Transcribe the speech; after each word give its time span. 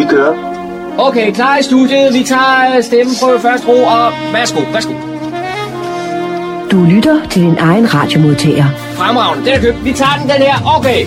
Vi 0.00 0.04
kører. 0.04 0.34
Okay, 0.98 1.32
klar 1.32 1.58
i 1.58 1.62
studiet. 1.62 2.14
Vi 2.14 2.22
tager 2.24 2.80
stemmeprøve 2.80 3.40
først 3.40 3.68
ro, 3.68 3.72
og 3.72 4.12
værsgo, 4.32 4.60
værsgo. 4.72 4.94
Du 6.70 6.84
lytter 6.94 7.28
til 7.30 7.42
din 7.42 7.58
egen 7.58 7.94
radiomodtager. 7.94 8.64
Fremragende, 8.76 9.44
den 9.46 9.54
er 9.54 9.60
købt. 9.60 9.84
Vi 9.84 9.92
tager 9.92 10.16
den, 10.20 10.28
den 10.28 10.42
her. 10.48 10.56
Okay. 10.76 11.00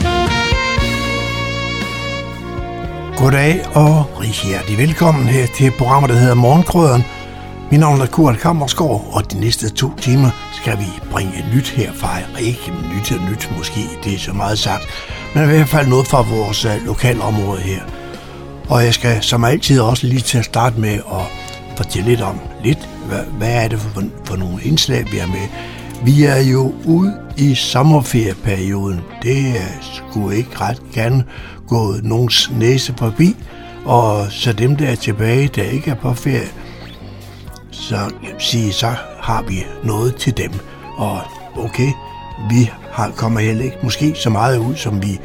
Goddag 3.17 3.65
og 3.75 4.05
rigtig 4.21 4.49
hjertelig 4.49 4.77
velkommen 4.77 5.27
her 5.27 5.45
til 5.57 5.71
programmet, 5.77 6.09
der 6.09 6.15
hedder 6.15 6.35
Morgenkrøderen. 6.35 7.03
Mit 7.71 7.79
navn 7.79 8.01
er 8.01 8.05
Kurt 8.05 8.37
Kammersgaard, 8.37 9.01
og 9.11 9.31
de 9.31 9.39
næste 9.39 9.69
to 9.69 9.87
timer 9.95 10.29
skal 10.61 10.77
vi 10.79 10.87
bringe 11.11 11.45
nyt 11.55 11.69
herfra. 11.69 12.09
Ikke 12.39 12.71
nyt 12.95 13.11
og 13.11 13.31
nyt 13.31 13.49
måske, 13.57 13.81
det 14.03 14.13
er 14.13 14.19
så 14.19 14.33
meget 14.33 14.59
sagt, 14.59 14.83
men 15.35 15.43
i 15.43 15.47
hvert 15.47 15.69
fald 15.69 15.87
noget 15.87 16.07
fra 16.07 16.21
vores 16.21 16.65
uh, 16.65 16.85
lokalområde 16.85 17.61
her. 17.61 18.02
Og 18.69 18.85
jeg 18.85 18.93
skal 18.93 19.23
som 19.23 19.43
altid 19.43 19.79
også 19.79 20.07
lige 20.07 20.21
til 20.21 20.37
at 20.37 20.45
starte 20.45 20.79
med 20.79 20.93
at 20.93 21.25
fortælle 21.77 22.09
lidt 22.09 22.21
om 22.21 22.39
lidt, 22.63 22.89
hvad, 23.07 23.23
hvad 23.37 23.63
er 23.63 23.67
det 23.67 23.79
for, 23.79 24.03
for 24.25 24.35
nogle 24.35 24.63
indslag, 24.63 25.05
vi 25.11 25.17
er 25.17 25.27
med. 25.27 25.47
Vi 26.05 26.23
er 26.23 26.37
jo 26.37 26.73
ude 26.85 27.13
i 27.37 27.55
sommerferieperioden. 27.55 29.01
Det 29.21 29.55
skulle 29.81 30.37
ikke 30.37 30.61
ret 30.61 30.81
gerne 30.93 31.23
gå 31.67 31.95
nogens 32.03 32.51
næse 32.59 32.93
forbi, 32.97 33.35
og 33.85 34.31
så 34.31 34.53
dem, 34.53 34.75
der 34.75 34.87
er 34.87 34.95
tilbage, 34.95 35.47
der 35.55 35.63
ikke 35.63 35.91
er 35.91 35.95
på 35.95 36.13
ferie, 36.13 36.47
så, 37.71 38.11
sige, 38.39 38.73
så 38.73 38.93
har 39.19 39.41
vi 39.41 39.65
noget 39.83 40.15
til 40.15 40.37
dem. 40.37 40.51
Og 40.97 41.19
okay, 41.57 41.91
vi 42.49 42.69
har, 42.91 43.11
kommer 43.15 43.39
heller 43.39 43.63
ikke 43.63 43.77
måske 43.83 44.15
så 44.15 44.29
meget 44.29 44.57
ud, 44.57 44.75
som 44.75 45.03
vi 45.03 45.19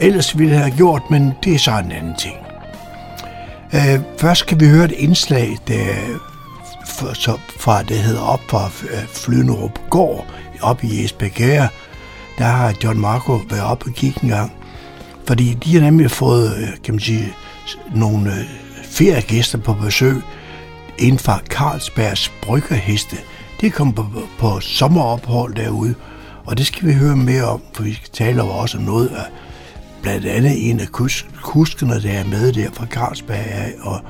ellers 0.00 0.38
ville 0.38 0.56
have 0.56 0.76
gjort, 0.76 1.02
men 1.10 1.32
det 1.44 1.54
er 1.54 1.58
så 1.58 1.70
en 1.70 1.92
anden 1.92 2.16
ting. 2.18 2.36
Øh, 3.74 4.00
først 4.18 4.40
skal 4.40 4.60
vi 4.60 4.68
høre 4.68 4.84
et 4.84 4.92
indslag, 4.92 5.58
der 5.68 5.94
for, 6.86 7.14
så 7.14 7.38
fra, 7.58 7.82
det 7.82 7.96
hedder 7.96 8.20
op 8.20 8.40
fra 8.48 8.70
øh, 8.90 9.06
Flynerup 9.08 9.78
Gård, 9.90 10.26
op 10.62 10.84
i 10.84 11.04
Esbjerg. 11.04 11.68
Der 12.38 12.44
har 12.44 12.74
John 12.84 13.00
Marco 13.00 13.40
været 13.50 13.62
op 13.62 13.86
og 13.86 13.92
kigge 13.92 14.20
en 14.22 14.28
gang. 14.28 14.52
Fordi 15.26 15.54
de 15.54 15.74
har 15.74 15.80
nemlig 15.80 16.10
fået, 16.10 16.56
øh, 16.56 16.68
kan 16.84 16.94
man 16.94 17.00
sige, 17.00 17.34
nogle 17.94 18.32
øh, 18.32 18.44
feriegæster 18.84 19.58
på 19.58 19.74
besøg 19.74 20.16
inden 20.98 21.18
for 21.18 21.42
Carlsbergs 21.48 22.32
Bryggerheste. 22.42 23.16
Det 23.60 23.72
kom 23.72 23.92
på, 23.92 24.06
på 24.38 24.60
sommerophold 24.60 25.54
derude, 25.54 25.94
og 26.44 26.58
det 26.58 26.66
skal 26.66 26.88
vi 26.88 26.92
høre 26.92 27.16
mere 27.16 27.44
om, 27.44 27.62
for 27.74 27.82
vi 27.82 27.94
skal 27.94 28.10
tale 28.12 28.42
også 28.42 28.78
om 28.78 28.84
noget 28.84 29.08
af 29.08 29.24
blandt 30.02 30.26
andet 30.26 30.70
en 30.70 30.80
af 30.80 30.88
kus, 30.88 31.26
kuskerne, 31.42 32.02
der 32.02 32.10
er 32.10 32.24
med 32.24 32.52
der 32.52 32.70
fra 32.72 32.86
Carlsberg, 32.86 33.72
og, 33.80 34.00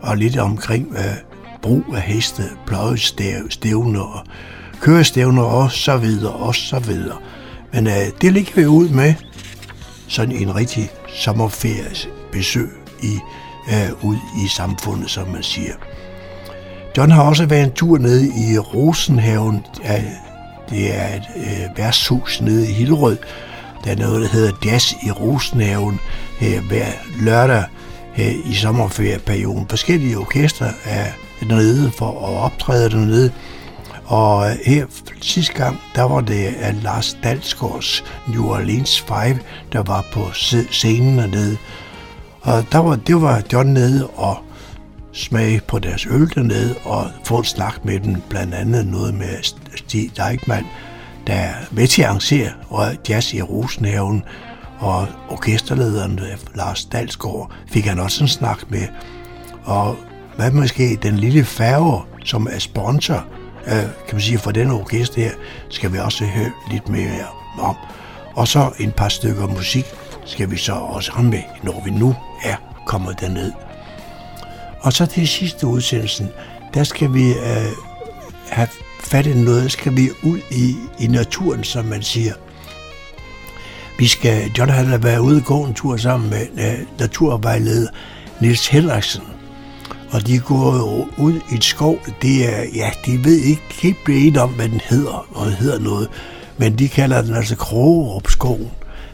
og 0.00 0.16
lidt 0.16 0.38
omkring 0.38 0.88
øh, 0.96 1.16
brug 1.62 1.84
af 1.94 2.00
heste, 2.00 2.42
pløjestævner 2.66 4.00
og 4.00 4.24
kørestævner 4.80 5.42
og 5.42 5.72
så 5.72 5.96
videre 5.96 6.32
og 6.32 6.54
så 6.54 6.78
videre. 6.78 7.16
Men 7.72 7.86
øh, 7.86 8.06
det 8.20 8.32
ligger 8.32 8.52
vi 8.54 8.66
ud 8.66 8.88
med 8.88 9.14
sådan 10.08 10.32
en 10.32 10.54
rigtig 10.54 10.90
sommerferiebesøg 11.08 12.70
i, 13.02 13.18
øh, 13.68 14.04
ud 14.04 14.16
i 14.16 14.48
samfundet, 14.48 15.10
som 15.10 15.28
man 15.28 15.42
siger. 15.42 15.74
John 16.96 17.10
har 17.10 17.22
også 17.22 17.46
været 17.46 17.64
en 17.64 17.72
tur 17.72 17.98
nede 17.98 18.26
i 18.26 18.58
Rosenhaven. 18.58 19.66
Det 20.70 20.96
er 20.96 21.14
et 21.14 21.22
uh, 21.36 21.78
værtshus 21.78 22.40
nede 22.40 22.70
i 22.70 22.72
Hillerød, 22.72 23.16
der 23.84 23.90
er 23.90 23.96
noget, 23.96 24.20
der 24.20 24.28
hedder 24.28 24.52
Jazz 24.64 24.92
i 24.92 25.10
Rosnaven 25.10 26.00
her 26.38 26.58
øh, 26.58 26.68
hver 26.68 26.86
lørdag 27.20 27.64
her 28.12 28.32
i 28.44 28.54
sommerferieperioden. 28.54 29.66
Forskellige 29.68 30.18
orkester 30.18 30.70
er 30.84 31.06
dernede 31.40 31.90
for 31.90 32.10
at 32.10 32.42
optræde 32.42 32.90
dernede. 32.90 33.32
Og 34.04 34.50
øh, 34.50 34.56
her 34.66 34.86
sidste 35.20 35.54
gang, 35.54 35.80
der 35.94 36.02
var 36.02 36.20
det 36.20 36.44
at 36.44 36.74
Lars 36.74 37.18
Dalsgaards 37.22 38.04
New 38.28 38.44
Orleans 38.44 39.00
5, 39.00 39.38
der 39.72 39.82
var 39.82 40.04
på 40.12 40.30
scenen 40.70 41.18
dernede. 41.18 41.56
Og 42.40 42.64
der 42.72 42.78
var, 42.78 42.96
det 42.96 43.22
var 43.22 43.42
John 43.52 43.72
nede 43.72 44.06
og 44.06 44.38
smage 45.12 45.60
på 45.68 45.78
deres 45.78 46.06
øl 46.06 46.30
dernede 46.34 46.74
og 46.84 47.10
få 47.24 47.38
en 47.38 47.44
snak 47.44 47.84
med 47.84 48.00
dem, 48.00 48.16
blandt 48.28 48.54
andet 48.54 48.86
noget 48.86 49.14
med 49.14 49.42
Stig 49.76 50.10
Deichmann, 50.16 50.66
der 51.30 51.36
er 51.36 51.54
med 51.70 51.86
til 51.86 52.02
at 52.02 52.08
arrangere 52.08 52.52
jazz 53.08 53.34
i 53.34 53.42
Rosenhaven, 53.42 54.24
og 54.78 55.06
orkesterlederen 55.28 56.18
øh, 56.18 56.38
Lars 56.54 56.84
Dalsgaard 56.84 57.52
fik 57.66 57.84
han 57.84 57.98
også 57.98 58.24
en 58.24 58.28
snak 58.28 58.70
med. 58.70 58.88
Og 59.64 59.96
hvad 60.36 60.50
måske 60.50 60.98
den 61.02 61.16
lille 61.16 61.44
færge, 61.44 62.02
som 62.24 62.48
er 62.50 62.58
sponsor, 62.58 63.26
øh, 63.66 63.72
kan 63.72 64.12
man 64.12 64.20
sige, 64.20 64.38
for 64.38 64.50
den 64.50 64.70
orkester 64.70 65.22
her, 65.22 65.30
skal 65.68 65.92
vi 65.92 65.98
også 65.98 66.24
høre 66.24 66.50
lidt 66.70 66.88
mere 66.88 67.26
om. 67.58 67.76
Og 68.34 68.48
så 68.48 68.72
en 68.78 68.92
par 68.92 69.08
stykker 69.08 69.46
musik 69.46 69.84
skal 70.24 70.50
vi 70.50 70.56
så 70.56 70.72
også 70.72 71.12
have 71.12 71.28
med, 71.28 71.42
når 71.62 71.82
vi 71.84 71.90
nu 71.90 72.14
er 72.44 72.56
kommet 72.86 73.20
derned. 73.20 73.52
Og 74.80 74.92
så 74.92 75.06
til 75.06 75.28
sidste 75.28 75.66
udsendelsen, 75.66 76.28
der 76.74 76.84
skal 76.84 77.14
vi 77.14 77.28
øh, 77.28 77.72
have 78.50 78.68
fat 79.02 79.26
i 79.26 79.34
noget, 79.34 79.72
skal 79.72 79.96
vi 79.96 80.10
ud 80.22 80.38
i, 80.50 80.76
i 81.00 81.06
naturen, 81.06 81.64
som 81.64 81.84
man 81.84 82.02
siger. 82.02 82.34
Vi 83.98 84.06
skal, 84.06 84.50
John 84.58 84.70
har 84.70 84.98
været 84.98 85.18
ude 85.18 85.36
og 85.36 85.44
gå 85.44 85.64
en 85.64 85.74
tur 85.74 85.96
sammen 85.96 86.30
med 86.30 86.46
uh, 86.52 87.00
naturvejleder 87.00 87.88
Nils 88.40 88.66
Henriksen. 88.66 89.22
Og 90.10 90.26
de 90.26 90.38
går 90.38 91.08
ud 91.18 91.40
i 91.52 91.54
et 91.54 91.64
skov. 91.64 91.98
Det 92.22 92.48
er, 92.54 92.64
ja, 92.74 92.90
de 93.06 93.24
ved 93.24 93.36
ikke 93.36 93.62
helt 93.82 94.04
blive 94.04 94.40
om, 94.40 94.50
hvad 94.50 94.68
den 94.68 94.80
hedder, 94.84 95.26
og 95.30 95.46
den 95.46 95.54
hedder 95.54 95.78
noget. 95.78 96.08
Men 96.58 96.78
de 96.78 96.88
kalder 96.88 97.22
den 97.22 97.34
altså 97.34 97.56
Krogerup 97.56 98.30
skoven. 98.30 98.70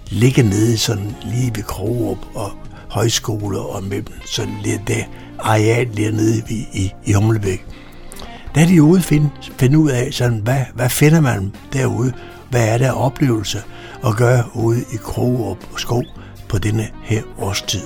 Ligger 0.08 0.42
nede 0.42 0.78
sådan 0.78 1.16
lige 1.24 1.52
ved 1.56 1.62
Krogerup 1.62 2.18
og 2.34 2.50
højskole 2.88 3.58
og 3.58 3.84
mellem 3.84 4.06
sådan 4.26 4.54
lidt 4.64 4.80
det 4.86 5.04
areal 5.38 5.88
nede 5.94 6.42
i, 6.50 6.66
i, 6.72 6.92
i 7.04 7.12
Humlebæk 7.12 7.66
der 8.56 8.62
er 8.62 8.66
de 8.66 8.82
ude 8.82 9.02
finde, 9.02 9.30
finde 9.58 9.78
ud 9.78 9.90
af, 9.90 10.08
sådan, 10.12 10.38
hvad, 10.38 10.60
hvad 10.74 10.88
finder 10.88 11.20
man 11.20 11.54
derude? 11.72 12.12
Hvad 12.50 12.68
er 12.68 12.78
der 12.78 12.92
oplevelse 12.92 13.62
at 14.06 14.16
gøre 14.16 14.44
ude 14.54 14.80
i 14.80 14.96
krog 14.96 15.46
og 15.46 15.58
Skov 15.78 16.04
på 16.48 16.58
denne 16.58 16.88
her 17.02 17.22
årstid? 17.38 17.82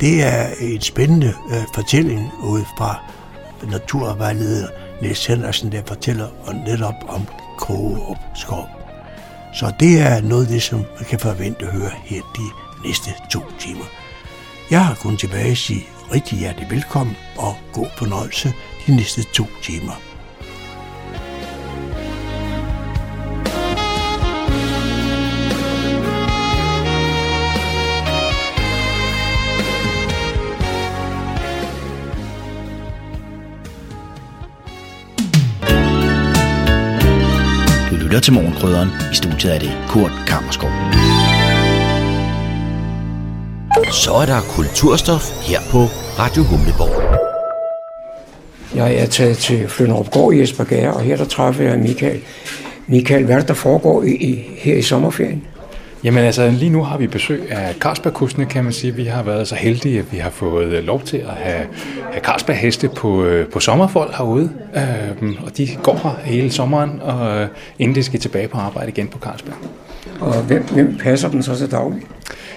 Det 0.00 0.22
er 0.22 0.46
en 0.60 0.80
spændende 0.80 1.34
øh, 1.50 1.62
fortælling 1.74 2.30
ud 2.44 2.60
fra 2.78 3.02
naturvejleder 3.70 4.68
Niels 5.02 5.26
Hendersen, 5.26 5.72
der 5.72 5.82
fortæller 5.86 6.28
netop 6.66 6.94
om 7.08 7.26
Krogerup 7.58 8.18
Skov. 8.34 8.68
Så 9.54 9.72
det 9.80 10.00
er 10.00 10.20
noget 10.20 10.42
af 10.42 10.48
det, 10.48 10.62
som 10.62 10.78
man 10.78 11.04
kan 11.08 11.18
forvente 11.18 11.66
at 11.66 11.72
høre 11.72 11.90
her 12.04 12.20
de 12.36 12.42
næste 12.88 13.10
to 13.30 13.40
timer. 13.58 13.84
Jeg 14.70 14.86
har 14.86 14.94
kun 14.94 15.16
tilbage 15.16 15.50
at 15.50 15.58
sige 15.58 15.86
rigtig 16.14 16.38
hjertelig 16.38 16.70
velkommen 16.70 17.16
og 17.38 17.54
god 17.72 17.86
fornøjelse 17.98 18.52
de 18.86 18.96
næste 18.96 19.22
to 19.22 19.46
timer. 19.62 19.92
Du 37.90 37.96
lytter 37.96 38.20
til 38.20 38.32
Morgenkrydderen. 38.32 38.88
I 39.12 39.14
studiet 39.14 39.54
er 39.54 39.58
det 39.58 39.72
Kurt 39.88 40.12
Kammerskov. 40.26 40.70
Så 43.92 44.12
er 44.12 44.26
der 44.26 44.40
kulturstof 44.56 45.48
her 45.48 45.60
på 45.70 45.78
Radio 46.18 46.42
Humleborg. 46.42 47.31
Jeg 48.74 48.94
er 48.94 49.06
taget 49.06 49.36
til 49.36 49.68
Flønderup 49.68 50.10
Gård 50.10 50.34
i 50.34 50.42
Esbjerg, 50.42 50.94
og 50.94 51.00
her 51.00 51.16
der 51.16 51.24
træffer 51.24 51.64
jeg 51.64 51.78
Michael. 51.78 52.20
Michael, 52.86 53.24
hvad 53.24 53.34
er 53.34 53.38
det, 53.38 53.48
der 53.48 53.54
foregår 53.54 54.02
i, 54.02 54.10
i, 54.10 54.50
her 54.56 54.76
i 54.76 54.82
sommerferien? 54.82 55.44
Jamen 56.04 56.24
altså, 56.24 56.50
lige 56.50 56.70
nu 56.70 56.82
har 56.82 56.98
vi 56.98 57.06
besøg 57.06 57.52
af 57.52 57.74
Carlsbergkustene, 57.74 58.46
kan 58.46 58.64
man 58.64 58.72
sige. 58.72 58.94
Vi 58.94 59.04
har 59.04 59.22
været 59.22 59.48
så 59.48 59.54
heldige, 59.54 59.98
at 59.98 60.12
vi 60.12 60.16
har 60.16 60.30
fået 60.30 60.66
øh, 60.66 60.84
lov 60.84 61.02
til 61.02 61.16
at 61.16 61.34
have, 61.34 61.66
have 62.12 62.22
Carlsberg 62.22 62.56
heste 62.56 62.88
på, 62.88 63.24
øh, 63.24 63.48
på 63.48 63.60
sommerfold 63.60 64.14
herude. 64.16 64.50
Øhm, 64.76 65.36
og 65.46 65.56
de 65.56 65.68
går 65.82 66.00
her 66.02 66.24
hele 66.24 66.50
sommeren, 66.50 67.00
og 67.02 67.40
øh, 67.40 67.48
inden 67.78 67.94
de 67.94 68.02
skal 68.02 68.20
tilbage 68.20 68.48
på 68.48 68.58
arbejde 68.58 68.88
igen 68.88 69.08
på 69.08 69.18
Carlsberg. 69.18 69.54
Og 70.20 70.42
hvem, 70.42 70.64
hvem 70.72 70.98
passer 70.98 71.28
den 71.28 71.42
så 71.42 71.56
til 71.56 71.70
daglig? 71.70 72.02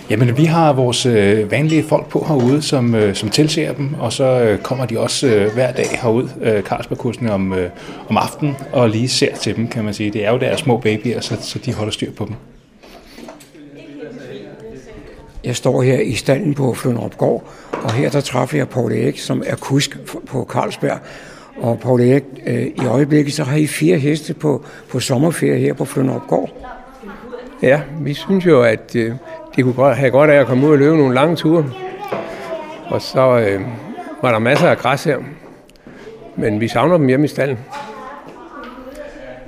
Jamen, 0.09 0.37
vi 0.37 0.45
har 0.45 0.73
vores 0.73 1.05
øh, 1.05 1.51
vanlige 1.51 1.83
folk 1.83 2.09
på 2.09 2.25
herude, 2.27 2.61
som, 2.61 2.95
øh, 2.95 3.15
som 3.15 3.29
tilser 3.29 3.73
dem, 3.73 3.93
og 3.99 4.13
så 4.13 4.23
øh, 4.23 4.59
kommer 4.59 4.85
de 4.85 4.99
også 4.99 5.27
øh, 5.27 5.53
hver 5.53 5.71
dag 5.71 5.99
herud, 6.01 6.29
øh, 6.41 6.63
Carlsbergkursene, 6.63 7.31
om, 7.33 7.53
øh, 7.53 7.69
om 8.09 8.17
aftenen, 8.17 8.55
og 8.71 8.89
lige 8.89 9.09
ser 9.09 9.35
til 9.35 9.55
dem, 9.55 9.67
kan 9.67 9.83
man 9.83 9.93
sige. 9.93 10.11
Det 10.11 10.25
er 10.25 10.31
jo 10.31 10.37
deres 10.37 10.59
små 10.59 10.77
babyer, 10.77 11.21
så, 11.21 11.37
så 11.41 11.59
de 11.59 11.73
holder 11.73 11.91
styr 11.91 12.11
på 12.11 12.25
dem. 12.25 12.35
Jeg 15.43 15.55
står 15.55 15.81
her 15.81 15.99
i 15.99 16.13
standen 16.13 16.53
på 16.53 16.73
Flundrup 16.73 17.17
Gård, 17.17 17.43
og 17.71 17.93
her 17.93 18.09
der 18.09 18.21
træffer 18.21 18.57
jeg 18.57 18.69
Paul 18.69 18.91
Erik, 18.91 19.19
som 19.19 19.43
er 19.45 19.55
kusk 19.55 19.97
på 20.27 20.47
Carlsberg. 20.51 20.99
Og 21.57 21.79
Paul 21.79 22.01
Erik, 22.01 22.23
øh, 22.45 22.65
i 22.65 22.85
øjeblikket 22.85 23.33
så 23.33 23.43
har 23.43 23.57
I 23.57 23.67
fire 23.67 23.97
heste 23.97 24.33
på, 24.33 24.65
på 24.89 24.99
sommerferie 24.99 25.59
her 25.59 25.73
på 25.73 25.85
Flundrup 25.85 26.27
Gård. 26.27 26.74
Ja, 27.65 27.81
vi 28.01 28.13
synes 28.13 28.45
jo, 28.45 28.61
at 28.61 28.95
øh, 28.95 29.13
de 29.55 29.63
kunne 29.63 29.73
godt, 29.73 29.97
have 29.97 30.11
godt 30.11 30.29
af 30.29 30.39
at 30.39 30.47
komme 30.47 30.67
ud 30.67 30.71
og 30.71 30.77
løbe 30.77 30.97
nogle 30.97 31.15
lange 31.15 31.35
ture. 31.35 31.65
Og 32.87 33.01
så 33.01 33.39
øh, 33.39 33.61
var 34.21 34.31
der 34.31 34.39
masser 34.39 34.69
af 34.69 34.77
græs 34.77 35.03
her. 35.03 35.17
Men 36.35 36.59
vi 36.59 36.67
savner 36.67 36.97
dem 36.97 37.07
hjemme 37.07 37.25
i 37.25 37.27
stallen. 37.27 37.59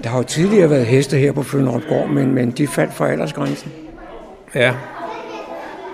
Der 0.04 0.10
har 0.10 0.18
jo 0.18 0.24
tidligere 0.24 0.70
været 0.70 0.86
heste 0.86 1.18
her 1.18 1.32
på 1.32 1.44
Flønderup 1.44 1.82
Gård, 1.90 2.10
men, 2.10 2.36
men 2.36 2.52
de 2.52 2.68
faldt 2.68 2.94
for 2.94 3.06
aldersgrænsen. 3.06 3.72
Ja, 4.56 4.74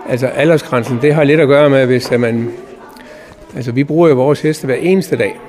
altså 0.09 0.27
aldersgrænsen, 0.27 0.99
det 1.01 1.13
har 1.13 1.23
lidt 1.23 1.39
at 1.39 1.47
gøre 1.47 1.69
med, 1.69 1.85
hvis 1.85 2.11
man... 2.11 2.51
Altså, 3.55 3.71
vi 3.71 3.83
bruger 3.83 4.09
jo 4.09 4.15
vores 4.15 4.41
heste 4.41 4.65
hver 4.65 4.75
eneste 4.75 5.17
dag. 5.17 5.39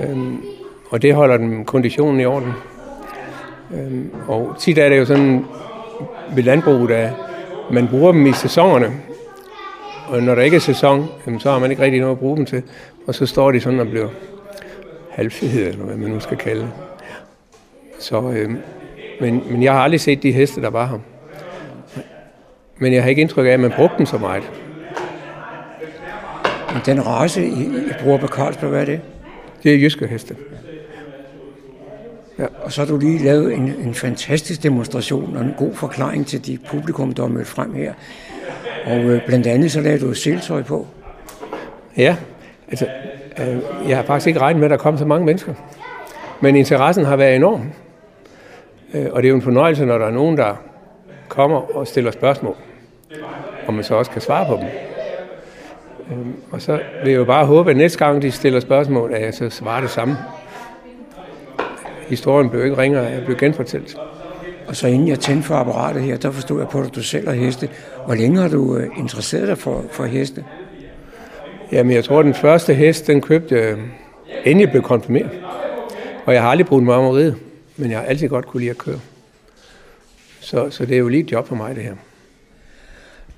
Øhm, 0.00 0.42
og 0.90 1.02
det 1.02 1.14
holder 1.14 1.36
den 1.36 1.64
konditionen 1.64 2.20
i 2.20 2.24
orden. 2.24 2.52
Øhm, 3.74 4.10
og 4.28 4.54
tit 4.58 4.78
er 4.78 4.88
det 4.88 4.98
jo 4.98 5.04
sådan 5.04 5.44
ved 6.34 6.42
landbruget, 6.42 6.90
at 6.90 7.12
man 7.70 7.88
bruger 7.88 8.12
dem 8.12 8.26
i 8.26 8.32
sæsonerne. 8.32 8.92
Og 10.08 10.22
når 10.22 10.34
der 10.34 10.42
ikke 10.42 10.56
er 10.56 10.60
sæson, 10.60 11.08
jamen, 11.26 11.40
så 11.40 11.50
har 11.50 11.58
man 11.58 11.70
ikke 11.70 11.82
rigtig 11.82 12.00
noget 12.00 12.12
at 12.12 12.18
bruge 12.18 12.36
dem 12.36 12.46
til. 12.46 12.62
Og 13.06 13.14
så 13.14 13.26
står 13.26 13.52
de 13.52 13.60
sådan 13.60 13.80
og 13.80 13.86
bliver 13.86 14.08
halvfede, 15.10 15.68
eller 15.68 15.84
hvad 15.84 15.96
man 15.96 16.10
nu 16.10 16.20
skal 16.20 16.36
kalde 16.36 16.60
det. 16.60 16.70
Så, 17.98 18.30
øh, 18.30 18.50
men, 19.20 19.42
men 19.50 19.62
jeg 19.62 19.72
har 19.72 19.80
aldrig 19.80 20.00
set 20.00 20.22
de 20.22 20.32
heste, 20.32 20.62
der 20.62 20.70
var 20.70 20.86
her. 20.86 20.98
Men 22.78 22.92
jeg 22.92 23.02
har 23.02 23.10
ikke 23.10 23.22
indtryk 23.22 23.46
af, 23.46 23.50
at 23.50 23.60
man 23.60 23.72
brugte 23.76 23.98
dem 23.98 24.06
så 24.06 24.18
meget. 24.18 24.50
Men 26.72 26.82
den 26.86 27.06
race, 27.06 27.46
I, 27.46 27.62
I 27.62 27.92
bruger 28.02 28.18
på 28.18 28.26
Carlsberg, 28.26 28.70
hvad 28.70 28.80
er 28.80 28.84
det? 28.84 29.00
Det 29.62 29.74
er 29.74 29.78
jyske 29.78 30.06
heste. 30.06 30.36
Ja. 32.40 32.46
Og 32.62 32.72
så 32.72 32.80
har 32.80 32.88
du 32.88 32.98
lige 32.98 33.18
lavet 33.18 33.52
en, 33.52 33.74
en 33.84 33.94
fantastisk 33.94 34.62
demonstration 34.62 35.36
og 35.36 35.42
en 35.42 35.54
god 35.58 35.74
forklaring 35.74 36.26
til 36.26 36.46
de 36.46 36.58
publikum, 36.70 37.14
der 37.14 37.24
er 37.24 37.28
mødt 37.28 37.46
frem 37.46 37.74
her. 37.74 37.92
Og 38.86 38.98
øh, 38.98 39.26
blandt 39.26 39.46
andet 39.46 39.72
så 39.72 39.80
lavede 39.80 40.06
du 40.06 40.14
seltøj 40.14 40.62
på. 40.62 40.86
Ja, 41.96 42.16
altså, 42.68 42.86
øh, 43.38 43.88
jeg 43.88 43.96
har 43.96 44.04
faktisk 44.04 44.26
ikke 44.26 44.40
regnet 44.40 44.60
med, 44.60 44.66
at 44.66 44.70
der 44.70 44.76
kom 44.76 44.98
så 44.98 45.04
mange 45.04 45.26
mennesker. 45.26 45.54
Men 46.40 46.56
interessen 46.56 47.04
har 47.04 47.16
været 47.16 47.36
enorm. 47.36 47.72
Øh, 48.94 49.06
og 49.12 49.22
det 49.22 49.28
er 49.28 49.30
jo 49.30 49.36
en 49.36 49.42
fornøjelse, 49.42 49.84
når 49.84 49.98
der 49.98 50.06
er 50.06 50.10
nogen, 50.10 50.36
der 50.36 50.54
kommer 51.28 51.76
og 51.76 51.86
stiller 51.86 52.10
spørgsmål, 52.10 52.56
og 53.66 53.74
man 53.74 53.84
så 53.84 53.94
også 53.94 54.10
kan 54.10 54.20
svare 54.20 54.46
på 54.46 54.56
dem. 54.56 54.66
Øh, 56.10 56.26
og 56.50 56.62
så 56.62 56.72
vil 56.72 57.10
jeg 57.10 57.18
jo 57.18 57.24
bare 57.24 57.46
håbe, 57.46 57.70
at 57.70 57.76
næste 57.76 57.98
gang 57.98 58.22
de 58.22 58.30
stiller 58.30 58.60
spørgsmål, 58.60 59.14
at 59.14 59.22
jeg 59.22 59.34
så 59.34 59.50
svarer 59.50 59.80
det 59.80 59.90
samme. 59.90 60.16
Historien 62.10 62.50
blev 62.50 62.64
ikke 62.64 62.76
ringere, 62.76 63.04
jeg 63.04 63.24
blev 63.24 63.36
genfortalt. 63.36 63.96
Og 64.68 64.76
så 64.76 64.86
inden 64.86 65.08
jeg 65.08 65.18
tændte 65.20 65.42
for 65.42 65.54
apparatet 65.54 66.02
her, 66.02 66.16
der 66.16 66.30
forstod 66.30 66.60
jeg 66.60 66.68
på, 66.68 66.80
at 66.80 66.94
du 66.94 67.02
selv 67.02 67.28
har 67.28 67.34
heste. 67.34 67.68
Hvor 68.06 68.14
længe 68.14 68.40
har 68.40 68.48
du 68.48 68.76
øh, 68.76 68.98
interesseret 68.98 69.48
dig 69.48 69.58
for, 69.58 69.84
for 69.90 70.04
heste? 70.04 70.44
Jamen, 71.72 71.92
jeg 71.92 72.04
tror, 72.04 72.22
den 72.22 72.34
første 72.34 72.74
hest, 72.74 73.06
den 73.06 73.20
købte 73.20 73.56
jeg, 73.56 73.76
inden 74.44 74.60
jeg 74.60 74.70
blev 74.70 74.82
konfirmeret. 74.82 75.30
Og 76.26 76.34
jeg 76.34 76.42
har 76.42 76.48
aldrig 76.48 76.66
brugt 76.66 76.84
mig 76.84 76.94
om 76.94 77.04
at 77.04 77.14
ride, 77.14 77.36
men 77.76 77.90
jeg 77.90 77.98
har 77.98 78.06
altid 78.06 78.28
godt 78.28 78.46
kunne 78.46 78.60
lide 78.60 78.70
at 78.70 78.78
køre. 78.78 79.00
Så, 80.40 80.70
så 80.70 80.86
det 80.86 80.94
er 80.94 80.98
jo 80.98 81.08
lige 81.08 81.24
et 81.24 81.32
job 81.32 81.46
for 81.46 81.54
mig, 81.54 81.74
det 81.76 81.82
her. 81.82 81.94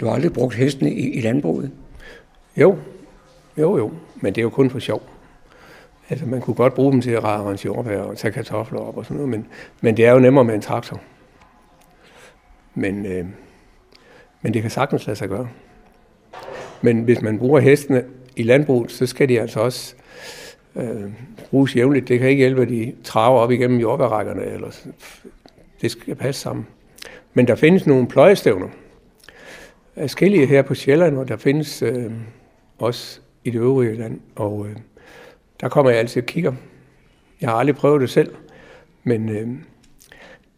Du 0.00 0.06
har 0.06 0.14
aldrig 0.14 0.32
brugt 0.32 0.54
hestene 0.54 0.92
i, 0.92 1.10
i 1.10 1.20
landbruget? 1.20 1.70
Jo, 2.56 2.76
jo, 3.58 3.78
jo. 3.78 3.92
Men 4.16 4.34
det 4.34 4.40
er 4.40 4.42
jo 4.42 4.50
kun 4.50 4.70
for 4.70 4.78
sjov. 4.78 5.11
Altså, 6.10 6.26
man 6.26 6.40
kunne 6.40 6.54
godt 6.54 6.74
bruge 6.74 6.92
dem 6.92 7.00
til 7.00 7.10
at 7.10 7.24
rage 7.24 7.50
rense 7.50 7.66
jordbær 7.66 8.00
og 8.00 8.16
tage 8.16 8.32
kartofler 8.32 8.80
op 8.80 8.96
og 8.96 9.04
sådan 9.04 9.16
noget, 9.16 9.30
men, 9.30 9.46
men 9.80 9.96
det 9.96 10.06
er 10.06 10.12
jo 10.12 10.18
nemmere 10.18 10.44
med 10.44 10.54
en 10.54 10.60
traktor. 10.60 11.00
Men, 12.74 13.06
øh, 13.06 13.26
men 14.42 14.54
det 14.54 14.62
kan 14.62 14.70
sagtens 14.70 15.06
lade 15.06 15.16
sig 15.16 15.28
gøre. 15.28 15.48
Men 16.82 17.02
hvis 17.02 17.22
man 17.22 17.38
bruger 17.38 17.60
hestene 17.60 18.04
i 18.36 18.42
landbruget, 18.42 18.92
så 18.92 19.06
skal 19.06 19.28
de 19.28 19.40
altså 19.40 19.60
også 19.60 19.94
øh, 20.76 21.10
bruges 21.50 21.76
jævnligt. 21.76 22.08
Det 22.08 22.18
kan 22.18 22.28
ikke 22.28 22.40
hjælpe, 22.40 22.62
at 22.62 22.68
de 22.68 22.94
traver 23.04 23.40
op 23.40 23.50
igennem 23.50 23.80
jordbærrækkerne. 23.80 24.44
Eller, 24.44 24.86
det 25.82 25.90
skal 25.90 26.14
passe 26.14 26.40
sammen. 26.40 26.66
Men 27.34 27.46
der 27.46 27.54
findes 27.54 27.86
nogle 27.86 28.08
pløjestævner. 28.08 28.68
Forskellige 29.98 30.46
her 30.46 30.62
på 30.62 30.74
Sjælland, 30.74 31.18
og 31.18 31.28
der 31.28 31.36
findes 31.36 31.82
øh, 31.82 32.12
også 32.78 33.20
i 33.44 33.50
det 33.50 33.58
øvrige 33.58 33.94
land. 33.94 34.20
Og 34.36 34.66
øh, 34.66 34.76
der 35.62 35.68
kommer 35.68 35.90
jeg 35.90 36.00
altid 36.00 36.22
og 36.22 36.26
kigger. 36.26 36.52
Jeg 37.40 37.50
har 37.50 37.56
aldrig 37.56 37.76
prøvet 37.76 38.00
det 38.00 38.10
selv, 38.10 38.34
men 39.04 39.28
øh, 39.28 39.48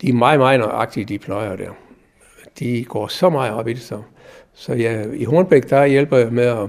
de 0.00 0.08
er 0.08 0.12
meget, 0.12 0.40
meget 0.40 0.60
nøjagtige, 0.60 1.04
de 1.04 1.18
pløjer 1.18 1.56
der. 1.56 1.70
De 2.58 2.84
går 2.84 3.06
så 3.06 3.30
meget 3.30 3.52
op 3.52 3.68
i 3.68 3.72
det, 3.72 3.82
så, 3.82 4.02
så 4.52 4.72
jeg, 4.74 5.14
i 5.14 5.24
Hornbæk, 5.24 5.70
der 5.70 5.86
hjælper 5.86 6.16
jeg 6.16 6.32
med 6.32 6.44
at, 6.44 6.68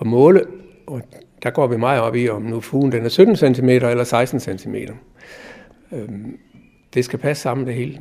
at 0.00 0.06
måle, 0.06 0.46
og 0.86 1.02
der 1.42 1.50
går 1.50 1.66
vi 1.66 1.76
meget 1.76 2.00
op 2.00 2.16
i, 2.16 2.28
om 2.28 2.42
nu 2.42 2.60
fugen 2.60 2.92
den 2.92 3.04
er 3.04 3.08
17 3.08 3.36
cm 3.36 3.68
eller 3.68 4.04
16 4.04 4.40
cm. 4.40 4.74
Øh, 5.92 6.08
det 6.94 7.04
skal 7.04 7.18
passe 7.18 7.42
sammen 7.42 7.66
det 7.66 7.74
hele. 7.74 8.00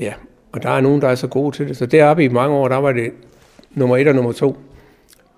Ja, 0.00 0.12
og 0.52 0.62
der 0.62 0.70
er 0.70 0.80
nogen, 0.80 1.02
der 1.02 1.08
er 1.08 1.14
så 1.14 1.28
gode 1.28 1.56
til 1.56 1.68
det. 1.68 1.76
Så 1.76 1.86
deroppe 1.86 2.24
i 2.24 2.28
mange 2.28 2.56
år, 2.56 2.68
der 2.68 2.76
var 2.76 2.92
det 2.92 3.12
nummer 3.70 3.96
et 3.96 4.08
og 4.08 4.14
nummer 4.14 4.32
to. 4.32 4.58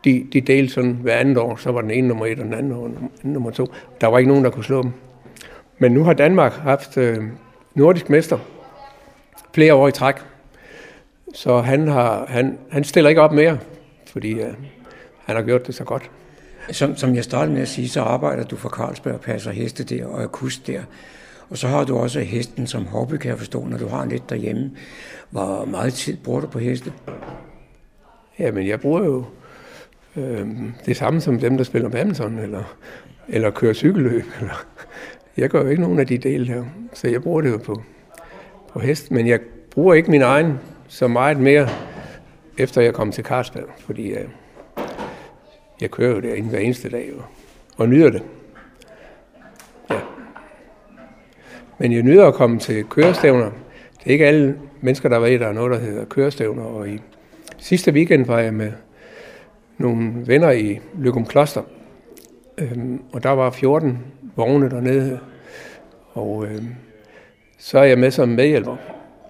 De, 0.05 0.27
de 0.33 0.41
delte 0.41 0.75
sådan 0.75 0.99
hver 1.03 1.17
andet 1.17 1.39
år, 1.39 1.57
så 1.57 1.73
var 1.73 1.81
den 1.81 1.91
ene 1.91 2.09
nummer 2.09 2.27
et 2.27 2.39
og 2.39 2.45
den 2.45 2.55
anden 2.55 2.73
år 2.73 2.91
nummer 3.23 3.51
to. 3.51 3.67
Der 4.01 4.07
var 4.07 4.19
ikke 4.19 4.29
nogen, 4.29 4.45
der 4.45 4.51
kunne 4.51 4.65
slå 4.65 4.83
dem. 4.83 4.93
Men 5.79 5.93
nu 5.93 6.05
har 6.05 6.13
Danmark 6.13 6.53
haft 6.53 6.97
øh, 6.97 7.25
nordisk 7.75 8.11
mester 8.11 8.39
flere 9.55 9.75
år 9.75 9.89
i 9.89 9.93
træk. 9.93 10.15
Så 11.35 11.59
han, 11.59 11.89
har, 11.89 12.27
han, 12.29 12.59
han 12.71 12.85
stiller 12.85 13.09
ikke 13.09 13.23
op 13.23 13.33
mere, 13.33 13.59
fordi 14.07 14.33
øh, 14.33 14.55
han 15.25 15.37
har 15.37 15.43
gjort 15.43 15.67
det 15.67 15.75
så 15.75 15.85
godt. 15.85 16.11
Som, 16.71 16.97
som 16.97 17.15
jeg 17.15 17.25
startede 17.25 17.55
med 17.55 17.63
at 17.63 17.69
sige, 17.69 17.89
så 17.89 18.03
arbejder 18.03 18.45
du 18.45 18.57
for 18.57 18.69
Carlsberg 18.69 19.15
og 19.15 19.21
passer 19.21 19.51
heste 19.51 19.85
der 19.85 20.07
og 20.07 20.23
er 20.23 20.27
kust 20.27 20.67
der. 20.67 20.83
Og 21.51 21.59
så 21.59 21.69
har 21.69 21.85
du 21.85 21.97
også 21.99 22.21
hesten 22.21 22.67
som 22.67 22.87
hobby, 22.87 23.15
kan 23.15 23.31
jeg 23.31 23.39
forstå, 23.39 23.65
når 23.65 23.79
du 23.79 23.89
har 23.89 24.05
lidt 24.05 24.31
derhjemme. 24.31 24.71
Hvor 25.31 25.65
meget 25.65 25.95
tid 25.95 26.17
bruger 26.17 26.41
du 26.41 26.47
på 26.47 26.59
heste? 26.59 26.93
Jamen, 28.39 28.67
jeg 28.67 28.81
bruger 28.81 29.05
jo 29.05 29.25
øh, 30.17 30.49
det 30.87 30.97
samme 30.97 31.21
som 31.21 31.39
dem, 31.39 31.57
der 31.57 31.65
spiller 31.65 31.89
badminton, 31.89 32.39
eller, 32.39 32.77
eller 33.29 33.51
kører 33.51 33.73
cykelløb. 33.73 34.25
Eller. 34.41 34.65
Jeg 35.37 35.51
gør 35.51 35.63
jo 35.63 35.69
ikke 35.69 35.83
nogen 35.83 35.99
af 35.99 36.07
de 36.07 36.19
dele 36.19 36.47
her, 36.47 36.65
så 36.93 37.09
jeg 37.09 37.23
bruger 37.23 37.41
det 37.41 37.51
jo 37.51 37.57
på, 37.57 37.83
på 38.73 38.81
hest. 38.81 39.11
Men 39.11 39.27
jeg 39.27 39.41
bruger 39.71 39.95
ikke 39.95 40.11
min 40.11 40.23
egen 40.23 40.59
så 40.89 41.09
meget 41.09 41.41
mere, 41.41 41.69
efter 42.59 42.81
jeg 42.81 42.95
kom 42.95 43.13
til 43.13 43.25
Karlsbad, 43.25 43.63
fordi 43.79 44.11
øh, 44.11 44.29
jeg 45.81 45.91
kører 45.91 46.15
jo 46.15 46.21
derinde 46.21 46.49
hver 46.49 46.59
eneste 46.59 46.91
dag 46.91 47.11
og, 47.19 47.25
og 47.77 47.89
nyder 47.89 48.11
det. 48.11 48.23
Ja. 49.91 50.01
Men 51.79 51.93
jeg 51.93 52.03
nyder 52.03 52.27
at 52.27 52.35
komme 52.35 52.59
til 52.59 52.85
kørestævner. 52.85 53.51
Det 53.99 54.07
er 54.07 54.11
ikke 54.11 54.27
alle 54.27 54.59
mennesker, 54.81 55.09
der 55.09 55.19
ved, 55.19 55.39
der 55.39 55.47
er 55.47 55.53
noget, 55.53 55.71
der 55.71 55.79
hedder 55.79 56.05
kørestævner. 56.05 56.63
Og 56.63 56.89
i 56.89 57.01
sidste 57.59 57.93
weekend 57.93 58.27
var 58.27 58.39
jeg 58.39 58.55
med 58.55 58.73
nogle 59.81 60.27
venner 60.27 60.51
i 60.51 60.81
Lykum 60.99 61.27
Kloster. 61.27 61.63
Øhm, 62.59 63.03
og 63.13 63.23
der 63.23 63.31
var 63.31 63.51
14 63.51 63.99
vogne 64.37 64.71
dernede. 64.71 65.19
Og 66.13 66.47
øhm, 66.47 66.69
så 67.59 67.79
er 67.79 67.85
jeg 67.85 67.99
med 67.99 68.11
som 68.11 68.29
medhjælper. 68.29 68.77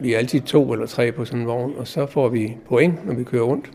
Vi 0.00 0.14
er 0.14 0.18
altid 0.18 0.40
to 0.40 0.72
eller 0.72 0.86
tre 0.86 1.12
på 1.12 1.24
sådan 1.24 1.40
en 1.40 1.46
vogn, 1.46 1.74
og 1.78 1.86
så 1.86 2.06
får 2.06 2.28
vi 2.28 2.56
point, 2.68 3.06
når 3.06 3.14
vi 3.14 3.24
kører 3.24 3.42
rundt. 3.42 3.70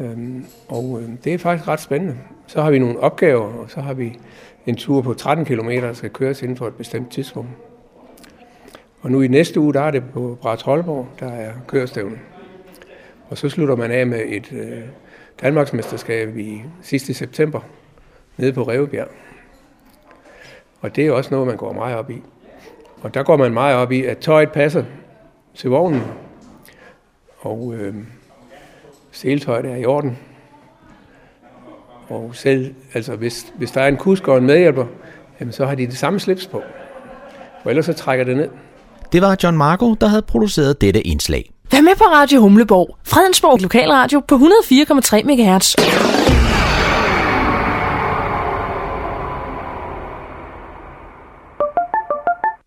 Øhm, 0.00 0.44
og 0.68 1.00
øhm, 1.02 1.16
det 1.16 1.34
er 1.34 1.38
faktisk 1.38 1.68
ret 1.68 1.80
spændende. 1.80 2.16
Så 2.46 2.62
har 2.62 2.70
vi 2.70 2.78
nogle 2.78 3.00
opgaver, 3.00 3.52
og 3.52 3.70
så 3.70 3.80
har 3.80 3.94
vi 3.94 4.18
en 4.66 4.76
tur 4.76 5.02
på 5.02 5.14
13 5.14 5.44
km, 5.44 5.68
der 5.68 5.92
skal 5.92 6.10
køres 6.10 6.42
inden 6.42 6.56
for 6.56 6.66
et 6.66 6.74
bestemt 6.74 7.10
tidspunkt. 7.10 7.50
Og 9.00 9.10
nu 9.10 9.22
i 9.22 9.28
næste 9.28 9.60
uge, 9.60 9.74
der 9.74 9.80
er 9.80 9.90
det 9.90 10.02
på 10.12 10.38
Brat 10.40 10.62
Holborg, 10.62 11.08
der 11.20 11.28
er 11.28 11.52
kørestævne. 11.66 12.18
Og 13.28 13.38
så 13.38 13.48
slutter 13.48 13.76
man 13.76 13.90
af 13.90 14.06
med 14.06 14.20
et 14.26 14.52
øh, 14.52 14.82
Danmarksmesterskab 15.40 16.36
i 16.36 16.62
sidste 16.82 17.14
september, 17.14 17.60
nede 18.36 18.52
på 18.52 18.62
Revebjerg. 18.62 19.08
Og 20.80 20.96
det 20.96 21.06
er 21.06 21.12
også 21.12 21.30
noget, 21.30 21.46
man 21.46 21.56
går 21.56 21.72
meget 21.72 21.96
op 21.96 22.10
i. 22.10 22.22
Og 23.02 23.14
der 23.14 23.22
går 23.22 23.36
man 23.36 23.52
meget 23.52 23.76
op 23.76 23.92
i, 23.92 24.04
at 24.04 24.18
tøjet 24.18 24.52
passer 24.52 24.84
til 25.54 25.70
vognen. 25.70 26.02
Og 27.40 27.74
øh, 27.74 27.94
seltøjet 29.12 29.64
er 29.64 29.76
i 29.76 29.84
orden. 29.84 30.18
Og 32.08 32.30
selv, 32.34 32.74
altså 32.94 33.16
hvis, 33.16 33.52
hvis 33.56 33.70
der 33.70 33.80
er 33.80 33.88
en 33.88 33.96
kusk 33.96 34.28
og 34.28 34.38
en 34.38 34.46
medhjælper, 34.46 34.86
jamen 35.40 35.52
så 35.52 35.66
har 35.66 35.74
de 35.74 35.86
det 35.86 35.96
samme 35.96 36.20
slips 36.20 36.46
på. 36.46 36.62
For 37.62 37.70
ellers 37.70 37.86
så 37.86 37.92
trækker 37.92 38.24
det 38.24 38.36
ned. 38.36 38.48
Det 39.12 39.22
var 39.22 39.36
John 39.42 39.56
Marco, 39.56 39.94
der 39.94 40.06
havde 40.06 40.22
produceret 40.22 40.80
dette 40.80 41.00
indslag. 41.00 41.53
Vær 41.74 41.80
med 41.80 41.96
på 41.98 42.04
Radio 42.04 42.40
Humleborg, 42.40 42.98
Fredensborg 43.04 43.60
Lokalradio 43.60 44.20
på 44.28 44.34
104,3 44.34 44.40
MHz. 45.22 45.74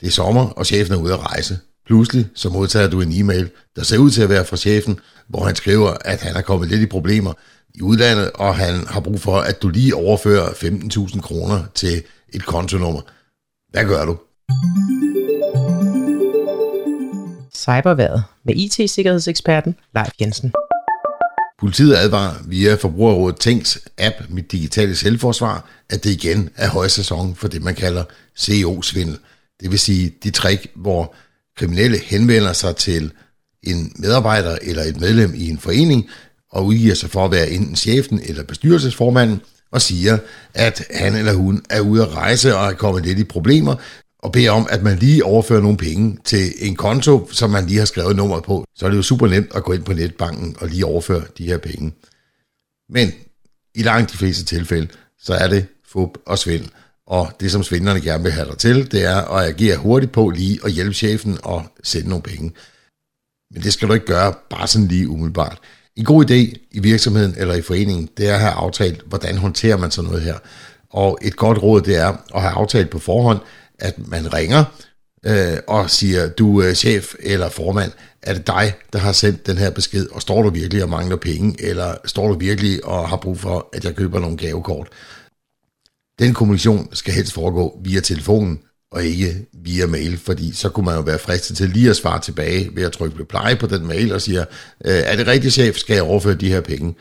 Det 0.02 0.08
er 0.08 0.12
sommer, 0.12 0.50
og 0.50 0.66
chefen 0.66 0.94
er 0.94 0.98
ude 0.98 1.14
at 1.14 1.20
rejse. 1.20 1.60
Pludselig 1.86 2.28
så 2.36 2.50
modtager 2.50 2.90
du 2.90 3.02
en 3.02 3.12
e-mail, 3.12 3.50
der 3.76 3.84
ser 3.84 3.98
ud 3.98 4.12
til 4.12 4.22
at 4.22 4.30
være 4.30 4.46
fra 4.46 4.58
chefen, 4.58 5.00
hvor 5.30 5.46
han 5.46 5.56
skriver, 5.56 5.94
at 6.06 6.22
han 6.22 6.36
er 6.36 6.42
kommet 6.42 6.70
lidt 6.70 6.82
i 6.82 6.86
problemer 6.86 7.34
i 7.76 7.82
udlandet, 7.82 8.32
og 8.32 8.56
han 8.56 8.88
har 8.88 9.00
brug 9.00 9.20
for, 9.20 9.38
at 9.38 9.62
du 9.62 9.70
lige 9.70 9.96
overfører 9.96 10.48
15.000 10.48 11.22
kroner 11.22 11.64
til 11.76 12.04
et 12.34 12.46
kontonummer. 12.46 13.02
Hvad 13.72 13.86
gør 13.86 14.06
du? 14.06 14.18
Cyberværet 17.68 18.24
med 18.46 18.56
IT-sikkerhedseksperten 18.56 19.76
Leif 19.96 20.12
Jensen. 20.22 20.54
Politiet 21.60 21.96
advarer 21.96 22.34
via 22.46 22.76
Forbrugerrådet 22.76 23.40
Tænks 23.40 23.80
app 23.98 24.16
Mit 24.30 24.52
Digitale 24.52 24.96
Selvforsvar, 24.96 25.70
at 25.90 26.04
det 26.04 26.10
igen 26.10 26.50
er 26.56 26.70
højsæson 26.70 27.36
for 27.36 27.48
det, 27.48 27.64
man 27.64 27.76
kalder 27.76 28.04
CO-svindel. 28.40 29.18
Det 29.62 29.72
vil 29.72 29.80
sige 29.80 30.14
de 30.24 30.32
trick, 30.32 30.68
hvor 30.76 31.16
kriminelle 31.58 31.98
henvender 31.98 32.54
sig 32.54 32.76
til 32.76 33.12
en 33.64 33.92
medarbejder 33.96 34.58
eller 34.62 34.84
et 34.84 35.00
medlem 35.00 35.34
i 35.36 35.50
en 35.50 35.60
forening 35.60 36.10
og 36.52 36.66
udgiver 36.66 36.96
sig 36.96 37.10
for 37.10 37.26
at 37.26 37.32
være 37.32 37.50
enten 37.50 37.76
chefen 37.76 38.22
eller 38.24 38.44
bestyrelsesformanden 38.44 39.42
og 39.72 39.82
siger, 39.82 40.18
at 40.54 40.84
han 40.94 41.16
eller 41.16 41.34
hun 41.34 41.62
er 41.70 41.80
ude 41.80 42.02
at 42.02 42.16
rejse 42.16 42.56
og 42.56 42.68
er 42.68 42.74
kommet 42.74 43.06
lidt 43.06 43.20
i 43.20 43.24
problemer, 43.24 43.76
og 44.28 44.34
beder 44.34 44.52
om, 44.52 44.68
at 44.70 44.84
man 44.84 44.98
lige 44.98 45.26
overfører 45.26 45.62
nogle 45.62 45.78
penge 45.78 46.18
til 46.24 46.54
en 46.60 46.76
konto, 46.76 47.30
som 47.32 47.50
man 47.50 47.66
lige 47.66 47.80
har 47.80 47.86
skrevet 47.86 48.16
nummeret 48.16 48.44
på. 48.44 48.66
Så 48.76 48.86
er 48.86 48.90
det 48.90 48.98
jo 48.98 49.02
super 49.02 49.28
nemt 49.28 49.52
at 49.56 49.64
gå 49.64 49.74
ind 49.74 49.84
på 49.84 49.94
netbanken 49.94 50.56
og 50.60 50.68
lige 50.68 50.86
overføre 50.86 51.24
de 51.38 51.46
her 51.46 51.58
penge. 51.58 51.94
Men 52.90 53.12
i 53.76 53.84
langt 53.84 54.12
de 54.12 54.18
fleste 54.18 54.46
tilfælde, 54.46 54.88
så 55.20 55.34
er 55.34 55.48
det 55.48 55.66
fup 55.86 56.10
og 56.26 56.38
svindel. 56.38 56.72
Og 57.08 57.32
det, 57.40 57.52
som 57.52 57.64
svindlerne 57.64 58.02
gerne 58.02 58.24
vil 58.24 58.32
have 58.32 58.48
dig 58.48 58.58
til, 58.58 58.92
det 58.92 59.06
er 59.06 59.22
at 59.22 59.50
agere 59.50 59.78
hurtigt 59.78 60.12
på 60.12 60.30
lige 60.30 60.60
og 60.64 60.70
hjælpe 60.70 60.94
chefen 60.94 61.38
og 61.44 61.64
sende 61.84 62.10
nogle 62.10 62.24
penge. 62.24 62.52
Men 63.54 63.64
det 63.64 63.74
skal 63.74 63.88
du 63.88 63.94
ikke 63.94 64.06
gøre 64.06 64.34
bare 64.50 64.68
sådan 64.68 64.88
lige 64.88 65.10
umiddelbart. 65.10 65.60
En 65.96 66.06
god 66.06 66.26
idé 66.26 66.68
i 66.72 66.80
virksomheden 66.80 67.34
eller 67.38 67.56
i 67.56 67.62
foreningen, 67.62 68.10
det 68.18 68.30
er 68.30 68.34
at 68.34 68.40
have 68.40 68.54
aftalt, 68.54 69.02
hvordan 69.06 69.38
håndterer 69.38 69.78
man 69.78 69.92
sådan 69.92 70.10
noget 70.10 70.24
her. 70.24 70.38
Og 70.90 71.18
et 71.22 71.36
godt 71.36 71.64
råd, 71.64 71.82
det 71.82 71.96
er 71.96 72.18
at 72.36 72.42
have 72.42 72.54
aftalt 72.54 72.90
på 72.90 73.00
forhånd, 73.00 73.40
at 73.80 74.08
man 74.08 74.34
ringer 74.34 74.64
øh, 75.26 75.58
og 75.68 75.90
siger, 75.90 76.30
du 76.30 76.60
er 76.60 76.74
chef 76.74 77.16
eller 77.20 77.50
formand, 77.50 77.92
er 78.22 78.34
det 78.34 78.48
dig, 78.48 78.74
der 78.94 79.00
har 79.00 79.12
sendt 79.12 79.48
den 79.48 79.58
her 79.58 79.70
besked, 79.70 80.08
og 80.08 80.22
står 80.22 80.42
du 80.42 80.50
virkelig 80.50 80.84
og 80.84 80.90
mangler 80.90 81.16
penge, 81.16 81.56
eller 81.60 81.96
står 82.06 82.28
du 82.28 82.38
virkelig 82.38 82.86
og 82.86 83.10
har 83.10 83.18
brug 83.18 83.40
for, 83.40 83.70
at 83.74 83.86
jeg 83.86 83.96
køber 83.96 84.20
nogle 84.20 84.38
gavekort? 84.38 84.88
Den 86.20 86.34
kommunikation 86.34 86.90
skal 86.94 87.14
helst 87.14 87.34
foregå 87.34 87.80
via 87.84 88.00
telefonen, 88.00 88.60
og 88.92 89.04
ikke 89.04 89.46
via 89.54 89.86
mail, 89.86 90.18
fordi 90.18 90.54
så 90.54 90.70
kunne 90.70 90.86
man 90.86 90.96
jo 90.96 91.02
være 91.02 91.20
fristet 91.20 91.58
til 91.58 91.70
lige 91.70 91.90
at 91.90 91.96
svare 91.96 92.22
tilbage 92.22 92.76
ved 92.76 92.84
at 92.84 92.92
trykke 92.92 93.20
reply 93.20 93.60
på 93.60 93.68
den 93.68 93.88
mail 93.88 94.14
og 94.14 94.22
sige, 94.22 94.40
øh, 94.40 94.46
er 94.86 95.16
det 95.16 95.28
rigtigt 95.28 95.54
chef, 95.54 95.78
skal 95.78 95.94
jeg 95.94 96.04
overføre 96.04 96.36
de 96.36 96.50
her 96.50 96.62
penge? 96.62 96.96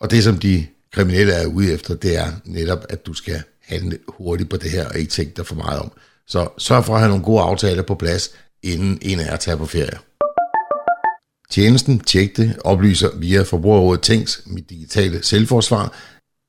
Og 0.00 0.10
det 0.10 0.24
som 0.24 0.38
de 0.38 0.66
kriminelle 0.92 1.32
er 1.32 1.46
ude 1.46 1.72
efter, 1.72 1.94
det 1.94 2.16
er 2.16 2.32
netop, 2.44 2.86
at 2.88 3.06
du 3.06 3.14
skal 3.14 3.42
handle 3.68 3.98
hurtigt 4.08 4.50
på 4.50 4.56
det 4.56 4.70
her, 4.70 4.88
og 4.88 4.98
ikke 4.98 5.10
tænke 5.10 5.32
dig 5.36 5.46
for 5.46 5.54
meget 5.54 5.80
om. 5.80 5.92
Så 6.26 6.48
sørg 6.58 6.84
for 6.84 6.94
at 6.94 7.00
have 7.00 7.08
nogle 7.08 7.24
gode 7.24 7.42
aftaler 7.42 7.82
på 7.82 7.94
plads, 7.94 8.30
inden 8.62 8.98
en 9.02 9.20
af 9.20 9.26
jer 9.26 9.36
tager 9.36 9.56
på 9.56 9.66
ferie. 9.66 9.98
Tjenesten 11.50 12.00
Tjek 12.00 12.36
det 12.36 12.56
oplyser 12.64 13.16
via 13.16 13.42
Forbrugerrådet 13.42 14.02
Tænks, 14.02 14.42
mit 14.46 14.70
digitale 14.70 15.22
selvforsvar, 15.22 15.96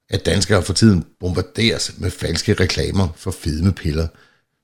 at 0.10 0.26
danskere 0.26 0.64
for 0.64 0.74
tiden 0.74 1.06
bombarderes 1.20 1.94
med 1.98 2.12
falske 2.12 2.54
reklamer 2.54 3.08
for 3.16 3.32
fedmepiller. 3.32 4.08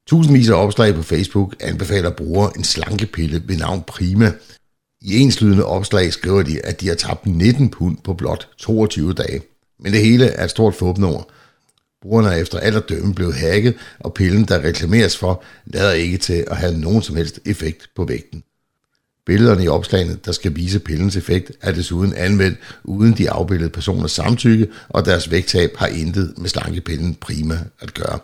Tusindvis 0.08 0.50
af 0.50 0.54
opslag 0.54 0.96
på 0.96 1.02
Facebook 1.02 1.56
anbefaler 1.60 2.10
brugere 2.10 2.52
en 2.58 2.64
slankepille 2.64 3.44
ved 3.46 3.58
navn 3.58 3.84
Prima. 3.88 4.34
I 5.02 5.20
enslydende 5.20 5.66
opslag 5.66 6.14
skriver 6.14 6.44
de, 6.44 6.66
at 6.66 6.82
de 6.82 6.88
har 6.88 6.96
tabt 6.96 7.26
19 7.26 7.70
pund 7.70 7.98
på 8.04 8.14
blot 8.14 8.48
22 8.58 9.14
dage. 9.14 9.42
Men 9.80 9.94
det 9.94 10.02
hele 10.02 10.26
er 10.26 10.44
et 10.44 10.50
stort 10.50 10.76
fåbnummer. 10.76 11.24
Brugerne 12.06 12.30
er 12.30 12.42
efter 12.42 12.60
alt 12.60 12.90
dømme 12.90 13.16
blevet 13.16 13.36
hacket, 13.36 13.76
og 14.00 14.14
pillen, 14.14 14.46
der 14.46 14.64
reklameres 14.64 15.18
for, 15.18 15.44
lader 15.66 15.92
ikke 15.92 16.18
til 16.18 16.46
at 16.48 16.58
have 16.58 16.78
nogen 16.78 17.02
som 17.02 17.16
helst 17.16 17.40
effekt 17.46 17.90
på 17.96 18.06
vægten. 18.06 18.44
Billederne 19.26 19.64
i 19.64 19.68
opslagene, 19.68 20.20
der 20.26 20.32
skal 20.32 20.56
vise 20.56 20.80
pillens 20.80 21.16
effekt, 21.16 21.52
er 21.62 21.72
desuden 21.72 22.14
anvendt 22.14 22.60
uden 22.84 23.18
de 23.18 23.32
afbildede 23.32 23.70
personers 23.70 24.12
samtykke, 24.12 24.68
og 24.90 25.06
deres 25.06 25.32
vægttab 25.32 25.76
har 25.78 25.88
intet 25.88 26.38
med 26.38 26.50
slankepillen 26.50 27.16
prima 27.16 27.60
at 27.80 27.94
gøre. 27.94 28.20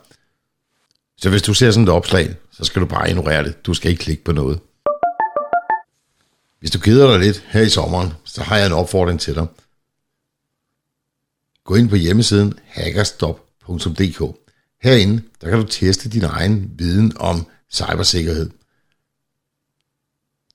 Så 1.17 1.29
hvis 1.29 1.41
du 1.41 1.53
ser 1.53 1.71
sådan 1.71 1.83
et 1.83 1.89
opslag, 1.89 2.35
så 2.51 2.63
skal 2.63 2.81
du 2.81 2.87
bare 2.87 3.09
ignorere 3.09 3.43
det. 3.43 3.65
Du 3.65 3.73
skal 3.73 3.91
ikke 3.91 4.03
klikke 4.03 4.23
på 4.23 4.31
noget. 4.31 4.59
Hvis 6.59 6.71
du 6.71 6.79
keder 6.79 7.11
dig 7.11 7.19
lidt 7.19 7.43
her 7.47 7.61
i 7.61 7.69
sommeren, 7.69 8.13
så 8.23 8.41
har 8.41 8.57
jeg 8.57 8.67
en 8.67 8.73
opfordring 8.73 9.19
til 9.19 9.35
dig. 9.35 9.47
Gå 11.63 11.75
ind 11.75 11.89
på 11.89 11.95
hjemmesiden 11.95 12.53
hackerstop.dk. 13.67 14.37
Herinde 14.81 15.23
der 15.41 15.49
kan 15.49 15.59
du 15.59 15.67
teste 15.67 16.09
din 16.09 16.23
egen 16.23 16.71
viden 16.75 17.13
om 17.15 17.47
cybersikkerhed. 17.71 18.49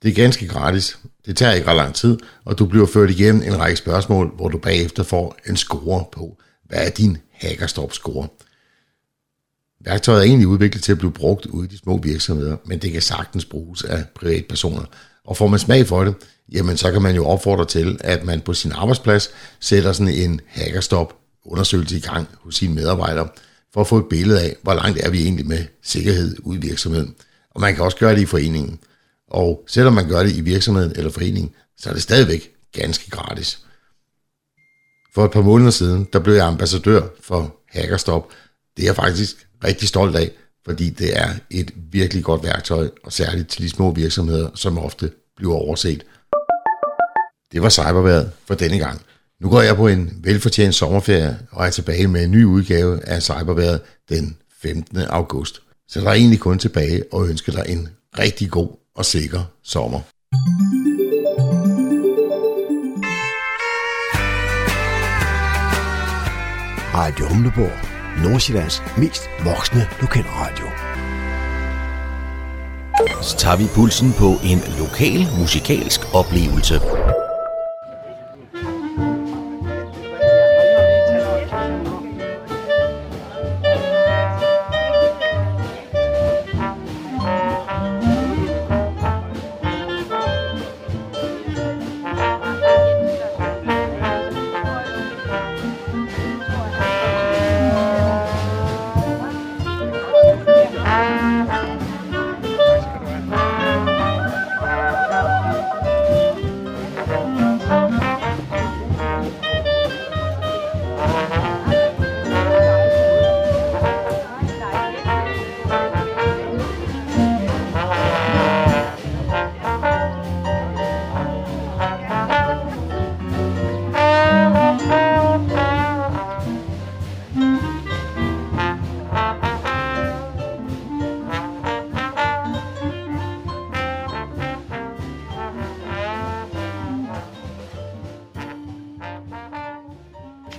Det 0.03 0.11
er 0.11 0.15
ganske 0.15 0.49
gratis. 0.49 0.99
Det 1.27 1.37
tager 1.37 1.53
ikke 1.53 1.69
ret 1.69 1.77
lang 1.77 1.95
tid, 1.95 2.19
og 2.45 2.59
du 2.59 2.67
bliver 2.67 2.87
ført 2.87 3.11
igennem 3.11 3.43
en 3.43 3.59
række 3.59 3.77
spørgsmål, 3.77 4.35
hvor 4.37 4.49
du 4.49 4.59
bagefter 4.59 5.03
får 5.03 5.37
en 5.49 5.57
score 5.57 6.05
på, 6.13 6.39
hvad 6.65 6.87
er 6.87 6.91
din 6.91 7.19
hackerstop-score. 7.33 8.29
Værktøjet 9.81 10.19
er 10.19 10.25
egentlig 10.25 10.49
udviklet 10.49 10.85
til 10.85 10.93
at 10.93 10.99
blive 10.99 11.13
brugt 11.13 11.47
ude 11.47 11.67
i 11.67 11.71
de 11.71 11.79
små 11.79 11.99
virksomheder, 11.99 12.57
men 12.65 12.79
det 12.79 12.93
kan 12.93 13.03
sagtens 13.03 13.45
bruges 13.45 13.83
af 13.83 14.05
privatpersoner. 14.15 14.85
Og 15.25 15.37
får 15.37 15.47
man 15.47 15.59
smag 15.59 15.87
for 15.87 16.05
det, 16.05 16.15
jamen 16.53 16.77
så 16.77 16.93
kan 16.93 17.03
man 17.03 17.15
jo 17.15 17.27
opfordre 17.27 17.65
til, 17.65 17.99
at 18.01 18.25
man 18.25 18.41
på 18.41 18.55
sin 18.55 18.73
arbejdsplads 18.73 19.31
sætter 19.61 19.93
sådan 19.93 20.15
en 20.15 20.41
hackerstop 20.47 21.26
undersøgelse 21.47 21.97
i 21.97 22.01
gang 22.01 22.29
hos 22.43 22.57
sine 22.57 22.75
medarbejdere, 22.75 23.29
for 23.73 23.81
at 23.81 23.87
få 23.87 23.99
et 23.99 24.09
billede 24.11 24.41
af, 24.41 24.57
hvor 24.63 24.75
langt 24.75 25.01
er 25.01 25.11
vi 25.11 25.23
egentlig 25.23 25.47
med 25.47 25.65
sikkerhed 25.83 26.37
ude 26.43 26.59
i 26.59 26.61
virksomheden. 26.61 27.15
Og 27.51 27.61
man 27.61 27.75
kan 27.75 27.85
også 27.85 27.97
gøre 27.97 28.15
det 28.15 28.21
i 28.21 28.27
foreningen. 28.27 28.79
Og 29.29 29.65
selvom 29.69 29.93
man 29.93 30.09
gør 30.09 30.23
det 30.23 30.37
i 30.37 30.41
virksomheden 30.41 30.93
eller 30.97 31.11
foreningen, 31.11 31.55
så 31.79 31.89
er 31.89 31.93
det 31.93 32.03
stadigvæk 32.03 32.51
ganske 32.73 33.11
gratis. 33.11 33.59
For 35.15 35.25
et 35.25 35.31
par 35.31 35.43
måneder 35.43 35.71
siden, 35.71 36.09
der 36.13 36.19
blev 36.19 36.35
jeg 36.35 36.47
ambassadør 36.47 37.03
for 37.21 37.57
Hackerstop. 37.69 38.33
Det 38.77 38.83
er 38.83 38.87
jeg 38.87 38.97
faktisk 38.97 39.49
rigtig 39.65 39.89
stolt 39.89 40.17
af, 40.17 40.31
fordi 40.65 40.91
det 40.91 41.19
er 41.19 41.31
et 41.51 41.73
virkelig 41.77 42.25
godt 42.25 42.43
værktøj, 42.45 42.91
og 43.05 43.13
særligt 43.13 43.49
til 43.49 43.63
de 43.63 43.71
små 43.71 43.95
virksomheder, 43.95 44.51
som 44.55 44.79
ofte 44.79 45.13
bliver 45.37 45.55
overset. 45.55 46.05
Det 47.53 47.63
var 47.63 47.69
cyberværet 47.69 48.33
for 48.47 48.55
denne 48.55 48.79
gang. 48.79 49.03
Nu 49.41 49.49
går 49.49 49.61
jeg 49.61 49.77
på 49.77 49.89
en 49.89 50.21
velfortjent 50.23 50.75
sommerferie 50.75 51.39
og 51.51 51.67
er 51.67 51.71
tilbage 51.71 52.07
med 52.07 52.25
en 52.25 52.31
ny 52.31 52.45
udgave 52.45 53.09
af 53.09 53.23
cyberværet 53.23 53.81
den 54.09 54.37
15. 54.63 54.99
august. 54.99 55.61
Så 55.89 56.01
der 56.01 56.09
er 56.09 56.13
egentlig 56.13 56.41
kun 56.41 56.59
tilbage 56.59 57.05
og 57.13 57.29
ønske 57.29 57.53
dig 57.53 57.65
en 57.69 57.89
rigtig 58.19 58.51
god 58.51 58.69
og 58.95 59.05
sikker 59.05 59.41
sommer. 59.63 60.01
Radio 66.95 67.29
Humleborg. 67.29 67.73
Nordsjællands 68.25 68.83
mest 68.99 69.23
voksne 69.45 69.87
lokalradio. 70.01 70.67
Så 73.23 73.37
tager 73.37 73.57
vi 73.57 73.65
pulsen 73.75 74.13
på 74.13 74.29
en 74.45 74.61
lokal 74.79 75.29
musikalsk 75.39 76.01
oplevelse. 76.15 76.81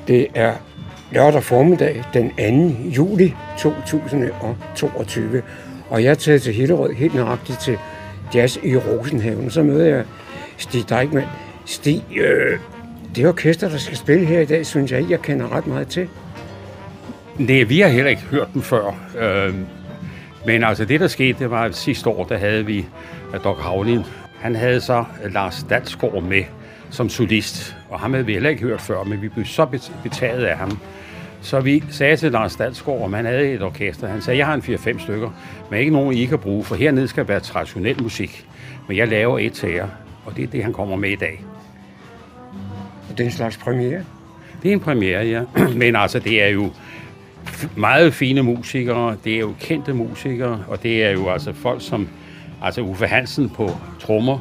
Det 0.08 0.28
er 0.36 0.54
lørdag 1.12 1.44
formiddag 1.44 2.04
den 2.14 2.30
2. 2.30 2.90
juli 2.90 3.34
2022, 3.58 5.42
og 5.90 6.04
jeg 6.04 6.10
er 6.10 6.16
taget 6.16 6.42
til 6.42 6.54
Hillerød 6.54 6.94
helt 6.94 7.16
nøjagtigt 7.16 7.60
til 7.60 7.78
Jazz 8.36 8.58
i 8.64 8.78
Rosenhaven. 8.78 9.50
Så 9.50 9.64
møder 9.64 9.86
jeg 9.86 10.06
Stig 10.58 10.90
Deichmann. 10.90 11.28
Stig, 11.66 12.04
øh, 12.18 12.60
det 13.16 13.28
orkester, 13.28 13.70
der 13.70 13.78
skal 13.78 13.98
spille 13.98 14.26
her 14.26 14.40
i 14.40 14.46
dag, 14.46 14.66
synes 14.66 14.92
jeg 14.92 15.00
ikke, 15.00 15.12
jeg 15.12 15.22
kender 15.22 15.56
ret 15.56 15.68
meget 15.68 15.88
til. 15.88 16.08
Nej, 17.40 17.64
vi 17.64 17.80
har 17.80 17.88
heller 17.88 18.10
ikke 18.10 18.22
hørt 18.22 18.48
den 18.54 18.62
før. 18.62 18.96
Øh, 19.20 19.56
men 20.46 20.64
altså 20.64 20.86
det, 20.86 21.00
der 21.00 21.08
skete, 21.08 21.40
det 21.40 21.52
var 21.52 21.64
at 21.64 21.76
sidste 21.76 22.10
år, 22.10 22.26
der 22.26 22.38
havde 22.38 22.66
vi 22.66 22.86
Doc 23.44 23.58
Havlin. 23.60 24.02
Han 24.40 24.56
havde 24.56 24.82
så 24.82 25.04
Lars 25.34 25.66
Dalsgaard 25.70 26.24
med 26.24 26.44
som 26.90 27.10
solist, 27.10 27.77
og 27.90 28.00
ham 28.00 28.14
havde 28.14 28.26
vi 28.26 28.34
heller 28.34 28.50
ikke 28.50 28.62
hørt 28.62 28.82
før, 28.82 29.04
men 29.04 29.22
vi 29.22 29.28
blev 29.28 29.46
så 29.46 29.66
betaget 30.04 30.44
af 30.44 30.58
ham. 30.58 30.80
Så 31.42 31.60
vi 31.60 31.84
sagde 31.90 32.18
til 32.18 32.32
Lars 32.32 32.56
Dalsgaard, 32.56 33.02
om 33.02 33.14
han 33.14 33.26
havde 33.26 33.54
et 33.54 33.62
orkester. 33.62 34.08
Han 34.08 34.22
sagde, 34.22 34.40
jeg 34.40 34.46
har 34.46 34.54
en 34.54 34.62
4-5 34.62 35.04
stykker, 35.04 35.30
men 35.72 35.80
ikke 35.80 35.92
nogen, 35.92 36.14
I 36.14 36.26
kan 36.26 36.40
bruge, 36.40 36.64
for 36.64 36.76
hernede 36.76 37.08
skal 37.08 37.28
være 37.28 37.40
traditionel 37.40 38.04
musik. 38.04 38.48
Men 38.88 38.98
jeg 38.98 39.08
laver 39.08 39.40
et 39.40 39.54
til 39.54 39.70
jer, 39.70 39.88
og 40.26 40.38
det 40.38 40.44
er 40.44 40.48
det, 40.48 40.64
han 40.64 40.74
kommer 40.74 40.96
med 40.96 41.10
i 41.10 41.16
dag. 41.16 41.44
Og 43.10 43.18
det 43.18 43.20
er 43.20 43.26
en 43.26 43.32
slags 43.32 43.58
premiere? 43.58 44.04
Det 44.64 44.70
er 44.70 44.74
en 44.74 44.80
premiere, 44.80 45.26
ja. 45.26 45.42
Men 45.82 45.96
altså, 45.96 46.20
det 46.20 46.44
er 46.44 46.48
jo 46.48 46.72
meget 47.76 48.14
fine 48.14 48.44
musikere, 48.44 49.18
det 49.24 49.36
er 49.36 49.40
jo 49.40 49.54
kendte 49.60 49.94
musikere, 49.94 50.64
og 50.68 50.84
det 50.84 51.04
er 51.04 51.12
jo 51.12 51.30
altså 51.30 51.54
folk 51.54 51.82
som 51.82 52.10
altså 52.64 52.82
Uffe 52.82 53.08
Hansen 53.08 53.50
på 53.50 53.70
trommer, 54.00 54.40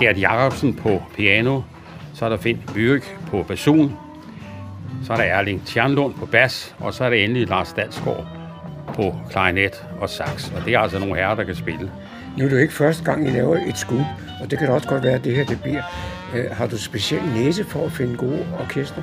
Gert 0.00 0.20
Jacobsen 0.20 0.74
på 0.74 1.02
piano, 1.16 1.60
så 2.22 2.26
er 2.26 2.30
der 2.30 2.36
Finn 2.36 2.62
Byrk 2.74 3.16
på 3.30 3.42
basun, 3.42 3.96
så 5.04 5.12
er 5.12 5.16
der 5.16 5.24
Erling 5.24 5.66
Tjernlund 5.66 6.14
på 6.14 6.26
bas, 6.26 6.74
og 6.78 6.94
så 6.94 7.04
er 7.04 7.10
der 7.10 7.16
endelig 7.16 7.48
Lars 7.48 7.72
Dalsgaard 7.72 8.26
på 8.86 9.14
klarinet 9.30 9.84
og 10.00 10.10
sax. 10.10 10.52
Og 10.56 10.64
det 10.64 10.74
er 10.74 10.78
altså 10.78 10.98
nogle 10.98 11.16
herrer, 11.16 11.34
der 11.34 11.44
kan 11.44 11.54
spille. 11.54 11.90
Nu 12.38 12.44
er 12.44 12.48
det 12.48 12.56
jo 12.56 12.60
ikke 12.60 12.74
første 12.74 13.04
gang, 13.04 13.28
I 13.28 13.30
laver 13.30 13.56
et 13.56 13.78
skud, 13.78 14.04
og 14.42 14.50
det 14.50 14.58
kan 14.58 14.68
da 14.68 14.74
også 14.74 14.88
godt 14.88 15.02
være, 15.02 15.14
at 15.14 15.24
det 15.24 15.36
her 15.36 15.44
det 15.44 15.62
bliver. 15.62 15.82
Øh, 16.34 16.44
har 16.50 16.66
du 16.66 16.78
speciel 16.78 17.22
næse 17.34 17.64
for 17.64 17.86
at 17.86 17.92
finde 17.92 18.16
gode 18.16 18.46
orkester? 18.60 19.02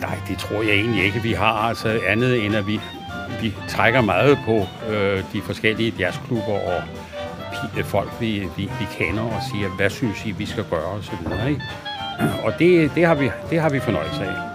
Nej, 0.00 0.18
det 0.28 0.38
tror 0.38 0.62
jeg 0.62 0.72
egentlig 0.72 1.04
ikke, 1.04 1.22
vi 1.22 1.32
har. 1.32 1.68
Altså 1.68 2.00
andet 2.06 2.44
end, 2.44 2.56
at 2.56 2.66
vi, 2.66 2.80
vi 3.40 3.54
trækker 3.68 4.00
meget 4.00 4.38
på 4.46 4.66
øh, 4.92 5.22
de 5.32 5.42
forskellige 5.42 5.94
jazzklubber 5.98 6.58
og 6.58 6.82
Øh, 7.78 7.84
folk, 7.84 8.10
vi, 8.20 8.48
vi, 8.56 8.62
vi 8.62 8.86
kender 8.98 9.22
og 9.22 9.40
siger, 9.52 9.68
hvad 9.68 9.90
synes 9.90 10.26
I, 10.26 10.30
vi 10.30 10.46
skal 10.46 10.64
gøre 10.70 10.84
osv. 10.84 11.14
Ikke? 11.48 11.62
Og 12.44 12.52
det, 12.58 12.90
det, 12.94 13.06
har 13.06 13.14
vi, 13.14 13.30
det 13.50 13.60
har 13.60 13.70
vi 13.70 13.80
fornøjelse 13.80 14.24
af. 14.24 14.53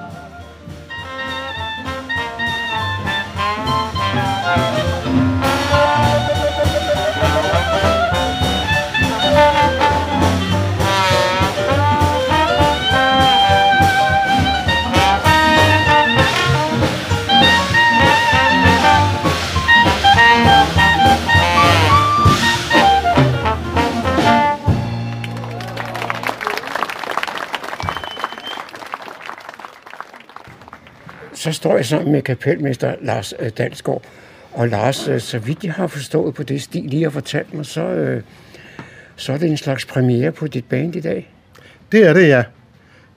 Så 31.40 31.52
står 31.52 31.76
jeg 31.76 31.86
sammen 31.86 32.12
med 32.12 32.22
kapelmester 32.22 32.96
Lars 33.02 33.34
øh, 33.40 33.50
Dalsgaard. 33.58 34.02
Og 34.54 34.68
Lars, 34.68 35.08
øh, 35.08 35.20
så 35.20 35.40
vidt 35.40 35.64
jeg 35.64 35.74
har 35.74 35.88
forstået 35.88 36.34
på 36.34 36.44
det 36.44 36.62
stil, 36.62 36.84
lige 36.84 37.04
har 37.04 37.10
fortalt 37.10 37.54
mig, 37.54 37.66
så, 37.66 37.82
øh, 37.82 38.22
så 39.16 39.34
er 39.34 39.38
det 39.38 39.50
en 39.50 39.58
slags 39.58 39.86
premiere 39.86 40.32
på 40.32 40.48
dit 40.48 40.66
band 40.66 40.96
i 40.96 41.00
dag. 41.00 41.34
Det 41.92 42.08
er 42.08 42.14
det, 42.14 42.28
ja. 42.28 42.44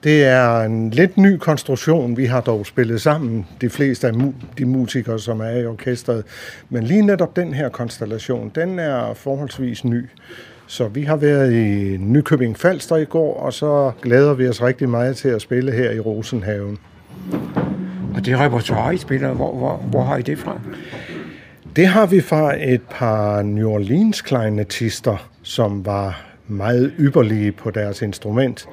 Det 0.03 0.25
er 0.25 0.61
en 0.61 0.89
lidt 0.89 1.17
ny 1.17 1.37
konstruktion. 1.37 2.17
Vi 2.17 2.25
har 2.25 2.41
dog 2.41 2.65
spillet 2.65 3.01
sammen, 3.01 3.45
de 3.61 3.69
fleste 3.69 4.07
af 4.07 4.13
de 4.57 4.65
musikere, 4.65 5.19
som 5.19 5.39
er 5.39 5.49
i 5.49 5.65
orkestret. 5.65 6.23
Men 6.69 6.83
lige 6.83 7.01
netop 7.01 7.35
den 7.35 7.53
her 7.53 7.69
konstellation, 7.69 8.51
den 8.55 8.79
er 8.79 9.13
forholdsvis 9.13 9.85
ny. 9.85 10.09
Så 10.67 10.87
vi 10.87 11.01
har 11.01 11.15
været 11.15 11.53
i 11.53 11.97
Nykøbing 11.97 12.57
Falster 12.57 12.95
i 12.95 13.05
går, 13.05 13.39
og 13.39 13.53
så 13.53 13.91
glæder 14.01 14.33
vi 14.33 14.47
os 14.47 14.61
rigtig 14.61 14.89
meget 14.89 15.17
til 15.17 15.29
at 15.29 15.41
spille 15.41 15.71
her 15.71 15.91
i 15.91 15.99
Rosenhaven. 15.99 16.79
Og 18.15 18.25
det 18.25 18.39
repertoire, 18.39 18.95
I 18.95 18.97
spiller, 18.97 19.33
hvor, 19.33 19.55
hvor, 19.55 19.77
hvor 19.77 20.03
har 20.03 20.17
I 20.17 20.21
det 20.21 20.39
fra? 20.39 20.59
Det 21.75 21.87
har 21.87 22.05
vi 22.05 22.21
fra 22.21 22.63
et 22.63 22.81
par 22.89 23.41
New 23.41 23.69
Orleans 23.69 24.21
kleinetister, 24.21 25.29
som 25.43 25.85
var 25.85 26.25
meget 26.47 26.93
ypperlige 26.99 27.51
på 27.51 27.71
deres 27.71 28.01
instrument. 28.01 28.67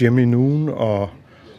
Jimmy 0.00 0.22
Noon 0.22 0.68
og 0.68 1.10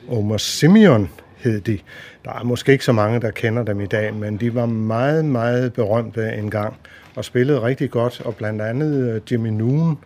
Omar 0.10 0.38
Simeon 0.38 1.10
hed 1.38 1.62
de. 1.62 1.80
Der 2.26 2.32
er 2.32 2.44
måske 2.44 2.72
ikke 2.72 2.86
så 2.86 2.92
mange, 2.92 3.22
der 3.22 3.32
kender 3.32 3.64
dem 3.64 3.82
i 3.82 3.86
dag, 3.86 4.14
men 4.14 4.38
de 4.38 4.56
var 4.56 4.66
meget, 4.66 5.26
meget 5.26 5.74
berømte 5.74 6.34
engang 6.34 6.76
og 7.16 7.26
spillede 7.26 7.62
rigtig 7.62 7.92
godt. 7.92 8.22
Og 8.26 8.36
blandt 8.36 8.62
andet 8.62 9.14
øh, 9.14 9.22
Jimmy 9.32 9.50
Noon 9.50 9.98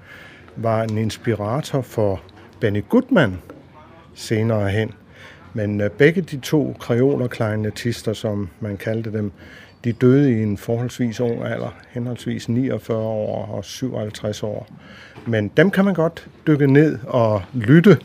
var 0.55 0.83
en 0.83 0.97
inspirator 0.97 1.81
for 1.81 2.21
Benny 2.59 2.83
Goodman 2.89 3.37
senere 4.15 4.69
hen. 4.69 4.91
Men 5.55 5.81
øh, 5.81 5.89
begge 5.89 6.21
de 6.21 6.37
to 6.37 6.75
kreoler 6.79 7.27
klarinetister, 7.27 8.13
som 8.13 8.49
man 8.59 8.77
kaldte 8.77 9.11
dem, 9.11 9.31
de 9.83 9.91
døde 9.91 10.31
i 10.31 10.43
en 10.43 10.57
forholdsvis 10.57 11.19
ung 11.19 11.43
alder, 11.43 11.77
henholdsvis 11.89 12.49
49 12.49 12.97
år 12.97 13.45
og 13.45 13.65
57 13.65 14.43
år. 14.43 14.67
Men 15.27 15.51
dem 15.57 15.71
kan 15.71 15.85
man 15.85 15.93
godt 15.93 16.27
dykke 16.47 16.67
ned 16.67 16.99
og 17.07 17.41
lytte 17.53 17.97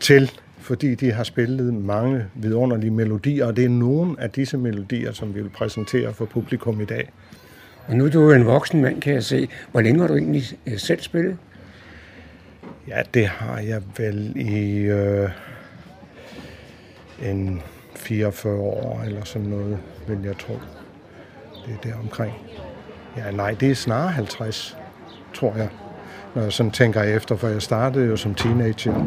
til, 0.00 0.30
fordi 0.58 0.94
de 0.94 1.12
har 1.12 1.24
spillet 1.24 1.74
mange 1.74 2.24
vidunderlige 2.34 2.90
melodier, 2.90 3.46
og 3.46 3.56
det 3.56 3.64
er 3.64 3.68
nogle 3.68 4.20
af 4.20 4.30
disse 4.30 4.58
melodier, 4.58 5.12
som 5.12 5.34
vi 5.34 5.42
vil 5.42 5.50
præsentere 5.50 6.14
for 6.14 6.24
publikum 6.24 6.80
i 6.80 6.84
dag. 6.84 7.10
Og 7.86 7.96
nu 7.96 8.04
er 8.04 8.10
du 8.10 8.32
en 8.32 8.46
voksen 8.46 8.82
mand, 8.82 9.00
kan 9.00 9.14
jeg 9.14 9.24
se. 9.24 9.48
Hvor 9.72 9.80
længe 9.80 10.00
har 10.00 10.08
du 10.08 10.14
egentlig 10.14 10.44
øh, 10.66 10.78
selv 10.78 11.00
spillet? 11.00 11.36
Ja, 12.88 13.02
det 13.14 13.26
har 13.26 13.58
jeg 13.58 13.82
vel 13.98 14.32
i... 14.36 14.78
Øh 14.78 15.30
en 17.22 17.62
44 17.96 18.54
år 18.54 19.02
eller 19.06 19.24
sådan 19.24 19.48
noget, 19.48 19.78
vil 20.08 20.18
jeg 20.24 20.38
tro. 20.38 20.58
Det 21.66 21.74
er 21.74 21.88
der 21.88 21.98
omkring. 21.98 22.34
Ja, 23.16 23.30
nej, 23.30 23.56
det 23.60 23.70
er 23.70 23.74
snarere 23.74 24.08
50, 24.08 24.76
tror 25.34 25.56
jeg. 25.56 25.68
Når 26.34 26.42
jeg 26.42 26.52
sådan 26.52 26.72
tænker 26.72 27.02
efter, 27.02 27.36
for 27.36 27.48
jeg 27.48 27.62
startede 27.62 28.06
jo 28.06 28.16
som 28.16 28.34
teenager. 28.34 29.04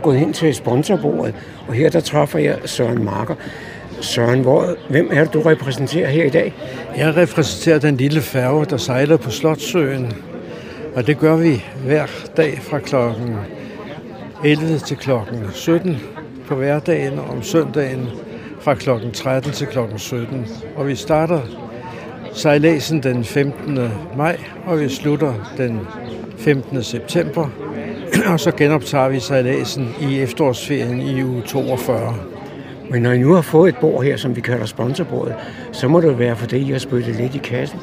Jeg 0.00 0.04
gået 0.04 0.18
hen 0.18 0.32
til 0.32 0.54
sponsorbordet, 0.54 1.34
og 1.68 1.74
her 1.74 1.90
der 1.90 2.00
træffer 2.00 2.38
jeg 2.38 2.58
Søren 2.64 3.04
Marker. 3.04 3.34
Søren, 4.00 4.40
hvor, 4.40 4.76
hvem 4.90 5.10
er 5.12 5.24
det, 5.24 5.32
du 5.32 5.40
repræsenterer 5.40 6.08
her 6.08 6.24
i 6.24 6.28
dag? 6.28 6.54
Jeg 6.96 7.16
repræsenterer 7.16 7.78
den 7.78 7.96
lille 7.96 8.20
færge, 8.20 8.64
der 8.64 8.76
sejler 8.76 9.16
på 9.16 9.30
Slottsøen. 9.30 10.12
Og 10.94 11.06
det 11.06 11.18
gør 11.18 11.36
vi 11.36 11.64
hver 11.84 12.06
dag 12.36 12.58
fra 12.62 12.78
klokken 12.78 13.36
11 14.44 14.78
til 14.78 14.96
klokken 14.96 15.40
17 15.52 15.96
på 16.46 16.54
hverdagen, 16.54 17.18
og 17.18 17.30
om 17.30 17.42
søndagen 17.42 18.08
fra 18.60 18.74
klokken 18.74 19.12
13 19.12 19.52
til 19.52 19.66
klokken 19.66 19.98
17. 19.98 20.46
Og 20.76 20.86
vi 20.86 20.94
starter 20.94 21.40
sejladsen 22.32 23.02
den 23.02 23.24
15. 23.24 23.78
maj, 24.16 24.40
og 24.66 24.80
vi 24.80 24.88
slutter 24.88 25.34
den 25.56 25.80
15. 26.38 26.82
september. 26.82 27.48
Og 28.32 28.40
så 28.40 28.50
genoptager 28.50 29.08
vi 29.08 29.20
sejladsen 29.20 29.94
i 30.00 30.20
efterårsferien 30.20 31.00
i 31.00 31.22
uge 31.22 31.42
42. 31.42 32.14
Men 32.90 33.02
når 33.02 33.12
I 33.12 33.18
nu 33.18 33.32
har 33.32 33.42
fået 33.42 33.68
et 33.68 33.76
bord 33.80 34.04
her, 34.04 34.16
som 34.16 34.36
vi 34.36 34.40
kalder 34.40 34.66
sponsorbordet, 34.66 35.34
så 35.72 35.88
må 35.88 36.00
det 36.00 36.18
være, 36.18 36.36
fordi 36.36 36.56
I 36.56 36.70
har 36.70 36.78
spyttet 36.78 37.16
lidt 37.16 37.34
i 37.34 37.38
kassen. 37.38 37.78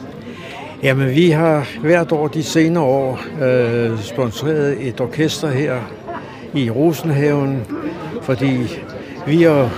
Jamen, 0.83 1.15
vi 1.15 1.29
har 1.29 1.67
hvert 1.81 2.11
år 2.11 2.27
de 2.27 2.43
senere 2.43 2.83
år 2.83 3.19
øh, 3.41 3.99
sponsoreret 3.99 4.87
et 4.87 5.01
orkester 5.01 5.49
her 5.49 5.81
i 6.53 6.69
Rosenhaven, 6.69 7.63
fordi 8.21 8.79
vi 9.27 9.43
er 9.43 9.69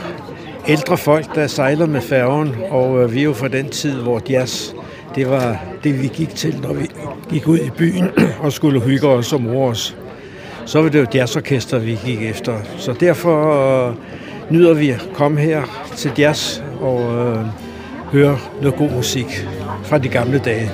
ældre 0.67 0.97
folk, 0.97 1.35
der 1.35 1.47
sejler 1.47 1.85
med 1.85 2.01
færgen, 2.01 2.55
og 2.69 3.03
øh, 3.03 3.13
vi 3.13 3.19
er 3.19 3.23
jo 3.23 3.33
fra 3.33 3.47
den 3.47 3.69
tid, 3.69 3.93
hvor 3.93 4.21
jazz, 4.29 4.73
det 5.15 5.29
var 5.29 5.65
det, 5.83 6.01
vi 6.01 6.07
gik 6.07 6.29
til, 6.29 6.59
når 6.61 6.73
vi 6.73 6.89
gik 7.29 7.47
ud 7.47 7.59
i 7.59 7.69
byen 7.77 8.07
og 8.43 8.53
skulle 8.53 8.81
hygge 8.81 9.07
os 9.07 9.33
og 9.33 9.41
mor 9.41 9.69
os. 9.69 9.97
Så 10.69 10.81
var 10.81 10.89
det 10.89 10.99
jo 10.99 11.05
jazzorkester, 11.13 11.79
vi 11.79 11.97
gik 12.05 12.21
efter. 12.21 12.59
Så 12.77 12.93
derfor 12.93 13.87
øh, 13.89 13.95
nyder 14.49 14.73
vi 14.73 14.89
at 14.89 15.09
komme 15.13 15.39
her 15.39 15.87
til 15.95 16.11
jazz 16.17 16.59
og 16.81 17.01
øh, 17.01 17.45
høre 18.11 18.37
noget 18.61 18.77
god 18.77 18.89
musik 18.91 19.47
fra 19.83 19.97
de 19.97 20.09
gamle 20.09 20.39
dage. 20.39 20.71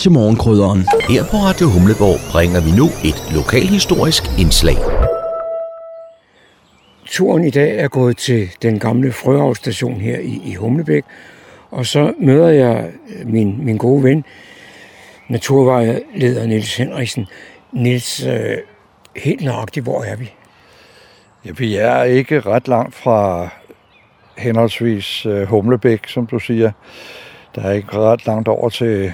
Til 0.00 0.10
morgenkrydderen. 0.10 0.86
Her 1.08 1.22
på 1.30 1.36
Radio 1.36 1.66
Humleborg 1.66 2.18
bringer 2.32 2.60
vi 2.60 2.70
nu 2.80 2.86
et 3.04 3.34
lokalhistorisk 3.34 4.22
indslag. 4.38 4.76
Turen 7.06 7.44
i 7.44 7.50
dag 7.50 7.78
er 7.78 7.88
gået 7.88 8.16
til 8.16 8.48
den 8.62 8.78
gamle 8.78 9.12
frøhavstation 9.12 10.00
her 10.00 10.18
i, 10.18 10.40
i 10.44 10.54
Humlebæk, 10.54 11.04
og 11.70 11.86
så 11.86 12.12
møder 12.18 12.48
jeg 12.48 12.90
min, 13.24 13.64
min 13.64 13.76
gode 13.76 14.02
ven, 14.02 14.24
naturvejleder 15.28 16.46
Niels 16.46 16.76
Henriksen. 16.76 17.26
Niels, 17.72 18.26
øh, 18.26 18.56
helt 19.16 19.44
nøjagtigt, 19.44 19.84
hvor 19.84 20.02
er 20.02 20.16
vi? 20.16 20.32
Ja, 21.44 21.50
vi 21.50 21.76
er 21.76 22.02
ikke 22.02 22.40
ret 22.40 22.68
langt 22.68 22.94
fra 22.94 23.48
henholdsvis 24.38 25.26
øh, 25.26 25.42
Humlebæk, 25.42 26.08
som 26.08 26.26
du 26.26 26.38
siger. 26.38 26.72
Der 27.54 27.62
er 27.62 27.72
ikke 27.72 27.98
ret 27.98 28.26
langt 28.26 28.48
over 28.48 28.68
til 28.68 29.12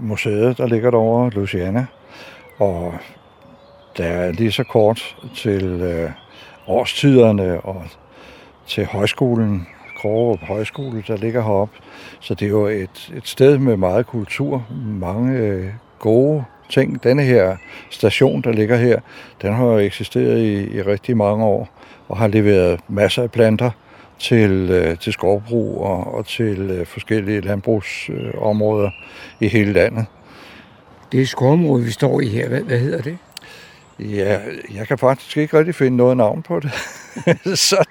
museet, 0.00 0.58
der 0.58 0.66
ligger 0.66 0.90
derovre, 0.90 1.30
Louisiana. 1.30 1.86
Og 2.58 2.94
der 3.96 4.04
er 4.04 4.32
lige 4.32 4.52
så 4.52 4.64
kort 4.64 5.16
til 5.34 5.64
øh, 5.64 6.10
årstiderne 6.66 7.60
og 7.60 7.82
til 8.66 8.86
højskolen, 8.86 9.66
Krogerup 9.98 10.40
Højskole, 10.40 11.04
der 11.06 11.16
ligger 11.16 11.42
heroppe. 11.42 11.78
Så 12.20 12.34
det 12.34 12.46
er 12.46 12.50
jo 12.50 12.66
et, 12.66 13.12
et 13.16 13.26
sted 13.26 13.58
med 13.58 13.76
meget 13.76 14.06
kultur, 14.06 14.66
mange 14.86 15.38
øh, 15.38 15.66
gode 15.98 16.44
ting. 16.70 17.02
Denne 17.04 17.22
her 17.22 17.56
station, 17.90 18.42
der 18.42 18.52
ligger 18.52 18.76
her, 18.76 19.00
den 19.42 19.52
har 19.52 19.64
jo 19.64 19.78
eksisteret 19.78 20.38
i, 20.38 20.76
i 20.76 20.82
rigtig 20.82 21.16
mange 21.16 21.44
år 21.44 21.68
og 22.08 22.16
har 22.16 22.26
leveret 22.26 22.80
masser 22.88 23.22
af 23.22 23.30
planter 23.30 23.70
til, 24.18 24.70
øh, 24.70 24.98
til 24.98 25.12
skovbrug 25.12 25.80
og, 25.80 26.14
og 26.14 26.26
til 26.26 26.60
øh, 26.60 26.86
forskellige 26.86 27.40
landbrugsområder 27.40 28.86
øh, 28.86 28.92
i 29.40 29.48
hele 29.48 29.72
landet. 29.72 30.06
Det 31.12 31.22
er 31.22 31.26
skovområdet, 31.26 31.86
vi 31.86 31.90
står 31.90 32.20
i 32.20 32.26
her. 32.26 32.48
Hvad, 32.48 32.60
hvad 32.60 32.78
hedder 32.78 33.02
det? 33.02 33.18
Ja, 33.98 34.38
jeg 34.74 34.88
kan 34.88 34.98
faktisk 34.98 35.36
ikke 35.36 35.58
rigtig 35.58 35.74
finde 35.74 35.96
noget 35.96 36.16
navn 36.16 36.42
på 36.42 36.60
det. 36.60 36.72
så 37.68 37.84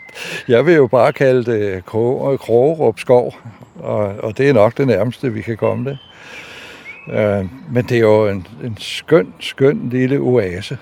jeg 0.48 0.66
vil 0.66 0.76
jo 0.76 0.88
bare 0.88 1.14
kalde 1.14 1.52
det 1.52 1.86
Krogerup 1.86 3.00
Skov, 3.00 3.36
og, 3.76 4.00
og 4.00 4.38
det 4.38 4.50
er 4.50 4.54
nok 4.54 4.78
det 4.78 4.88
nærmeste, 4.88 5.34
vi 5.34 5.42
kan 5.42 5.58
komme 5.58 5.90
det. 5.90 5.98
Uh, 7.08 7.74
men 7.74 7.86
det 7.90 7.92
er 7.92 8.02
jo 8.02 8.28
en, 8.28 8.48
en 8.64 8.78
skøn, 8.80 9.34
skøn 9.40 9.90
lille 9.92 10.18
oase. 10.18 10.78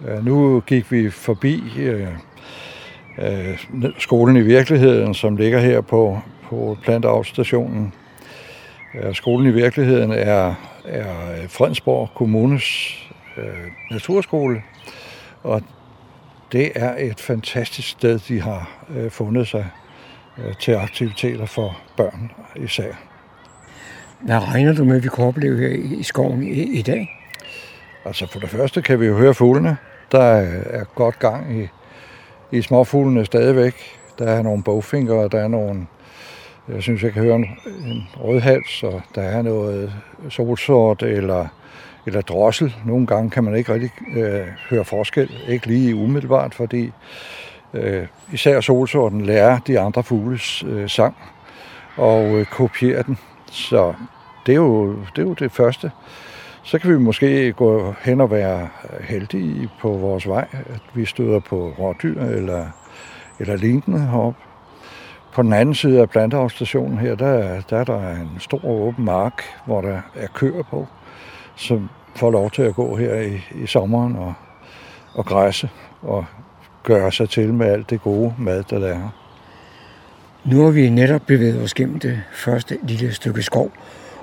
Uh, 0.00 0.24
nu 0.26 0.60
gik 0.66 0.92
vi 0.92 1.10
forbi 1.10 1.62
uh, 1.76 2.08
uh, 3.18 3.90
skolen 3.98 4.36
i 4.36 4.40
virkeligheden, 4.40 5.14
som 5.14 5.36
ligger 5.36 5.58
her 5.58 5.80
på, 5.80 6.20
på 6.42 6.78
Plantavlstationen. 6.82 7.94
Uh, 8.94 9.14
skolen 9.14 9.46
i 9.46 9.50
virkeligheden 9.50 10.12
er, 10.12 10.54
er 10.84 11.04
Fredensborg 11.48 12.08
Kommunes 12.14 12.96
uh, 13.36 13.42
naturskole, 13.90 14.62
og 15.42 15.62
det 16.52 16.72
er 16.74 16.94
et 16.98 17.20
fantastisk 17.20 17.88
sted, 17.88 18.18
de 18.18 18.40
har 18.40 18.84
uh, 18.88 19.10
fundet 19.10 19.48
sig 19.48 19.66
uh, 20.38 20.56
til 20.60 20.72
aktiviteter 20.72 21.46
for 21.46 21.78
børn 21.96 22.30
især. 22.56 22.92
Hvad 24.20 24.48
regner 24.48 24.72
du 24.74 24.84
med, 24.84 24.96
at 24.96 25.04
vi 25.04 25.08
kan 25.08 25.24
opleve 25.24 25.58
her 25.58 25.98
i 25.98 26.02
skoven 26.02 26.42
i, 26.42 26.78
i 26.78 26.82
dag? 26.82 27.16
Altså 28.04 28.26
for 28.26 28.40
det 28.40 28.48
første 28.48 28.82
kan 28.82 29.00
vi 29.00 29.06
jo 29.06 29.16
høre 29.16 29.34
fuglene. 29.34 29.76
Der 30.12 30.22
er 30.22 30.84
godt 30.94 31.18
gang 31.18 31.62
i, 31.62 31.68
i 32.52 32.62
småfuglene 32.62 33.24
stadigvæk. 33.24 33.74
Der 34.18 34.26
er 34.26 34.42
nogle 34.42 34.62
bogfinger, 34.62 35.14
og 35.14 35.32
der 35.32 35.38
er 35.40 35.48
nogle, 35.48 35.86
jeg 36.68 36.82
synes, 36.82 37.02
jeg 37.02 37.12
kan 37.12 37.22
høre 37.22 37.36
en, 37.36 37.46
en 37.84 38.08
rødhals, 38.20 38.82
og 38.82 39.02
der 39.14 39.22
er 39.22 39.42
noget 39.42 39.92
solsort 40.28 41.02
eller, 41.02 41.46
eller 42.06 42.20
drossel. 42.20 42.74
Nogle 42.84 43.06
gange 43.06 43.30
kan 43.30 43.44
man 43.44 43.54
ikke 43.54 43.74
rigtig 43.74 43.90
øh, 44.16 44.46
høre 44.70 44.84
forskel, 44.84 45.30
ikke 45.48 45.66
lige 45.66 45.96
umiddelbart, 45.96 46.54
fordi 46.54 46.92
øh, 47.74 48.06
især 48.32 48.60
solsorten 48.60 49.20
lærer 49.20 49.58
de 49.58 49.80
andre 49.80 50.02
fugles 50.02 50.62
øh, 50.62 50.88
sang 50.88 51.16
og 51.96 52.24
øh, 52.24 52.46
kopierer 52.46 53.02
den. 53.02 53.18
Så 53.50 53.94
det 54.46 54.52
er, 54.52 54.56
jo, 54.56 54.90
det 54.92 55.18
er 55.18 55.26
jo 55.26 55.32
det 55.34 55.52
første. 55.52 55.90
Så 56.70 56.78
kan 56.78 56.90
vi 56.90 56.98
måske 56.98 57.52
gå 57.52 57.94
hen 58.00 58.20
og 58.20 58.30
være 58.30 58.68
heldige 59.00 59.70
på 59.80 59.88
vores 59.88 60.28
vej, 60.28 60.48
at 60.52 60.80
vi 60.94 61.04
støder 61.04 61.40
på 61.40 61.74
rådyr 61.78 62.22
eller, 62.22 62.66
eller 63.38 63.56
lignende 63.56 64.06
heroppe. 64.06 64.40
På 65.32 65.42
den 65.42 65.52
anden 65.52 65.74
side 65.74 66.00
af 66.00 66.10
planteafstationen 66.10 66.98
her, 66.98 67.14
der, 67.14 67.60
der 67.70 67.78
er 67.78 67.84
der 67.84 68.10
en 68.10 68.30
stor 68.38 68.64
åben 68.64 69.04
mark, 69.04 69.42
hvor 69.66 69.80
der 69.80 70.00
er 70.14 70.26
køer 70.34 70.62
på, 70.62 70.86
som 71.56 71.88
får 72.16 72.30
lov 72.30 72.50
til 72.50 72.62
at 72.62 72.74
gå 72.74 72.96
her 72.96 73.14
i, 73.14 73.40
i 73.62 73.66
sommeren 73.66 74.16
og, 74.16 74.34
og 75.14 75.26
græsse 75.26 75.70
og 76.02 76.24
gøre 76.82 77.12
sig 77.12 77.28
til 77.28 77.54
med 77.54 77.66
alt 77.66 77.90
det 77.90 78.02
gode 78.02 78.34
mad, 78.38 78.62
der 78.62 78.86
er. 78.86 79.08
Nu 80.44 80.64
har 80.64 80.70
vi 80.70 80.88
netop 80.88 81.22
bevæget 81.26 81.62
os 81.62 81.74
gennem 81.74 81.98
det 81.98 82.22
første 82.32 82.78
lille 82.82 83.12
stykke 83.12 83.42
skov, 83.42 83.72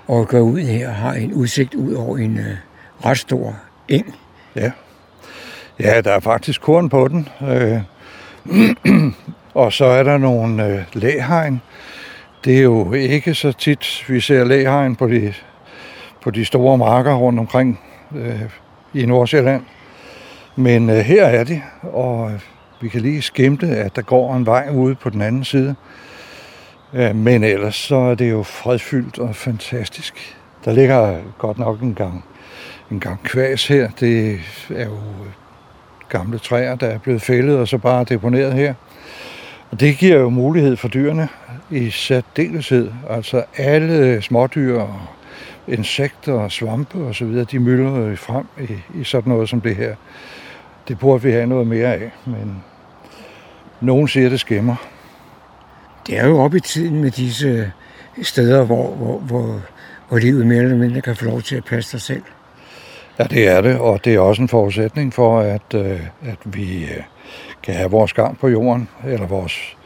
og 0.08 0.28
går 0.28 0.40
ud 0.40 0.60
her 0.60 0.88
og 0.88 0.96
har 0.96 1.14
en 1.14 1.34
udsigt 1.34 1.74
ud 1.74 1.94
over 1.94 2.18
en 2.18 2.38
øh, 2.38 2.56
ret 3.06 3.18
stor 3.18 3.56
eng. 3.88 4.16
Ja. 4.56 4.72
Ja, 5.80 6.02
der 6.02 6.12
er 6.12 6.20
faktisk 6.20 6.62
korn 6.62 6.90
på 6.90 7.08
den. 7.08 7.30
Øh, 7.42 7.82
og 9.64 9.74
så 9.74 9.86
er 9.86 10.04
der 10.04 10.18
nogle 10.18 10.66
øh, 10.66 10.84
læhegn. 10.94 11.62
Det 12.46 12.58
er 12.58 12.62
jo 12.62 12.94
ikke 12.94 13.34
så 13.34 13.52
tit, 13.52 14.06
vi 14.08 14.20
ser 14.20 14.44
læhegn 14.44 14.96
på 14.96 15.08
de, 15.08 15.34
på 16.22 16.32
de 16.32 16.46
store 16.46 16.78
marker 16.78 17.14
rundt 17.14 17.40
omkring 17.40 17.80
øh, 18.16 18.42
i 18.94 19.06
Nordsjælland. 19.06 19.64
Men 20.56 20.90
øh, 20.90 20.96
her 20.96 21.26
er 21.26 21.44
de, 21.44 21.62
og 21.82 22.32
øh, 22.32 22.40
vi 22.82 22.90
kan 22.90 23.02
lige 23.02 23.22
skimte, 23.22 23.68
at 23.68 23.96
der 23.96 24.02
går 24.02 24.36
en 24.36 24.46
vej 24.46 24.70
ude 24.74 24.96
på 24.96 25.10
den 25.10 25.22
anden 25.22 25.44
side. 25.44 25.76
Ja, 26.94 27.14
men 27.14 27.44
ellers 27.44 27.76
så 27.76 27.96
er 27.96 28.16
det 28.16 28.32
jo 28.32 28.44
fredfyldt 28.44 29.20
og 29.20 29.36
fantastisk. 29.36 30.38
Der 30.66 30.74
ligger 30.74 31.18
godt 31.38 31.58
nok 31.58 31.82
en 31.82 31.94
gang, 31.94 32.26
en 32.92 33.00
gang 33.00 33.24
kvæs 33.24 33.68
her. 33.68 33.90
Det 34.00 34.40
er 34.76 34.86
jo 34.86 34.94
øh, 34.94 35.32
gamle 36.10 36.40
træer, 36.40 36.76
der 36.76 36.88
er 36.88 36.98
blevet 36.98 37.22
fældet 37.22 37.58
og 37.58 37.68
så 37.68 37.78
bare 37.78 38.04
deponeret 38.04 38.54
her. 38.54 38.74
Og 39.72 39.80
det 39.80 39.98
giver 39.98 40.18
jo 40.18 40.30
mulighed 40.30 40.78
for 40.78 40.88
dyrene 40.88 41.28
i 41.70 41.90
særdeleshed. 41.90 42.92
Altså 43.10 43.44
alle 43.58 44.22
smådyr 44.22 44.80
og 44.80 45.00
insekter 45.68 46.34
og 46.34 46.52
svampe 46.52 46.98
og 46.98 47.16
så 47.16 47.26
videre, 47.26 47.46
de 47.52 47.60
mylder 47.60 48.16
frem 48.16 48.46
i, 48.60 49.00
i 49.02 49.04
sådan 49.04 49.30
noget 49.30 49.50
som 49.50 49.62
det 49.62 49.76
her. 49.76 49.96
Det 50.88 51.00
burde 51.00 51.24
vi 51.24 51.32
have 51.32 51.48
noget 51.48 51.68
mere 51.68 51.94
af, 51.94 52.12
men 52.26 52.64
nogen 53.82 54.08
siger, 54.08 54.30
det 54.30 54.40
skæmmer. 54.40 54.76
Det 56.08 56.18
er 56.18 56.28
jo 56.28 56.40
op 56.40 56.56
i 56.56 56.60
tiden 56.60 57.02
med 57.02 57.12
disse 57.12 57.48
øh, 58.18 58.24
steder, 58.24 58.64
hvor, 58.64 58.96
hvor, 58.96 59.20
hvor, 59.20 59.62
hvor 60.10 60.18
livet 60.18 60.48
mere 60.48 60.64
eller 60.64 60.78
mindre 60.78 61.02
kan 61.02 61.16
få 61.16 61.26
lov 61.26 61.42
til 61.42 61.56
at 61.56 61.66
passe 61.66 61.92
sig 61.92 62.02
selv. 62.02 62.24
Ja, 63.20 63.24
det 63.24 63.48
er 63.48 63.62
det, 63.62 63.80
og 63.80 64.06
det 64.06 64.16
er 64.16 64.20
også 64.20 64.42
en 64.42 64.48
forudsætning 64.48 65.14
for, 65.14 65.40
at, 65.40 65.74
øh, 65.76 66.00
at 66.26 66.38
vi 66.44 66.84
øh, 66.84 67.04
kan 67.64 67.74
have 67.74 67.92
vores 67.92 68.14
gang 68.14 68.40
på 68.40 68.48
jorden, 68.48 68.90
eller 69.08 69.28
vores, 69.28 69.78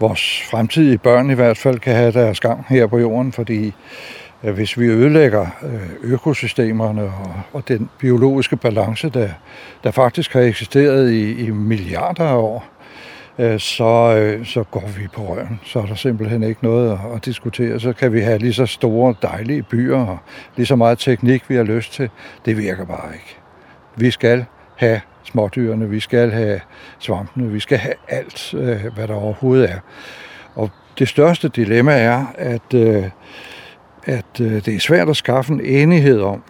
vores 0.00 0.42
fremtidige 0.50 0.98
børn 0.98 1.30
i 1.30 1.34
hvert 1.34 1.58
fald 1.58 1.78
kan 1.78 1.94
have 1.94 2.12
deres 2.12 2.40
gang 2.40 2.66
her 2.68 2.86
på 2.86 2.98
jorden, 2.98 3.32
fordi 3.32 3.74
hvis 4.40 4.78
vi 4.78 4.86
ødelægger 4.86 5.46
økosystemerne 6.02 7.02
og, 7.02 7.34
og 7.52 7.68
den 7.68 7.90
biologiske 7.98 8.56
balance, 8.56 9.08
der, 9.08 9.28
der 9.84 9.90
faktisk 9.90 10.32
har 10.32 10.40
eksisteret 10.40 11.10
i, 11.12 11.44
i 11.46 11.50
milliarder 11.50 12.24
af 12.24 12.36
år, 12.36 12.73
Øh, 13.38 13.60
så, 13.60 14.16
øh, 14.16 14.46
så 14.46 14.62
går 14.62 14.90
vi 14.98 15.08
på 15.08 15.22
røven. 15.22 15.60
Så 15.64 15.78
er 15.78 15.86
der 15.86 15.94
simpelthen 15.94 16.42
ikke 16.42 16.64
noget 16.64 16.98
at, 17.14 17.24
diskutere. 17.24 17.80
Så 17.80 17.92
kan 17.92 18.12
vi 18.12 18.20
have 18.20 18.38
lige 18.38 18.52
så 18.52 18.66
store, 18.66 19.14
dejlige 19.22 19.62
byer 19.62 19.98
og 19.98 20.18
lige 20.56 20.66
så 20.66 20.76
meget 20.76 20.98
teknik, 20.98 21.50
vi 21.50 21.54
har 21.54 21.62
lyst 21.62 21.92
til. 21.92 22.10
Det 22.44 22.58
virker 22.58 22.84
bare 22.84 23.12
ikke. 23.14 23.36
Vi 23.96 24.10
skal 24.10 24.44
have 24.76 25.00
smådyrene, 25.24 25.90
vi 25.90 26.00
skal 26.00 26.30
have 26.30 26.60
svampene, 26.98 27.50
vi 27.50 27.60
skal 27.60 27.78
have 27.78 27.94
alt, 28.08 28.54
øh, 28.54 28.94
hvad 28.94 29.08
der 29.08 29.14
overhovedet 29.14 29.70
er. 29.70 29.78
Og 30.54 30.70
det 30.98 31.08
største 31.08 31.48
dilemma 31.48 31.92
er, 31.92 32.26
at, 32.38 32.74
at 34.04 34.38
det 34.38 34.68
er 34.68 34.80
svært 34.80 35.08
at 35.08 35.16
skaffe 35.16 35.52
en 35.52 35.60
enighed 35.60 36.20
om, 36.20 36.42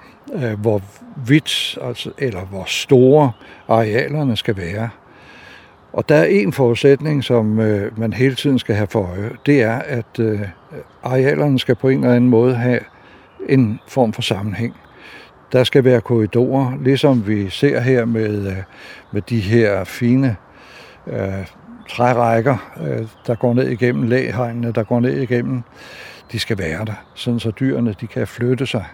hvor 0.58 0.82
vidt, 1.26 1.78
altså, 1.82 2.10
eller 2.18 2.40
hvor 2.40 2.64
store 2.66 3.32
arealerne 3.68 4.36
skal 4.36 4.56
være. 4.56 4.88
Og 5.94 6.08
der 6.08 6.14
er 6.14 6.24
en 6.24 6.52
forudsætning, 6.52 7.24
som 7.24 7.60
øh, 7.60 7.98
man 7.98 8.12
hele 8.12 8.34
tiden 8.34 8.58
skal 8.58 8.74
have 8.74 8.86
for 8.86 9.02
øje. 9.02 9.30
Det 9.46 9.62
er, 9.62 9.78
at 9.78 10.18
øh, 10.18 10.40
arealerne 11.02 11.58
skal 11.58 11.74
på 11.74 11.88
en 11.88 11.98
eller 11.98 12.16
anden 12.16 12.30
måde 12.30 12.54
have 12.54 12.80
en 13.48 13.80
form 13.88 14.12
for 14.12 14.22
sammenhæng. 14.22 14.74
Der 15.52 15.64
skal 15.64 15.84
være 15.84 16.00
korridorer, 16.00 16.72
ligesom 16.82 17.26
vi 17.26 17.50
ser 17.50 17.80
her 17.80 18.04
med, 18.04 18.46
øh, 18.46 18.56
med 19.12 19.22
de 19.22 19.40
her 19.40 19.84
fine 19.84 20.36
øh, 21.06 21.46
trærækker, 21.88 22.72
øh, 22.80 23.06
der 23.26 23.34
går 23.34 23.54
ned 23.54 23.68
igennem 23.68 24.02
lægehegnene, 24.02 24.72
der 24.72 24.82
går 24.82 25.00
ned 25.00 25.16
igennem. 25.16 25.62
De 26.32 26.38
skal 26.38 26.58
være 26.58 26.84
der, 26.84 27.04
sådan 27.14 27.40
så 27.40 27.50
dyrene 27.50 27.94
de 28.00 28.06
kan 28.06 28.26
flytte 28.26 28.66
sig. 28.66 28.84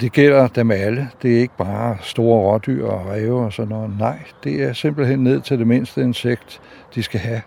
Det 0.00 0.12
gælder 0.12 0.48
dem 0.48 0.70
alle. 0.70 1.10
Det 1.22 1.36
er 1.36 1.40
ikke 1.40 1.56
bare 1.58 1.96
store 2.00 2.40
rådyr 2.40 2.86
og 2.86 3.06
ræve 3.06 3.44
og 3.44 3.52
sådan 3.52 3.68
noget. 3.68 3.98
Nej, 3.98 4.18
det 4.44 4.62
er 4.62 4.72
simpelthen 4.72 5.18
ned 5.18 5.40
til 5.40 5.58
det 5.58 5.66
mindste 5.66 6.02
insekt, 6.02 6.60
de 6.94 7.02
skal 7.02 7.20
have 7.20 7.40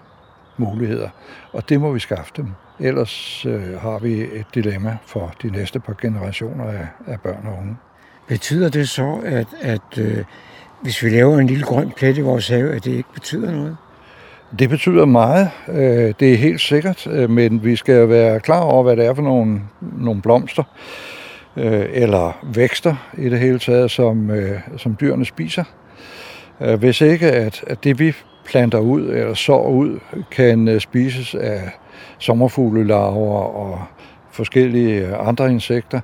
muligheder. 0.57 1.09
Og 1.53 1.69
det 1.69 1.79
må 1.79 1.91
vi 1.91 1.99
skaffe 1.99 2.31
dem. 2.37 2.47
Ellers 2.79 3.45
øh, 3.45 3.79
har 3.81 3.99
vi 3.99 4.21
et 4.21 4.45
dilemma 4.55 4.97
for 5.05 5.33
de 5.41 5.51
næste 5.51 5.79
par 5.79 5.95
generationer 6.01 6.65
af, 6.65 6.87
af 7.07 7.21
børn 7.21 7.47
og 7.47 7.57
unge. 7.59 7.77
Betyder 8.27 8.69
det 8.69 8.89
så, 8.89 9.21
at, 9.25 9.47
at 9.61 9.97
øh, 9.97 10.23
hvis 10.81 11.03
vi 11.03 11.09
laver 11.09 11.39
en 11.39 11.47
lille 11.47 11.63
grøn 11.63 11.91
plet 11.97 12.17
i 12.17 12.21
vores 12.21 12.47
have, 12.47 12.75
at 12.75 12.85
det 12.85 12.91
ikke 12.91 13.13
betyder 13.13 13.51
noget? 13.51 13.77
Det 14.59 14.69
betyder 14.69 15.05
meget. 15.05 15.49
Øh, 15.67 16.13
det 16.19 16.33
er 16.33 16.37
helt 16.37 16.61
sikkert, 16.61 17.07
øh, 17.07 17.29
men 17.29 17.63
vi 17.63 17.75
skal 17.75 18.09
være 18.09 18.39
klar 18.39 18.59
over, 18.59 18.83
hvad 18.83 18.95
det 18.95 19.05
er 19.05 19.13
for 19.13 19.21
nogle, 19.21 19.61
nogle 19.81 20.21
blomster 20.21 20.63
øh, 21.59 21.85
eller 21.91 22.45
vækster 22.55 22.95
i 23.17 23.29
det 23.29 23.39
hele 23.39 23.59
taget, 23.59 23.91
som, 23.91 24.31
øh, 24.31 24.59
som 24.77 24.97
dyrene 25.01 25.25
spiser. 25.25 25.63
Øh, 26.61 26.79
hvis 26.79 27.01
ikke 27.01 27.31
at, 27.31 27.63
at 27.67 27.83
det 27.83 27.99
vi 27.99 28.13
planter 28.45 28.79
ud 28.79 29.01
eller 29.01 29.33
sår 29.33 29.69
ud, 29.69 29.99
kan 30.31 30.67
øh, 30.67 30.79
spises 30.79 31.35
af 31.35 31.61
sommerfuglelarver 32.17 33.41
og 33.41 33.81
forskellige 34.31 35.07
øh, 35.07 35.27
andre 35.27 35.51
insekter, 35.51 35.99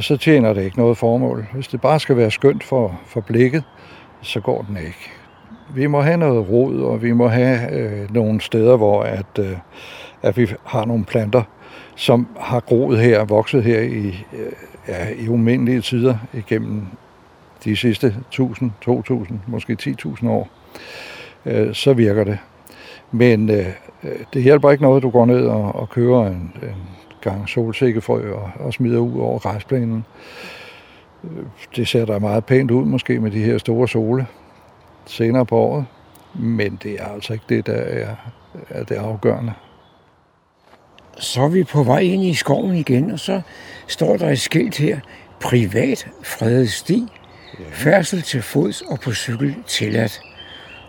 så 0.00 0.16
tjener 0.16 0.52
det 0.52 0.62
ikke 0.62 0.78
noget 0.78 0.98
formål. 0.98 1.46
Hvis 1.52 1.68
det 1.68 1.80
bare 1.80 2.00
skal 2.00 2.16
være 2.16 2.30
skønt 2.30 2.64
for, 2.64 3.00
for 3.06 3.20
blikket, 3.20 3.64
så 4.22 4.40
går 4.40 4.62
den 4.68 4.76
ikke. 4.76 5.10
Vi 5.74 5.86
må 5.86 6.00
have 6.00 6.16
noget 6.16 6.48
rod, 6.48 6.80
og 6.80 7.02
vi 7.02 7.12
må 7.12 7.28
have 7.28 7.72
øh, 7.72 8.14
nogle 8.14 8.40
steder, 8.40 8.76
hvor 8.76 9.02
at, 9.02 9.38
øh, 9.38 9.56
at 10.22 10.36
vi 10.36 10.46
har 10.64 10.84
nogle 10.84 11.04
planter, 11.04 11.42
som 11.96 12.28
har 12.40 12.60
groet 12.60 12.98
her, 12.98 13.24
vokset 13.24 13.64
her 13.64 13.80
i, 13.80 14.26
øh, 14.32 14.52
ja, 14.88 15.08
i 15.18 15.28
umindelige 15.28 15.80
tider 15.80 16.16
igennem 16.32 16.86
de 17.64 17.76
sidste 17.76 18.06
1000, 18.06 18.70
2000, 18.80 19.40
måske 19.46 19.76
10.000 19.82 20.28
år, 20.28 20.48
øh, 21.46 21.74
så 21.74 21.92
virker 21.92 22.24
det. 22.24 22.38
Men 23.12 23.50
øh, 23.50 23.66
øh 24.04 24.10
det 24.34 24.42
hjælper 24.42 24.70
ikke 24.70 24.82
noget, 24.82 25.02
du 25.02 25.10
går 25.10 25.26
ned 25.26 25.46
og, 25.46 25.74
og 25.74 25.90
kører 25.90 26.26
en, 26.26 26.52
en 26.62 26.76
gang 27.20 27.48
solsikkefrø 27.48 28.32
og, 28.32 28.50
og 28.60 28.72
smider 28.72 28.98
ud 28.98 29.20
over 29.20 29.38
græsplænen. 29.38 30.04
Det 31.76 31.88
ser 31.88 32.04
da 32.04 32.18
meget 32.18 32.44
pænt 32.44 32.70
ud 32.70 32.84
måske 32.84 33.20
med 33.20 33.30
de 33.30 33.42
her 33.42 33.58
store 33.58 33.88
sole 33.88 34.26
senere 35.06 35.46
på 35.46 35.56
året, 35.56 35.86
men 36.34 36.78
det 36.82 36.92
er 36.92 37.04
altså 37.04 37.32
ikke 37.32 37.44
det, 37.48 37.66
der 37.66 37.72
er, 37.72 38.14
er 38.70 38.84
det 38.84 38.94
afgørende 38.94 39.52
så 41.20 41.42
er 41.42 41.48
vi 41.48 41.64
på 41.64 41.82
vej 41.82 41.98
ind 41.98 42.24
i 42.24 42.34
skoven 42.34 42.76
igen, 42.76 43.10
og 43.10 43.20
så 43.20 43.40
står 43.86 44.16
der 44.16 44.28
et 44.28 44.40
skilt 44.40 44.76
her, 44.76 45.00
privat 45.40 46.06
fredet 46.22 46.70
sti, 46.70 47.06
færdsel 47.72 48.22
til 48.22 48.42
fods 48.42 48.80
og 48.80 49.00
på 49.00 49.12
cykel 49.12 49.54
tilladt. 49.66 50.20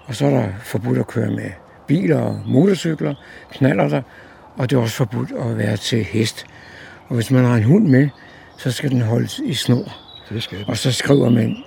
Og 0.05 0.15
så 0.15 0.25
er 0.25 0.29
der 0.29 0.47
forbudt 0.63 0.97
at 0.97 1.07
køre 1.07 1.31
med 1.31 1.51
biler 1.87 2.19
og 2.19 2.41
motorcykler, 2.45 3.15
knaller 3.51 3.89
der, 3.89 4.01
og 4.57 4.69
det 4.69 4.75
er 4.75 4.81
også 4.81 4.95
forbudt 4.95 5.31
at 5.31 5.57
være 5.57 5.77
til 5.77 6.03
hest. 6.03 6.45
Og 7.07 7.15
hvis 7.15 7.31
man 7.31 7.45
har 7.45 7.55
en 7.55 7.63
hund 7.63 7.87
med, 7.87 8.09
så 8.57 8.71
skal 8.71 8.89
den 8.89 9.01
holdes 9.01 9.39
i 9.45 9.53
snor. 9.53 9.97
Det 10.29 10.43
skal 10.43 10.57
den. 10.57 10.69
Og 10.69 10.77
så 10.77 10.91
skriver 10.91 11.29
man 11.29 11.57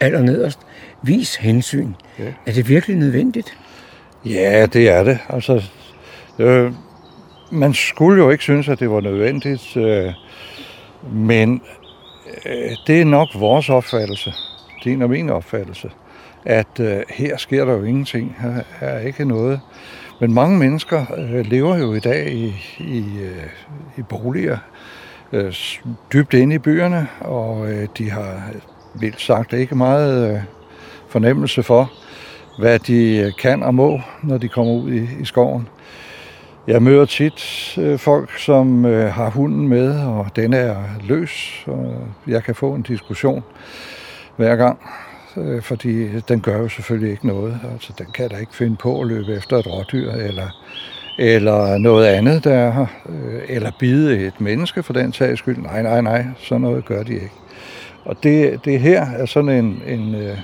allernederst, 0.00 0.58
vis 1.02 1.36
hensyn. 1.36 1.92
Ja. 2.18 2.32
Er 2.46 2.52
det 2.52 2.68
virkelig 2.68 2.96
nødvendigt? 2.96 3.56
Ja, 4.24 4.66
det 4.66 4.88
er 4.88 5.02
det. 5.02 5.18
Altså, 5.28 5.62
øh, 6.38 6.72
man 7.56 7.74
skulle 7.74 8.22
jo 8.22 8.30
ikke 8.30 8.44
synes, 8.44 8.68
at 8.68 8.80
det 8.80 8.90
var 8.90 9.00
nødvendigt, 9.00 9.76
øh, 9.76 10.12
men 11.12 11.62
øh, 12.46 12.70
det 12.86 13.00
er 13.00 13.04
nok 13.04 13.28
vores 13.34 13.68
opfattelse, 13.68 14.32
din 14.84 15.02
og 15.02 15.10
min 15.10 15.30
opfattelse, 15.30 15.90
at 16.44 16.80
øh, 16.80 17.02
her 17.08 17.36
sker 17.36 17.64
der 17.64 17.72
jo 17.72 17.84
ingenting, 17.84 18.36
her 18.40 18.62
er 18.80 19.00
ikke 19.00 19.24
noget. 19.24 19.60
Men 20.20 20.34
mange 20.34 20.58
mennesker 20.58 21.04
øh, 21.16 21.46
lever 21.46 21.76
jo 21.76 21.94
i 21.94 22.00
dag 22.00 22.32
i, 22.32 22.54
i, 22.78 23.04
øh, 23.20 23.46
i 23.96 24.02
boliger 24.02 24.58
øh, 25.32 25.54
dybt 26.12 26.34
inde 26.34 26.54
i 26.54 26.58
byerne, 26.58 27.08
og 27.20 27.72
øh, 27.72 27.88
de 27.98 28.10
har 28.10 28.42
vildt 28.94 29.20
sagt 29.20 29.52
ikke 29.52 29.74
meget 29.74 30.34
øh, 30.34 30.40
fornemmelse 31.08 31.62
for, 31.62 31.92
hvad 32.58 32.78
de 32.78 33.32
kan 33.38 33.62
og 33.62 33.74
må, 33.74 34.00
når 34.22 34.38
de 34.38 34.48
kommer 34.48 34.72
ud 34.72 34.92
i, 34.92 35.08
i 35.20 35.24
skoven. 35.24 35.68
Jeg 36.66 36.82
møder 36.82 37.04
tit 37.04 37.74
øh, 37.78 37.98
folk, 37.98 38.38
som 38.38 38.84
øh, 38.84 39.12
har 39.12 39.30
hunden 39.30 39.68
med, 39.68 40.00
og 40.00 40.26
den 40.36 40.52
er 40.52 40.76
løs, 41.04 41.64
og 41.66 41.94
jeg 42.26 42.44
kan 42.44 42.54
få 42.54 42.74
en 42.74 42.82
diskussion 42.82 43.44
hver 44.36 44.56
gang. 44.56 44.78
øh, 45.36 45.62
fordi 45.62 46.20
den 46.20 46.40
gør 46.40 46.58
jo 46.58 46.68
selvfølgelig 46.68 47.10
ikke 47.10 47.26
noget. 47.26 47.60
Altså, 47.72 47.92
den 47.98 48.06
kan 48.14 48.28
da 48.28 48.36
ikke 48.36 48.54
finde 48.54 48.76
på 48.76 49.00
at 49.00 49.06
løbe 49.06 49.34
efter 49.34 49.56
et 49.56 49.66
rådyr, 49.66 50.12
eller, 50.12 50.48
eller 51.18 51.78
noget 51.78 52.06
andet, 52.06 52.44
der 52.44 52.54
er 52.54 52.70
her, 52.70 52.86
øh, 53.08 53.42
eller 53.48 53.70
bide 53.78 54.26
et 54.26 54.40
menneske 54.40 54.82
for 54.82 54.92
den 54.92 55.12
sags 55.12 55.38
skyld. 55.38 55.58
Nej, 55.58 55.82
nej, 55.82 56.00
nej, 56.00 56.24
sådan 56.38 56.60
noget 56.60 56.84
gør 56.84 57.02
de 57.02 57.14
ikke. 57.14 57.32
Og 58.04 58.16
det, 58.22 58.64
det 58.64 58.80
her 58.80 59.06
er 59.06 59.26
sådan 59.26 59.50
en, 59.50 59.82
en, 59.86 60.14
øh, 60.14 60.38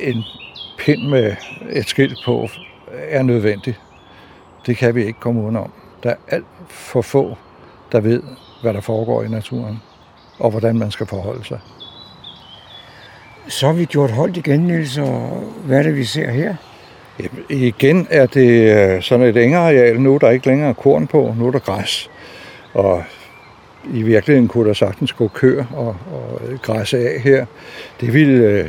en 0.00 0.24
pind 0.78 1.08
med 1.08 1.36
et 1.70 1.88
skilt 1.88 2.18
på, 2.24 2.48
er 3.08 3.22
nødvendigt. 3.22 3.80
Det 4.68 4.76
kan 4.76 4.94
vi 4.94 5.04
ikke 5.04 5.20
komme 5.20 5.42
udenom. 5.42 5.72
Der 6.02 6.10
er 6.10 6.14
alt 6.28 6.46
for 6.68 7.02
få, 7.02 7.36
der 7.92 8.00
ved, 8.00 8.22
hvad 8.62 8.74
der 8.74 8.80
foregår 8.80 9.22
i 9.22 9.28
naturen, 9.28 9.82
og 10.38 10.50
hvordan 10.50 10.78
man 10.78 10.90
skal 10.90 11.06
forholde 11.06 11.44
sig. 11.44 11.60
Så 13.48 13.66
har 13.66 13.72
vi 13.72 13.84
gjort 13.84 14.10
holdt 14.10 14.36
igen, 14.36 14.60
Niels, 14.60 14.98
og 14.98 15.44
hvad 15.64 15.78
er 15.78 15.82
det, 15.82 15.96
vi 15.96 16.04
ser 16.04 16.30
her? 16.30 16.54
Jamen, 17.18 17.44
igen 17.48 18.06
er 18.10 18.26
det 18.26 18.76
øh, 18.76 19.02
sådan 19.02 19.26
et 19.26 19.36
engeareal. 19.36 20.00
Nu 20.00 20.14
er 20.14 20.18
der 20.18 20.30
ikke 20.30 20.46
længere 20.46 20.74
korn 20.74 21.06
på, 21.06 21.34
nu 21.38 21.46
er 21.46 21.50
der 21.50 21.58
græs. 21.58 22.10
Og 22.74 23.04
i 23.92 24.02
virkeligheden 24.02 24.48
kunne 24.48 24.68
der 24.68 24.74
sagtens 24.74 25.12
gå 25.12 25.28
køer 25.28 25.64
og, 25.76 25.96
og 26.12 26.40
græsse 26.62 26.98
af 26.98 27.20
her. 27.20 27.46
Det 28.00 28.14
ville 28.14 28.44
øh, 28.44 28.66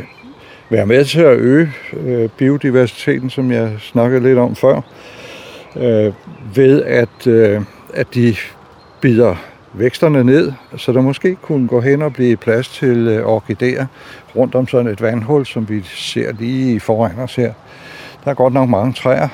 være 0.69 0.85
med 0.85 1.05
til 1.05 1.21
at 1.21 1.37
øge 1.37 1.71
øh, 1.93 2.29
biodiversiteten, 2.29 3.29
som 3.29 3.51
jeg 3.51 3.71
snakkede 3.79 4.23
lidt 4.23 4.37
om 4.37 4.55
før, 4.55 4.81
øh, 5.75 6.13
ved 6.55 6.83
at, 6.83 7.27
øh, 7.27 7.61
at 7.93 8.07
de 8.13 8.35
bider 9.01 9.35
væksterne 9.73 10.23
ned, 10.23 10.53
så 10.77 10.93
der 10.93 11.01
måske 11.01 11.35
kunne 11.35 11.67
gå 11.67 11.81
hen 11.81 12.01
og 12.01 12.13
blive 12.13 12.37
plads 12.37 12.69
til 12.69 13.07
øh, 13.07 13.25
orkideer 13.25 13.85
rundt 14.35 14.55
om 14.55 14.67
sådan 14.67 14.91
et 14.91 15.01
vandhul, 15.01 15.45
som 15.45 15.69
vi 15.69 15.81
ser 15.83 16.31
lige 16.33 16.79
foran 16.79 17.19
os 17.19 17.35
her. 17.35 17.53
Der 18.23 18.31
er 18.31 18.35
godt 18.35 18.53
nok 18.53 18.69
mange 18.69 18.93
træer 18.93 19.27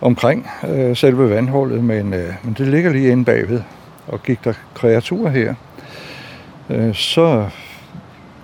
omkring 0.00 0.50
øh, 0.68 0.96
selve 0.96 1.30
vandhullet, 1.30 1.84
men, 1.84 2.14
øh, 2.14 2.34
men 2.42 2.54
det 2.58 2.68
ligger 2.68 2.92
lige 2.92 3.12
inde 3.12 3.24
bagved. 3.24 3.62
Og 4.06 4.22
gik 4.22 4.44
der 4.44 4.52
kreaturer 4.74 5.30
her, 5.30 5.54
øh, 6.70 6.94
så 6.94 7.48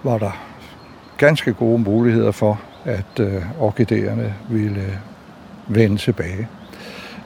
var 0.02 0.18
der 0.18 0.44
ganske 1.16 1.52
gode 1.52 1.78
muligheder 1.78 2.30
for, 2.30 2.60
at 2.84 3.20
øh, 3.20 3.42
orkideerne 3.60 4.34
ville 4.48 4.80
øh, 4.80 5.76
vende 5.76 5.96
tilbage 5.96 6.48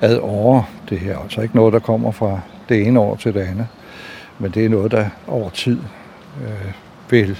ad 0.02 0.18
over. 0.18 0.62
Det 0.88 0.98
her 0.98 1.18
altså 1.18 1.40
ikke 1.40 1.56
noget, 1.56 1.72
der 1.72 1.78
kommer 1.78 2.10
fra 2.10 2.40
det 2.68 2.86
ene 2.86 3.00
år 3.00 3.16
til 3.16 3.34
det 3.34 3.40
andet, 3.40 3.66
men 4.38 4.50
det 4.50 4.64
er 4.64 4.68
noget, 4.68 4.92
der 4.92 5.06
over 5.28 5.50
tid 5.50 5.78
øh, 6.42 6.72
vil 7.10 7.38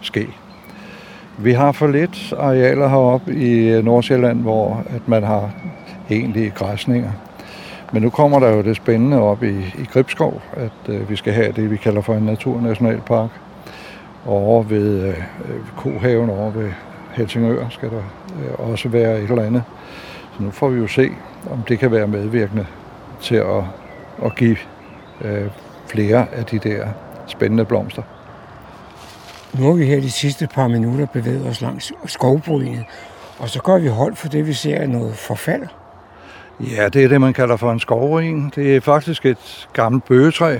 ske. 0.00 0.28
Vi 1.38 1.52
har 1.52 1.72
for 1.72 1.86
lidt 1.86 2.34
arealer 2.38 2.88
heroppe 2.88 3.34
i 3.34 3.68
øh, 3.68 3.84
Nordsjælland, 3.84 4.40
hvor 4.40 4.84
at 4.86 5.08
man 5.08 5.22
har 5.22 5.50
egentlige 6.10 6.50
græsninger. 6.50 7.12
Men 7.92 8.02
nu 8.02 8.10
kommer 8.10 8.40
der 8.40 8.48
jo 8.48 8.62
det 8.62 8.76
spændende 8.76 9.20
op 9.20 9.42
i, 9.42 9.58
i 9.58 9.84
Gribskov, 9.92 10.42
at 10.52 10.88
øh, 10.88 11.10
vi 11.10 11.16
skal 11.16 11.32
have 11.32 11.52
det, 11.52 11.70
vi 11.70 11.76
kalder 11.76 12.00
for 12.00 12.14
en 12.14 12.22
naturnationalpark. 12.22 13.30
Og 14.24 14.32
over 14.32 14.62
ved 14.62 15.02
øh, 15.02 15.08
øh 15.08 15.60
Kohaven, 15.76 16.30
over 16.30 16.50
ved 16.50 16.70
Helsingør, 17.12 17.68
skal 17.70 17.90
der 17.90 18.02
øh, 18.42 18.70
også 18.70 18.88
være 18.88 19.20
et 19.20 19.30
eller 19.30 19.42
andet. 19.42 19.62
Så 20.36 20.42
nu 20.42 20.50
får 20.50 20.68
vi 20.68 20.78
jo 20.78 20.86
se, 20.86 21.10
om 21.50 21.62
det 21.68 21.78
kan 21.78 21.90
være 21.90 22.06
medvirkende 22.06 22.66
til 23.20 23.34
at, 23.34 23.64
at 24.24 24.36
give 24.36 24.56
øh, 25.20 25.46
flere 25.88 26.26
af 26.32 26.44
de 26.44 26.58
der 26.58 26.88
spændende 27.26 27.64
blomster. 27.64 28.02
Nu 29.58 29.66
har 29.66 29.72
vi 29.72 29.84
her 29.84 30.00
de 30.00 30.10
sidste 30.10 30.46
par 30.46 30.68
minutter 30.68 31.06
bevæget 31.06 31.46
os 31.46 31.60
langs 31.60 31.92
skovbrynet, 32.06 32.84
og 33.38 33.48
så 33.48 33.62
gør 33.62 33.78
vi 33.78 33.88
hold 33.88 34.16
for 34.16 34.28
det, 34.28 34.46
vi 34.46 34.52
ser 34.52 34.76
er 34.76 34.86
noget 34.86 35.14
forfald. 35.16 35.62
Ja, 36.60 36.88
det 36.88 37.04
er 37.04 37.08
det, 37.08 37.20
man 37.20 37.32
kalder 37.32 37.56
for 37.56 37.72
en 37.72 37.80
skovruin. 37.80 38.52
Det 38.54 38.76
er 38.76 38.80
faktisk 38.80 39.26
et 39.26 39.68
gammelt 39.72 40.04
bøgetræ, 40.04 40.58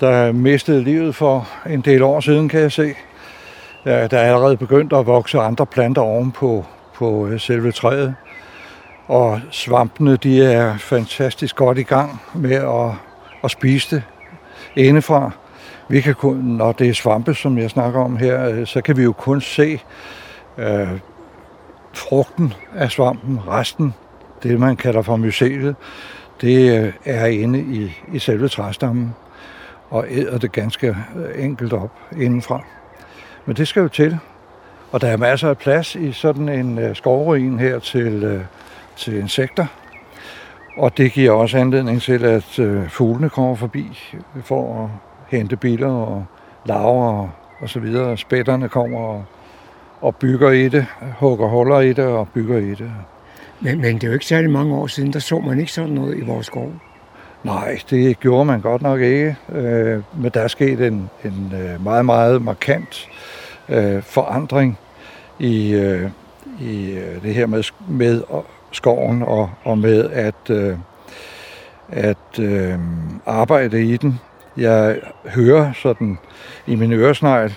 der 0.00 0.32
mistede 0.32 0.84
livet 0.84 1.14
for 1.14 1.48
en 1.68 1.80
del 1.80 2.02
år 2.02 2.20
siden, 2.20 2.48
kan 2.48 2.60
jeg 2.60 2.72
se. 2.72 2.94
Ja, 3.84 4.06
der 4.06 4.18
er 4.18 4.34
allerede 4.34 4.56
begyndt 4.56 4.92
at 4.92 5.06
vokse 5.06 5.38
andre 5.38 5.66
planter 5.66 6.02
ovenpå 6.02 6.64
på 6.94 7.26
øh, 7.26 7.40
selve 7.40 7.72
træet. 7.72 8.14
Og 9.06 9.40
svampene, 9.50 10.16
de 10.16 10.44
er 10.44 10.76
fantastisk 10.76 11.56
godt 11.56 11.78
i 11.78 11.82
gang 11.82 12.22
med 12.34 12.54
at, 12.54 12.92
at 13.44 13.50
spise 13.50 13.96
det 13.96 14.02
indefra. 14.76 15.30
Vi 15.88 16.00
kan 16.00 16.14
kun, 16.14 16.36
når 16.36 16.72
det 16.72 16.88
er 16.88 16.94
svampe, 16.94 17.34
som 17.34 17.58
jeg 17.58 17.70
snakker 17.70 18.00
om 18.00 18.16
her, 18.16 18.48
øh, 18.48 18.66
så 18.66 18.80
kan 18.80 18.96
vi 18.96 19.02
jo 19.02 19.12
kun 19.12 19.40
se 19.40 19.80
øh, 20.58 20.88
frugten 21.94 22.54
af 22.74 22.90
svampen, 22.90 23.40
resten, 23.48 23.94
det 24.42 24.60
man 24.60 24.76
kalder 24.76 25.02
for 25.02 25.16
myceliet, 25.16 25.76
det 26.40 26.80
øh, 26.80 26.92
er 27.04 27.26
inde 27.26 27.58
i, 27.58 27.92
i 28.12 28.18
selve 28.18 28.48
træstammen 28.48 29.14
og 29.90 30.06
æder 30.10 30.38
det 30.38 30.52
ganske 30.52 30.96
øh, 31.16 31.44
enkelt 31.44 31.72
op 31.72 31.92
indenfra. 32.18 32.64
Men 33.46 33.56
det 33.56 33.68
skal 33.68 33.80
jo 33.80 33.88
til. 33.88 34.18
Og 34.92 35.00
der 35.00 35.08
er 35.08 35.16
masser 35.16 35.48
af 35.48 35.58
plads 35.58 35.94
i 35.94 36.12
sådan 36.12 36.48
en 36.48 36.94
skovruin 36.94 37.58
her 37.58 37.78
til, 37.78 38.24
øh, 38.24 38.40
til 38.96 39.18
insekter. 39.18 39.66
Og 40.76 40.96
det 40.96 41.12
giver 41.12 41.32
også 41.32 41.58
anledning 41.58 42.02
til, 42.02 42.24
at 42.24 42.58
øh, 42.58 42.88
fuglene 42.88 43.28
kommer 43.28 43.54
forbi 43.54 44.14
for 44.42 44.84
at 44.84 44.90
hente 45.38 45.56
biler 45.56 45.92
og 45.92 46.24
laver 46.64 47.06
og, 47.06 47.30
og 47.60 47.68
så 47.68 47.80
videre. 47.80 48.16
Spætterne 48.16 48.68
kommer 48.68 48.98
og, 49.00 49.24
og 50.00 50.16
bygger 50.16 50.50
i 50.50 50.68
det, 50.68 50.86
hugger 51.18 51.48
huller 51.48 51.80
i 51.80 51.92
det 51.92 52.04
og 52.04 52.28
bygger 52.28 52.58
i 52.58 52.70
det. 52.70 52.90
Men, 53.60 53.80
men 53.80 53.94
det 53.94 54.04
er 54.04 54.08
jo 54.08 54.12
ikke 54.12 54.26
særlig 54.26 54.50
mange 54.50 54.74
år 54.74 54.86
siden, 54.86 55.12
der 55.12 55.18
så 55.18 55.38
man 55.38 55.58
ikke 55.58 55.72
sådan 55.72 55.90
noget 55.90 56.18
i 56.18 56.20
vores 56.20 56.46
skov. 56.46 56.72
Nej, 57.44 57.78
det 57.90 58.20
gjorde 58.20 58.44
man 58.44 58.60
godt 58.60 58.82
nok 58.82 59.00
ikke. 59.00 59.36
Øh, 59.52 60.02
men 60.16 60.30
der 60.34 60.40
er 60.40 60.48
sket 60.48 60.80
en, 60.80 61.10
en 61.24 61.52
øh, 61.54 61.84
meget, 61.84 62.04
meget 62.04 62.42
markant 62.42 63.08
øh, 63.68 64.02
forandring 64.02 64.78
i, 65.38 65.72
øh, 65.72 66.10
i 66.60 66.90
øh, 66.90 67.22
det 67.22 67.34
her 67.34 67.46
med, 67.46 67.62
med 67.88 68.22
skoven 68.72 69.22
og, 69.22 69.50
og 69.64 69.78
med 69.78 70.10
at, 70.10 70.50
øh, 70.50 70.78
at 71.88 72.38
øh, 72.40 72.78
arbejde 73.26 73.82
i 73.82 73.96
den. 73.96 74.20
Jeg 74.56 75.00
hører 75.24 75.72
sådan 75.72 76.18
i 76.66 76.74
min 76.74 76.92
øresnegl 76.92 77.54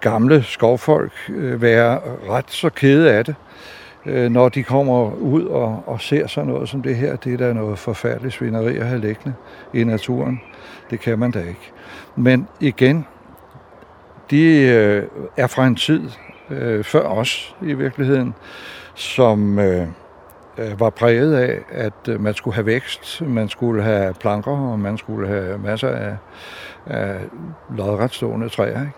gamle 0.00 0.42
skovfolk 0.42 1.12
øh, 1.28 1.62
være 1.62 2.00
ret 2.28 2.50
så 2.50 2.70
kede 2.70 3.12
af 3.12 3.24
det, 3.24 3.34
øh, 4.06 4.30
når 4.30 4.48
de 4.48 4.62
kommer 4.62 5.14
ud 5.14 5.44
og, 5.44 5.82
og 5.86 6.00
ser 6.00 6.26
sådan 6.26 6.50
noget 6.50 6.68
som 6.68 6.82
det 6.82 6.96
her. 6.96 7.16
Det 7.16 7.32
er 7.32 7.36
da 7.36 7.52
noget 7.52 7.78
forfærdeligt 7.78 8.34
svineri 8.34 8.76
at 8.76 8.86
have 8.86 9.00
liggende 9.00 9.34
i 9.74 9.84
naturen. 9.84 10.40
Det 10.90 11.00
kan 11.00 11.18
man 11.18 11.30
da 11.30 11.38
ikke. 11.38 11.72
Men 12.16 12.48
igen, 12.60 13.06
de 14.30 14.62
øh, 14.62 15.02
er 15.36 15.46
fra 15.46 15.66
en 15.66 15.76
tid 15.76 16.10
øh, 16.50 16.84
før 16.84 17.02
os 17.08 17.56
i 17.62 17.72
virkeligheden, 17.72 18.34
som 18.94 19.58
øh, 19.58 19.86
var 20.56 20.90
præget 20.90 21.34
af, 21.34 21.58
at 21.70 22.08
øh, 22.08 22.20
man 22.20 22.34
skulle 22.34 22.54
have 22.54 22.66
vækst, 22.66 23.22
man 23.26 23.48
skulle 23.48 23.82
have 23.82 24.14
planker, 24.14 24.72
og 24.72 24.78
man 24.78 24.98
skulle 24.98 25.28
have 25.28 25.58
masser 25.58 25.88
af, 25.88 26.16
af 26.86 27.16
lodretstående 27.76 28.48
træer. 28.48 28.80
Ikke? 28.80 28.92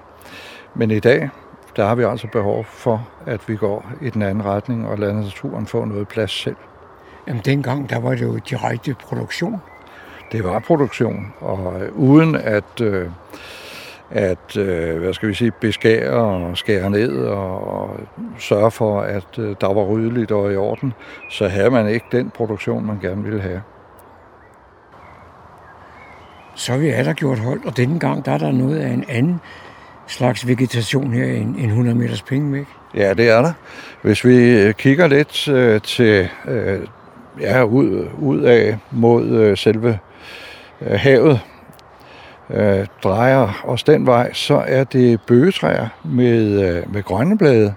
Men 0.74 0.90
i 0.90 1.00
dag, 1.00 1.30
der 1.76 1.86
har 1.86 1.94
vi 1.94 2.02
altså 2.02 2.26
behov 2.32 2.64
for, 2.64 3.08
at 3.26 3.48
vi 3.48 3.56
går 3.56 3.86
i 4.02 4.10
den 4.10 4.22
anden 4.22 4.44
retning 4.44 4.88
og 4.88 4.98
lader 4.98 5.14
naturen 5.14 5.66
få 5.66 5.84
noget 5.84 6.08
plads 6.08 6.42
selv. 6.42 6.56
Jamen 7.26 7.42
dengang, 7.44 7.90
der 7.90 8.00
var 8.00 8.10
det 8.10 8.22
jo 8.22 8.36
direkte 8.36 8.94
produktion. 8.94 9.60
Det 10.32 10.44
var 10.44 10.58
produktion, 10.58 11.34
og 11.40 11.82
øh, 11.82 11.92
uden 11.92 12.34
at, 12.34 12.80
øh, 12.80 13.08
at 14.10 14.56
øh, 14.56 14.98
hvad 14.98 15.12
skal 15.12 15.28
vi 15.28 15.34
sige, 15.34 15.50
beskære 15.50 16.10
og 16.10 16.58
skære 16.58 16.90
ned 16.90 17.18
og, 17.18 17.68
og 17.68 18.00
sørge 18.38 18.70
for, 18.70 19.00
at 19.00 19.38
øh, 19.38 19.56
der 19.60 19.74
var 19.74 19.82
ryddeligt 19.82 20.32
og 20.32 20.52
i 20.52 20.56
orden, 20.56 20.92
så 21.30 21.48
havde 21.48 21.70
man 21.70 21.88
ikke 21.88 22.06
den 22.12 22.30
produktion, 22.30 22.86
man 22.86 22.98
gerne 23.00 23.22
ville 23.22 23.40
have. 23.40 23.62
Så 26.54 26.76
vi 26.76 26.88
er 26.88 27.02
der 27.02 27.12
gjort 27.12 27.38
hold, 27.38 27.60
og 27.66 27.76
denne 27.76 27.98
gang 27.98 28.24
der 28.24 28.32
er 28.32 28.38
der 28.38 28.52
noget 28.52 28.78
af 28.78 28.88
en 28.88 29.04
anden 29.08 29.40
slags 30.06 30.46
vegetation 30.46 31.12
her 31.12 31.24
end 31.24 31.56
100 31.56 31.96
meters 31.96 32.22
penge 32.22 32.52
væk. 32.52 32.66
Ja, 32.94 33.14
det 33.14 33.28
er 33.28 33.42
der. 33.42 33.52
Hvis 34.02 34.24
vi 34.24 34.60
øh, 34.60 34.74
kigger 34.74 35.06
lidt 35.06 35.48
øh, 35.48 35.80
til 35.80 36.28
øh, 36.48 36.80
ja, 37.40 37.62
ud, 37.62 38.08
ud 38.18 38.40
af 38.40 38.78
mod 38.90 39.28
øh, 39.28 39.56
selve 39.56 39.98
øh, 40.80 41.00
havet, 41.00 41.40
øh, 42.50 42.86
drejer 43.02 43.64
os 43.64 43.82
den 43.82 44.06
vej, 44.06 44.32
så 44.32 44.62
er 44.66 44.84
det 44.84 45.20
bøgetræer 45.20 45.88
med, 46.04 46.62
øh, 46.68 46.92
med 46.94 47.02
grønne 47.02 47.38
blade. 47.38 47.74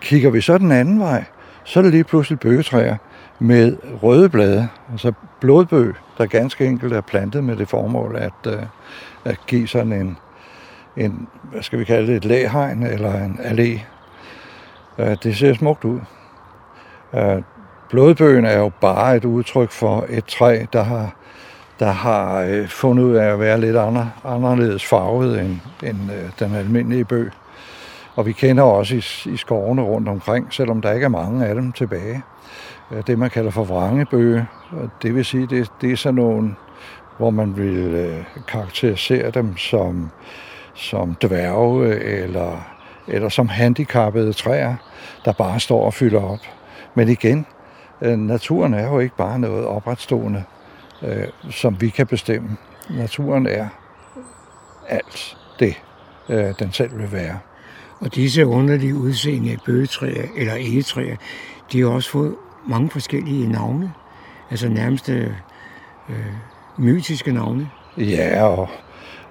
Kigger 0.00 0.30
vi 0.30 0.40
så 0.40 0.58
den 0.58 0.72
anden 0.72 1.00
vej, 1.00 1.24
så 1.64 1.80
er 1.80 1.82
det 1.82 1.92
lige 1.92 2.04
pludselig 2.04 2.40
bøgetræer 2.40 2.96
med 3.38 3.76
røde 4.02 4.28
blade, 4.28 4.68
altså 4.92 5.12
blodbøg, 5.40 5.94
der 6.18 6.26
ganske 6.26 6.66
enkelt 6.66 6.92
er 6.92 7.00
plantet 7.00 7.44
med 7.44 7.56
det 7.56 7.68
formål 7.68 8.16
at, 8.16 8.52
øh, 8.52 8.62
at 9.24 9.38
give 9.46 9.68
sådan 9.68 9.92
en, 9.92 10.18
en, 10.96 11.28
hvad 11.42 11.62
skal 11.62 11.78
vi 11.78 11.84
kalde 11.84 12.06
det, 12.06 12.16
et 12.16 12.24
læhegn 12.24 12.82
eller 12.82 13.24
en 13.24 13.40
allé. 13.42 13.80
Øh, 14.98 15.16
det 15.22 15.36
ser 15.36 15.54
smukt 15.54 15.84
ud. 15.84 16.00
Øh, 17.14 17.42
blodbøgen 17.90 18.44
er 18.44 18.58
jo 18.58 18.70
bare 18.80 19.16
et 19.16 19.24
udtryk 19.24 19.70
for 19.70 20.06
et 20.08 20.24
træ, 20.24 20.64
der 20.72 20.82
har, 20.82 21.14
der 21.78 21.90
har 21.90 22.40
øh, 22.40 22.68
fundet 22.68 23.04
ud 23.04 23.14
af 23.14 23.32
at 23.32 23.40
være 23.40 23.60
lidt 23.60 23.76
andre, 23.76 24.10
anderledes 24.24 24.84
farvet 24.84 25.40
end, 25.40 25.56
end 25.82 26.12
øh, 26.12 26.30
den 26.38 26.54
almindelige 26.54 27.04
bøg. 27.04 27.30
Og 28.14 28.26
vi 28.26 28.32
kender 28.32 28.62
også 28.62 28.94
i, 28.94 29.32
i 29.32 29.36
skovene 29.36 29.82
rundt 29.82 30.08
omkring, 30.08 30.52
selvom 30.52 30.82
der 30.82 30.92
ikke 30.92 31.04
er 31.04 31.08
mange 31.08 31.46
af 31.46 31.54
dem 31.54 31.72
tilbage, 31.72 32.22
øh, 32.90 33.02
det 33.06 33.18
man 33.18 33.30
kalder 33.30 33.50
for 33.50 33.64
vrangebøge. 33.64 34.46
Det 35.02 35.14
vil 35.14 35.24
sige, 35.24 35.46
det, 35.46 35.70
det 35.80 35.92
er 35.92 35.96
sådan 35.96 36.14
nogle, 36.14 36.54
hvor 37.18 37.30
man 37.30 37.56
vil 37.56 37.94
øh, 37.94 38.24
karakterisere 38.48 39.30
dem 39.30 39.56
som, 39.56 40.10
som 40.74 41.14
dværge 41.14 41.96
eller, 41.96 42.66
eller 43.08 43.28
som 43.28 43.48
handicappede 43.48 44.32
træer, 44.32 44.74
der 45.24 45.32
bare 45.32 45.60
står 45.60 45.84
og 45.84 45.94
fylder 45.94 46.22
op. 46.22 46.40
Men 46.94 47.08
igen, 47.08 47.46
øh, 48.02 48.18
naturen 48.18 48.74
er 48.74 48.88
jo 48.88 48.98
ikke 48.98 49.16
bare 49.16 49.38
noget 49.38 49.66
opretstående, 49.66 50.44
øh, 51.02 51.26
som 51.50 51.80
vi 51.80 51.88
kan 51.88 52.06
bestemme. 52.06 52.56
Naturen 52.90 53.46
er 53.46 53.68
alt 54.88 55.36
det, 55.60 55.74
øh, 56.28 56.54
den 56.58 56.72
selv 56.72 56.98
vil 56.98 57.12
være. 57.12 57.38
Og 58.00 58.14
disse 58.14 58.46
underlige 58.46 58.94
udseende 58.94 59.56
bøgetræer 59.66 60.26
eller 60.36 60.54
egetræer, 60.54 61.16
de 61.72 61.80
har 61.80 61.88
også 61.88 62.10
fået 62.10 62.34
mange 62.68 62.90
forskellige 62.90 63.48
navne. 63.48 63.92
Altså 64.50 64.68
nærmest 64.68 65.08
øh, 65.08 65.30
mytiske 66.78 67.32
navne. 67.32 67.70
Ja, 67.98 68.44
og 68.44 68.68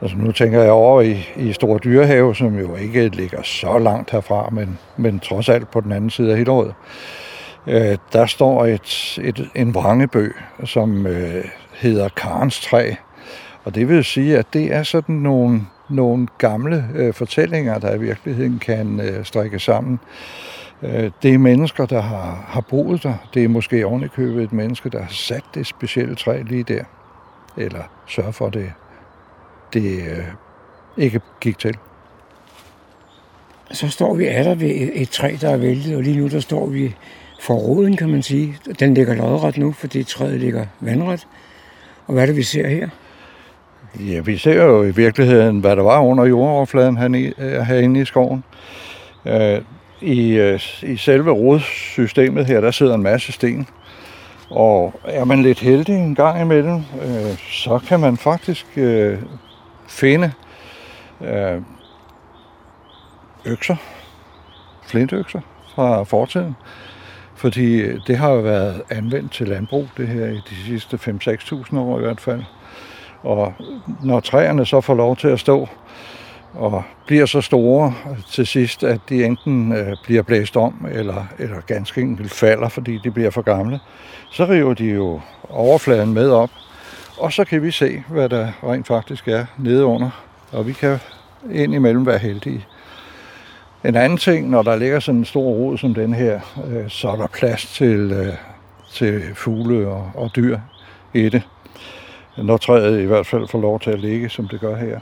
altså 0.02 0.18
nu 0.18 0.32
tænker 0.32 0.62
jeg 0.62 0.72
over 0.72 1.02
i, 1.02 1.28
i 1.36 1.54
Store 1.54 1.80
Dyrehave, 1.84 2.36
som 2.36 2.60
jo 2.60 2.76
ikke 2.76 3.08
ligger 3.08 3.44
så 3.44 3.80
langt 3.80 4.12
herfra, 4.12 4.50
men, 4.52 4.80
men 4.98 5.20
trods 5.20 5.50
alt 5.50 5.72
på 5.72 5.82
den 5.82 5.92
anden 5.92 6.10
side 6.10 6.32
af 6.32 6.38
Hillerød. 6.38 6.72
Øh, 7.68 7.98
der 8.14 8.26
står 8.26 8.66
et, 8.66 9.20
et, 9.24 9.50
en 9.56 9.74
vrangebø, 9.74 10.32
som 10.66 11.08
øh, 11.08 11.46
hedder 11.74 12.10
Karens 12.10 12.62
træ. 12.62 12.92
Og 13.64 13.76
det 13.76 13.90
vil 13.90 14.04
sige, 14.04 14.38
at 14.38 14.46
det 14.54 14.74
er 14.74 14.84
sådan 14.84 15.16
nogle, 15.16 15.62
nogle 15.90 16.28
gamle 16.38 16.86
øh, 16.96 17.14
fortællinger, 17.14 17.80
der 17.80 17.96
i 17.96 18.00
virkeligheden 18.00 18.60
kan 18.60 19.00
øh, 19.00 19.26
strikke 19.26 19.60
sammen. 19.60 20.00
Øh, 20.82 21.12
det 21.24 21.34
er 21.34 21.38
mennesker, 21.38 21.86
der 21.86 22.02
har, 22.02 22.46
har 22.48 22.62
boet 22.62 23.04
der. 23.04 23.14
Det 23.34 23.44
er 23.44 23.48
måske 23.48 23.86
ovenikøbet 23.86 24.44
et 24.44 24.54
menneske, 24.54 24.90
der 24.90 25.02
har 25.02 25.12
sat 25.12 25.44
det 25.54 25.68
specielle 25.68 26.16
træ 26.16 26.42
lige 26.42 26.64
der. 26.64 26.84
Eller 27.58 27.84
sørge 28.08 28.34
for, 28.34 28.48
at 28.48 28.54
det, 28.54 28.72
det 29.74 29.98
øh, 29.98 30.24
ikke 30.98 31.22
gik 31.40 31.60
til. 31.60 31.78
Så 33.72 33.90
står 33.90 34.16
vi 34.16 34.26
der 34.26 34.56
ved 34.56 34.70
et, 34.70 35.02
et 35.02 35.10
træ, 35.10 35.36
der 35.42 35.50
er 35.50 35.58
væltet, 35.58 35.96
og 35.96 36.04
lige 36.04 36.18
nu 36.18 36.28
der 36.28 36.40
står 36.40 36.68
vi 36.68 36.96
for 37.40 37.54
roden, 37.54 37.98
kan 37.98 38.10
man 38.10 38.24
sige. 38.24 38.58
Den 38.80 38.94
ligger 38.94 39.16
lodret 39.16 39.58
nu, 39.58 39.72
fordi 39.72 40.04
træet 40.04 40.40
ligger 40.40 40.66
vandret. 40.80 41.28
Og 42.08 42.14
hvad 42.14 42.24
er 42.24 42.28
det, 42.28 42.36
vi 42.36 42.44
ser 42.44 42.68
her? 42.68 42.90
Ja, 44.00 44.20
vi 44.20 44.38
ser 44.38 44.64
jo 44.64 44.84
i 44.84 44.92
virkeligheden, 44.92 45.60
hvad 45.60 45.76
der 45.76 45.84
var 45.84 46.00
under 46.00 46.26
jordoverfladen 46.26 47.16
øh, 47.38 47.62
herinde 47.62 48.02
i 48.02 48.06
skoven. 48.06 48.44
Øh, 49.26 49.62
I, 50.02 50.32
øh, 50.32 50.60
I 50.84 50.98
selve 50.98 51.32
rodsystemet 51.32 52.46
her, 52.46 52.62
der 52.62 52.72
sidder 52.72 52.96
en 52.96 53.04
masse 53.04 53.32
sten. 53.32 53.68
Og 54.50 55.00
er 55.04 55.24
man 55.24 55.42
lidt 55.42 55.60
heldig 55.60 55.96
en 55.96 56.16
gang 56.16 56.42
imellem, 56.42 56.76
øh, 56.76 57.38
så 57.52 57.80
kan 57.88 58.00
man 58.00 58.18
faktisk 58.18 58.66
finde 59.88 60.32
økser, 63.46 63.76
flintøkser 64.84 65.40
fra 65.76 66.04
fortiden. 66.04 66.56
Fordi 67.46 67.98
det 67.98 68.18
har 68.18 68.32
jo 68.32 68.40
været 68.40 68.82
anvendt 68.90 69.32
til 69.32 69.48
landbrug, 69.48 69.88
det 69.98 70.08
her 70.08 70.26
i 70.26 70.42
de 70.50 70.56
sidste 70.66 70.98
5-6.000 70.98 71.78
år 71.78 72.00
i 72.00 72.02
hvert 72.02 72.22
fald. 72.22 72.44
Og 73.24 73.54
når 74.04 74.20
træerne 74.20 74.66
så 74.66 74.82
får 74.82 74.94
lov 74.94 75.18
til 75.18 75.28
at 75.28 75.40
stå 75.40 75.70
og 76.54 76.84
bliver 77.08 77.26
så 77.26 77.42
store 77.42 77.94
til 78.32 78.48
sidst, 78.48 78.84
at 78.84 79.02
de 79.10 79.26
enten 79.26 79.72
øh, 79.72 79.96
bliver 80.04 80.22
blæst 80.22 80.58
om, 80.58 80.88
eller, 80.92 81.26
eller 81.40 81.62
ganske 81.62 82.02
enkelt 82.02 82.32
falder, 82.32 82.70
fordi 82.70 83.00
de 83.04 83.12
bliver 83.12 83.30
for 83.30 83.42
gamle, 83.42 83.80
så 84.32 84.46
river 84.46 84.74
de 84.74 84.86
jo 84.86 85.22
overfladen 85.50 86.14
med 86.14 86.30
op, 86.30 86.52
og 87.18 87.34
så 87.34 87.46
kan 87.46 87.64
vi 87.64 87.72
se, 87.72 88.04
hvad 88.08 88.30
der 88.30 88.48
rent 88.64 88.88
faktisk 88.88 89.28
er 89.28 89.46
nede 89.58 89.86
under, 89.86 90.10
og 90.52 90.68
vi 90.68 90.74
kan 90.74 91.00
indimellem 91.52 92.06
være 92.06 92.18
heldige. 92.18 92.66
En 93.86 93.96
anden 93.96 94.18
ting, 94.18 94.50
når 94.50 94.62
der 94.62 94.76
ligger 94.76 95.00
sådan 95.00 95.20
en 95.20 95.26
stor 95.26 95.42
rod 95.42 95.78
som 95.78 95.94
den 95.94 96.14
her, 96.14 96.40
øh, 96.68 96.90
så 96.90 97.10
er 97.10 97.16
der 97.16 97.28
plads 97.28 97.74
til, 97.74 98.12
øh, 98.12 98.34
til 98.94 99.22
fugle 99.36 99.88
og, 99.88 100.12
og 100.16 100.36
dyr 100.36 100.60
i 101.14 101.30
det. 101.30 101.44
Når 102.38 102.58
træet 102.58 103.02
i 103.02 103.06
hvert 103.06 103.26
fald 103.26 103.48
får 103.48 103.62
lov 103.62 103.80
til 103.80 103.92
at 103.92 104.00
ligge, 104.00 104.30
som 104.30 104.48
det 104.48 104.60
gør 104.60 104.76
her. 104.76 105.00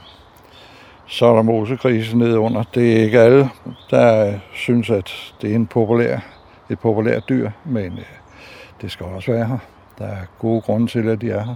Så 1.06 1.26
er 1.26 1.34
der 1.34 1.42
mosekrise 1.42 2.18
nede 2.18 2.38
under. 2.38 2.62
Det 2.74 2.92
er 2.92 3.02
ikke 3.02 3.20
alle, 3.20 3.50
der 3.90 4.34
synes, 4.54 4.90
at 4.90 5.34
det 5.42 5.50
er 5.50 5.54
en 5.54 5.66
populær, 5.66 6.18
et 6.70 6.78
populært 6.78 7.28
dyr, 7.28 7.50
men 7.64 7.92
øh, 7.92 8.04
det 8.82 8.90
skal 8.90 9.06
også 9.06 9.32
være 9.32 9.46
her. 9.46 9.58
Der 9.98 10.06
er 10.06 10.20
gode 10.38 10.60
grunde 10.60 10.86
til, 10.86 11.08
at 11.08 11.20
de 11.20 11.30
er 11.30 11.44
her. 11.44 11.54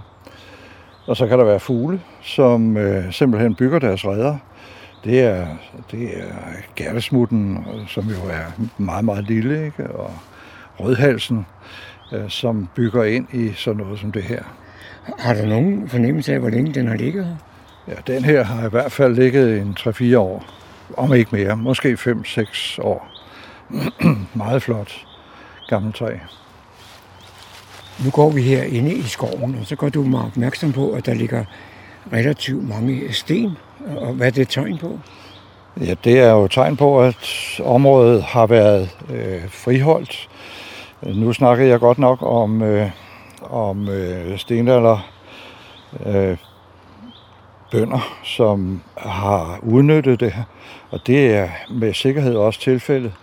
Og 1.07 1.17
så 1.17 1.27
kan 1.27 1.39
der 1.39 1.45
være 1.45 1.59
fugle, 1.59 2.01
som 2.21 2.77
øh, 2.77 3.13
simpelthen 3.13 3.55
bygger 3.55 3.79
deres 3.79 4.05
redder 4.05 4.37
det 5.03 5.19
er, 5.19 5.47
det 5.91 6.17
er 6.17 6.33
gærtesmutten, 6.75 7.65
som 7.87 8.03
jo 8.03 8.29
er 8.31 8.67
meget, 8.77 9.05
meget 9.05 9.23
lille, 9.27 9.65
ikke? 9.65 9.91
og 9.91 10.11
rødhalsen, 10.79 11.45
øh, 12.13 12.29
som 12.29 12.69
bygger 12.75 13.03
ind 13.03 13.27
i 13.33 13.53
sådan 13.53 13.77
noget 13.77 13.99
som 13.99 14.11
det 14.11 14.23
her. 14.23 14.43
Har 15.19 15.33
du 15.33 15.45
nogen 15.45 15.89
fornemmelse 15.89 16.33
af, 16.33 16.39
hvor 16.39 16.49
længe 16.49 16.73
den 16.73 16.87
har 16.87 16.95
ligget 16.95 17.25
her? 17.25 17.35
Ja, 17.87 18.13
den 18.13 18.23
her 18.23 18.43
har 18.43 18.67
i 18.67 18.69
hvert 18.69 18.91
fald 18.91 19.15
ligget 19.15 19.61
en 19.61 19.77
3-4 19.79 20.17
år, 20.17 20.45
om 20.97 21.13
ikke 21.13 21.35
mere, 21.35 21.57
måske 21.57 21.93
5-6 21.93 22.81
år. 22.81 23.11
meget 24.33 24.63
flot 24.63 25.05
gammel 25.67 25.93
træ. 25.93 26.17
Nu 28.03 28.09
går 28.11 28.29
vi 28.29 28.41
her 28.41 28.63
inde 28.63 28.93
i 28.93 29.01
skoven, 29.01 29.57
og 29.59 29.65
så 29.65 29.75
går 29.75 29.89
du 29.89 30.03
meget 30.03 30.25
opmærksom 30.25 30.73
på, 30.73 30.91
at 30.91 31.05
der 31.05 31.13
ligger 31.13 31.45
relativt 32.13 32.69
mange 32.69 33.13
sten 33.13 33.57
og 33.97 34.13
hvad 34.13 34.27
er 34.27 34.31
det 34.31 34.49
tegn 34.49 34.77
på? 34.77 34.99
Ja, 35.79 35.93
det 36.03 36.19
er 36.19 36.31
jo 36.31 36.47
tegn 36.47 36.77
på, 36.77 37.01
at 37.01 37.59
området 37.63 38.23
har 38.23 38.47
været 38.47 38.89
øh, 39.09 39.49
friholdt. 39.49 40.29
Nu 41.01 41.33
snakkede 41.33 41.69
jeg 41.69 41.79
godt 41.79 41.97
nok 41.97 42.19
om, 42.21 42.61
øh, 42.61 42.89
om 43.41 43.89
øh, 43.89 44.37
stenalder 44.37 45.09
øh, 46.05 46.37
bønder, 47.71 48.17
som 48.23 48.81
har 48.97 49.59
udnyttet 49.61 50.19
det 50.19 50.31
her, 50.31 50.43
og 50.91 50.99
det 51.07 51.35
er 51.35 51.49
med 51.69 51.93
sikkerhed 51.93 52.35
også 52.35 52.59
tilfældet. 52.59 53.13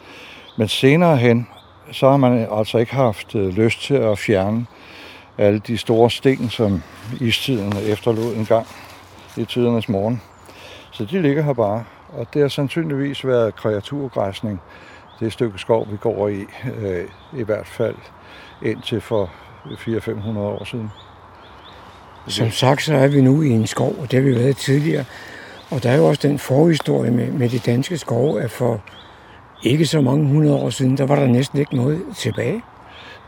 Men 0.58 0.68
senere 0.68 1.16
hen, 1.16 1.48
så 1.92 2.10
har 2.10 2.16
man 2.16 2.48
altså 2.52 2.78
ikke 2.78 2.94
haft 2.94 3.34
øh, 3.34 3.48
lyst 3.48 3.82
til 3.82 3.94
at 3.94 4.18
fjerne 4.18 4.66
alle 5.38 5.58
de 5.58 5.78
store 5.78 6.10
sten, 6.10 6.50
som 6.50 6.82
istiden 7.20 7.74
efterlod 7.88 8.34
en 8.34 8.46
gang 8.46 8.66
i 9.36 9.44
tidernes 9.44 9.88
morgen. 9.88 10.22
Så 10.96 11.04
de 11.04 11.22
ligger 11.22 11.42
her 11.42 11.52
bare, 11.52 11.84
og 12.08 12.26
det 12.34 12.42
har 12.42 12.48
sandsynligvis 12.48 13.26
været 13.26 13.56
kreaturgræsning, 13.56 14.60
det 15.20 15.32
stykke 15.32 15.58
skov, 15.58 15.88
vi 15.90 15.96
går 15.96 16.28
i, 16.28 16.44
øh, 16.78 17.04
i 17.32 17.42
hvert 17.42 17.66
fald 17.66 17.94
indtil 18.62 19.00
for 19.00 19.30
400-500 19.64 20.38
år 20.38 20.64
siden. 20.64 20.90
Som 22.26 22.50
sagt, 22.50 22.82
så 22.82 22.94
er 22.94 23.08
vi 23.08 23.20
nu 23.20 23.42
i 23.42 23.50
en 23.50 23.66
skov, 23.66 23.94
og 23.98 24.10
det 24.10 24.12
har 24.12 24.20
vi 24.20 24.34
været 24.34 24.56
tidligere. 24.56 25.04
Og 25.70 25.82
der 25.82 25.90
er 25.90 25.96
jo 25.96 26.04
også 26.04 26.28
den 26.28 26.38
forhistorie 26.38 27.10
med, 27.10 27.32
med 27.32 27.48
de 27.48 27.58
danske 27.58 27.98
skove, 27.98 28.42
at 28.42 28.50
for 28.50 28.80
ikke 29.62 29.86
så 29.86 30.00
mange 30.00 30.26
hundrede 30.28 30.54
år 30.54 30.70
siden, 30.70 30.96
der 30.96 31.06
var 31.06 31.16
der 31.16 31.26
næsten 31.26 31.58
ikke 31.58 31.76
noget 31.76 32.02
tilbage. 32.16 32.62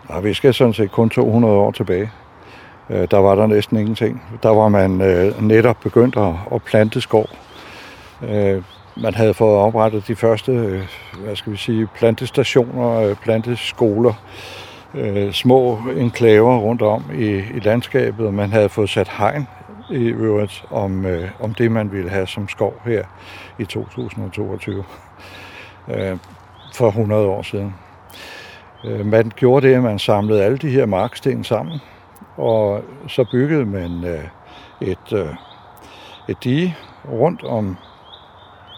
Nej, 0.08 0.20
vi 0.20 0.34
skal 0.34 0.54
sådan 0.54 0.74
set 0.74 0.90
kun 0.90 1.10
200 1.10 1.54
år 1.54 1.70
tilbage. 1.70 2.10
Øh, 2.90 3.08
der 3.10 3.18
var 3.18 3.34
der 3.34 3.46
næsten 3.46 3.76
ingenting. 3.76 4.22
Der 4.42 4.48
var 4.48 4.68
man 4.68 5.00
øh, 5.00 5.42
netop 5.42 5.76
begyndt 5.82 6.16
at 6.52 6.62
plante 6.62 7.00
skov. 7.00 7.26
Øh, 8.22 8.62
man 8.96 9.14
havde 9.14 9.34
fået 9.34 9.56
oprettet 9.56 10.08
de 10.08 10.16
første, 10.16 10.52
øh, 10.52 10.88
hvad 11.24 11.36
skal 11.36 11.52
vi 11.52 11.56
sige, 11.56 11.86
plantestationer, 11.86 13.00
øh, 13.00 13.16
planteskoler, 13.16 14.12
øh, 14.94 15.32
små 15.32 15.78
enklaver 15.96 16.58
rundt 16.58 16.82
om 16.82 17.04
i, 17.14 17.26
i 17.28 17.60
landskabet, 17.62 18.26
og 18.26 18.34
man 18.34 18.52
havde 18.52 18.68
fået 18.68 18.90
sat 18.90 19.08
hegn 19.08 19.48
i 19.90 20.04
øvrigt 20.04 20.64
om, 20.70 21.06
øh, 21.06 21.30
om 21.40 21.54
det, 21.54 21.72
man 21.72 21.92
ville 21.92 22.10
have 22.10 22.26
som 22.26 22.48
skov 22.48 22.74
her 22.84 23.04
i 23.58 23.64
2022 23.64 24.84
øh, 25.88 26.16
for 26.74 26.88
100 26.88 27.26
år 27.26 27.42
siden. 27.42 27.74
Øh, 28.84 29.06
man 29.06 29.32
gjorde 29.36 29.68
det, 29.68 29.74
at 29.74 29.82
man 29.82 29.98
samlede 29.98 30.44
alle 30.44 30.58
de 30.58 30.70
her 30.70 30.86
marksten 30.86 31.44
sammen, 31.44 31.80
og 32.36 32.82
så 33.08 33.24
byggede 33.30 33.64
man 33.64 34.04
øh, 34.04 34.24
et, 34.80 35.12
øh, 35.12 35.34
et 36.28 36.44
dige 36.44 36.76
rundt 37.08 37.44
om 37.44 37.76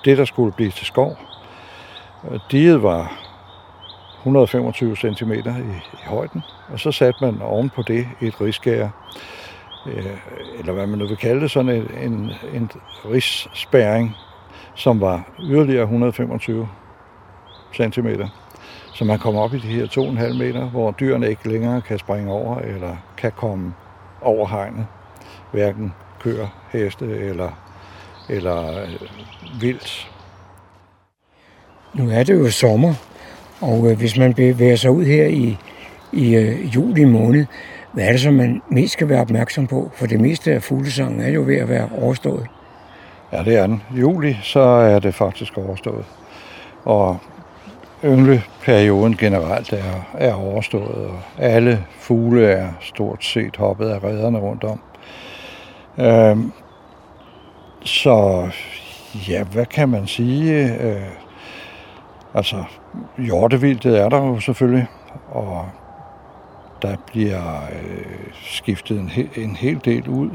det, 0.05 0.19
der 0.19 0.25
skulle 0.25 0.53
blive 0.53 0.71
til 0.71 0.87
skov. 0.87 1.19
Øh, 2.31 2.41
diget 2.51 2.83
var 2.83 3.13
125 4.19 4.97
cm 4.97 5.33
i, 5.33 5.39
i 5.93 6.07
højden, 6.07 6.43
og 6.73 6.81
så 6.81 6.93
satte 6.93 7.25
man 7.25 7.43
oven 7.43 7.71
på 7.71 7.83
det 7.83 8.09
et 8.21 8.41
risgær, 8.41 8.89
øh, 9.87 10.17
eller 10.59 10.73
hvad 10.73 10.87
man 10.87 10.99
nu 10.99 11.07
vil 11.07 11.17
kalde 11.17 11.41
det, 11.41 11.51
sådan 11.51 11.69
en, 11.69 12.13
en, 12.13 12.31
en 12.55 12.71
risspæring, 13.05 14.17
som 14.75 15.01
var 15.01 15.25
yderligere 15.41 15.83
125 15.83 16.69
cm. 17.75 18.09
Så 18.95 19.05
man 19.05 19.19
kommer 19.19 19.41
op 19.41 19.55
i 19.55 19.59
de 19.59 19.69
her 19.69 19.87
2,5 19.87 20.39
meter, 20.39 20.69
hvor 20.69 20.91
dyrene 20.91 21.29
ikke 21.29 21.49
længere 21.49 21.81
kan 21.81 21.99
springe 21.99 22.33
over 22.33 22.59
eller 22.59 22.97
kan 23.17 23.33
komme 23.33 23.75
over 24.23 24.47
hegnet. 24.47 24.87
Hverken 25.53 25.95
køer, 26.21 26.47
heste 26.73 27.07
eller, 27.07 27.51
eller 28.31 28.83
øh, 28.83 29.61
vildt. 29.61 30.11
Nu 31.95 32.11
er 32.11 32.22
det 32.22 32.35
jo 32.35 32.51
sommer, 32.51 32.95
og 33.61 33.91
øh, 33.91 33.99
hvis 33.99 34.16
man 34.16 34.35
bevæger 34.35 34.76
sig 34.76 34.91
ud 34.91 35.05
her 35.05 35.26
i, 35.26 35.57
i 36.12 36.35
øh, 36.35 36.74
juli 36.74 37.05
måned, 37.05 37.47
hvad 37.93 38.05
er 38.05 38.12
det, 38.12 38.20
som 38.20 38.35
man 38.35 38.62
mest 38.68 38.93
skal 38.93 39.09
være 39.09 39.20
opmærksom 39.20 39.66
på? 39.66 39.91
For 39.95 40.07
det 40.07 40.20
meste 40.20 40.53
af 40.53 40.62
fuglesangen 40.62 41.20
er 41.20 41.28
jo 41.28 41.43
ved 41.47 41.57
at 41.57 41.68
være 41.68 41.89
overstået. 41.99 42.47
Ja, 43.33 43.43
det 43.45 43.57
er 43.57 43.66
den. 43.66 43.83
Juli, 43.91 44.37
så 44.43 44.61
er 44.61 44.99
det 44.99 45.14
faktisk 45.14 45.59
overstået. 45.59 46.05
Og 46.85 47.18
yngleperioden 48.05 49.16
generelt 49.16 49.72
er, 49.72 50.09
er 50.14 50.35
overstået, 50.35 51.07
og 51.07 51.20
alle 51.39 51.85
fugle 51.99 52.47
er 52.47 52.68
stort 52.81 53.24
set 53.24 53.57
hoppet 53.57 53.89
af 53.89 54.05
redderne 54.05 54.39
rundt 54.39 54.64
om. 54.64 54.81
Øhm, 55.99 56.53
så 57.85 58.49
ja, 59.28 59.45
hvad 59.45 59.66
kan 59.66 59.89
man 59.89 60.07
sige? 60.07 60.74
Øh, 60.74 61.11
altså, 62.35 62.64
hjortevildet 63.18 63.99
er 64.01 64.09
der 64.09 64.26
jo 64.26 64.41
selvfølgelig, 64.41 64.87
og 65.31 65.64
der 66.83 66.97
bliver 67.07 67.62
øh, 67.72 68.33
skiftet 68.33 69.01
en, 69.01 69.09
he, 69.09 69.28
en 69.37 69.57
hel 69.57 69.81
del 69.85 70.09
ud. 70.09 70.31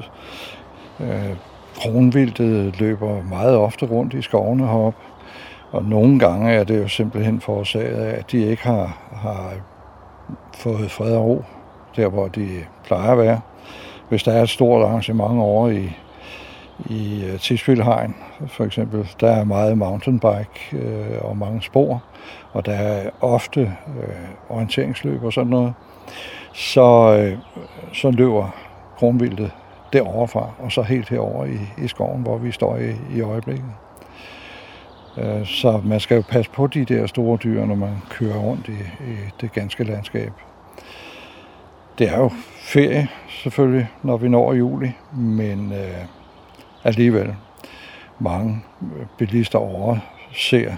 Øh, 1.00 1.36
kronvildet 1.76 2.80
løber 2.80 3.24
meget 3.24 3.58
ofte 3.58 3.86
rundt 3.86 4.14
i 4.14 4.22
skovene 4.22 4.68
heroppe, 4.68 5.00
og 5.72 5.84
nogle 5.84 6.20
gange 6.20 6.52
er 6.52 6.64
det 6.64 6.82
jo 6.82 6.88
simpelthen 6.88 7.42
forårsaget 7.42 7.96
af, 7.96 8.20
at 8.20 8.32
de 8.32 8.38
ikke 8.38 8.64
har, 8.64 8.98
har 9.12 9.54
fået 10.54 10.92
fred 10.92 11.16
og 11.16 11.26
ro, 11.26 11.44
der 11.96 12.08
hvor 12.08 12.28
de 12.28 12.48
plejer 12.84 13.12
at 13.12 13.18
være. 13.18 13.40
Hvis 14.10 14.24
der 14.24 14.32
er 14.32 14.44
et 14.44 14.50
stort 14.50 14.86
arrangement 14.86 15.40
over 15.40 15.70
i, 15.70 15.92
i 16.86 17.26
øh, 17.26 17.40
Tisvildhegn, 17.40 18.16
for 18.48 18.64
eksempel, 18.64 19.10
der 19.20 19.32
er 19.32 19.44
meget 19.44 19.78
mountainbike 19.78 20.74
øh, 20.74 21.22
og 21.22 21.38
mange 21.38 21.62
spor, 21.62 22.04
og 22.54 22.66
der 22.66 22.74
er 22.74 23.10
ofte 23.22 23.62
øh, 23.62 24.50
orienteringsløb 24.50 25.24
og 25.24 25.34
sådan 25.34 25.50
noget, 25.50 25.74
så, 26.54 27.18
øh, 27.20 27.38
så 27.94 28.12
løber 28.12 28.50
kronvildet 28.98 29.52
derovre 29.94 30.28
fra, 30.28 30.50
og 30.60 30.72
så 30.72 30.82
helt 30.82 31.10
herover 31.10 31.46
i, 31.46 31.84
i 31.84 31.88
skoven, 31.88 32.22
hvor 32.22 32.38
vi 32.38 32.52
står 32.52 32.78
i, 32.78 33.18
i 33.18 33.22
øjeblikket. 33.22 33.72
Øh, 35.18 35.46
så 35.46 35.82
man 35.84 36.00
skal 36.00 36.16
jo 36.16 36.24
passe 36.30 36.52
på 36.52 36.68
de 36.68 36.86
der 36.86 37.08
store 37.08 37.38
dyr, 37.38 37.66
når 37.66 37.76
man 37.76 37.98
kører 38.10 38.38
rundt 38.38 38.68
i, 38.68 39.04
i 39.12 39.16
det 39.42 39.52
ganske 39.52 39.84
landskab. 39.84 40.32
Det 42.00 42.10
er 42.10 42.18
jo 42.18 42.30
ferie, 42.60 43.08
selvfølgelig, 43.30 43.90
når 44.04 44.18
vi 44.18 44.30
når 44.30 44.54
juli, 44.54 44.92
men 45.14 45.72
øh, 45.72 46.06
alligevel 46.86 47.36
mange 48.20 48.64
bilister 49.18 49.60
over 49.60 49.98
ser, 50.36 50.76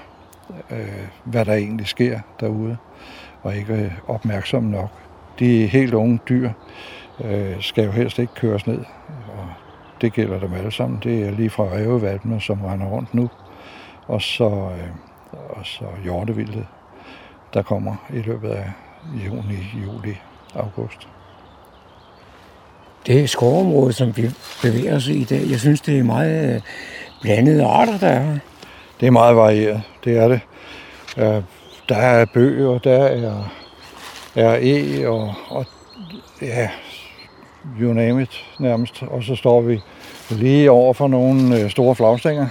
øh, 0.72 1.08
hvad 1.24 1.46
der 1.46 1.54
egentlig 1.54 1.88
sker 1.88 2.20
derude, 2.40 2.78
og 3.44 3.56
ikke 3.56 3.74
øh, 3.74 3.92
opmærksomme 4.08 4.72
nok. 4.72 4.90
De 5.40 5.68
helt 5.68 5.94
unge 5.94 6.20
dyr 6.30 6.52
øh, 7.24 7.62
skal 7.62 7.86
jo 7.86 7.92
helst 7.92 8.20
ikke 8.20 8.34
køres 8.34 8.68
ned, 8.68 8.86
og 9.28 9.48
det 10.02 10.14
gælder 10.14 10.40
dem 10.40 10.54
alle 10.54 10.72
sammen. 10.72 11.00
Det 11.04 11.28
er 11.28 11.32
lige 11.32 11.50
fra 11.50 11.64
rævevalpene, 11.64 12.42
som 12.42 12.62
render 12.62 12.88
rundt 12.88 13.14
nu, 13.14 13.30
og 14.08 14.22
så, 14.22 14.50
øh, 14.50 14.90
og 15.50 15.66
så 15.66 15.86
hjortevildet, 16.04 16.68
der 17.54 17.62
kommer 17.62 17.96
i 18.14 18.20
løbet 18.22 18.50
af 18.50 18.72
juni, 19.26 19.82
juli, 19.86 20.18
august. 20.56 21.08
Det 23.08 23.30
skovområde, 23.30 23.94
som 23.94 24.18
vi 24.18 24.30
bevæger 24.62 24.96
os 24.96 25.08
i 25.08 25.14
i 25.14 25.24
dag, 25.24 25.42
jeg 25.50 25.60
synes, 25.60 25.82
det 25.82 26.00
er 26.00 26.04
meget 26.04 26.56
øh, 26.56 26.62
blandede 27.22 27.66
arter, 27.66 27.98
der 27.98 28.08
er 28.08 28.20
her. 28.20 28.40
Det 29.00 29.08
er 29.08 29.12
meget 29.12 29.36
varieret, 29.36 29.82
det 30.04 30.18
er 30.18 30.28
det. 30.28 30.40
Der 31.90 31.96
er 31.96 32.26
bøger, 32.26 32.78
der 32.78 33.06
er, 33.06 33.44
er 34.36 34.58
e, 34.62 35.08
og, 35.08 35.34
og 35.50 35.66
ja, 36.42 36.70
you 37.82 37.94
name 37.94 38.22
it 38.22 38.46
nærmest. 38.60 39.04
Og 39.04 39.24
så 39.24 39.36
står 39.36 39.62
vi 39.62 39.82
lige 40.30 40.72
over 40.72 40.94
for 40.94 41.08
nogle 41.08 41.60
øh, 41.60 41.70
store 41.70 41.96
flagstænger, 41.96 42.48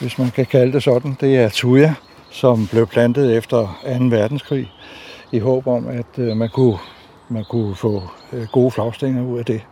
hvis 0.00 0.18
man 0.18 0.30
kan 0.30 0.46
kalde 0.46 0.72
det 0.72 0.82
sådan. 0.82 1.16
Det 1.20 1.36
er 1.36 1.48
tuja, 1.48 1.94
som 2.30 2.66
blev 2.66 2.86
plantet 2.86 3.36
efter 3.36 3.80
2. 3.98 4.04
verdenskrig, 4.04 4.72
i 5.32 5.38
håb 5.38 5.66
om, 5.66 5.88
at 5.88 6.18
øh, 6.18 6.36
man 6.36 6.48
kunne, 6.48 6.78
man 7.30 7.44
kunne 7.44 7.76
få 7.76 8.02
øh, 8.32 8.46
gode 8.52 8.70
flagstænger 8.70 9.22
ud 9.22 9.38
af 9.38 9.44
det. 9.44 9.66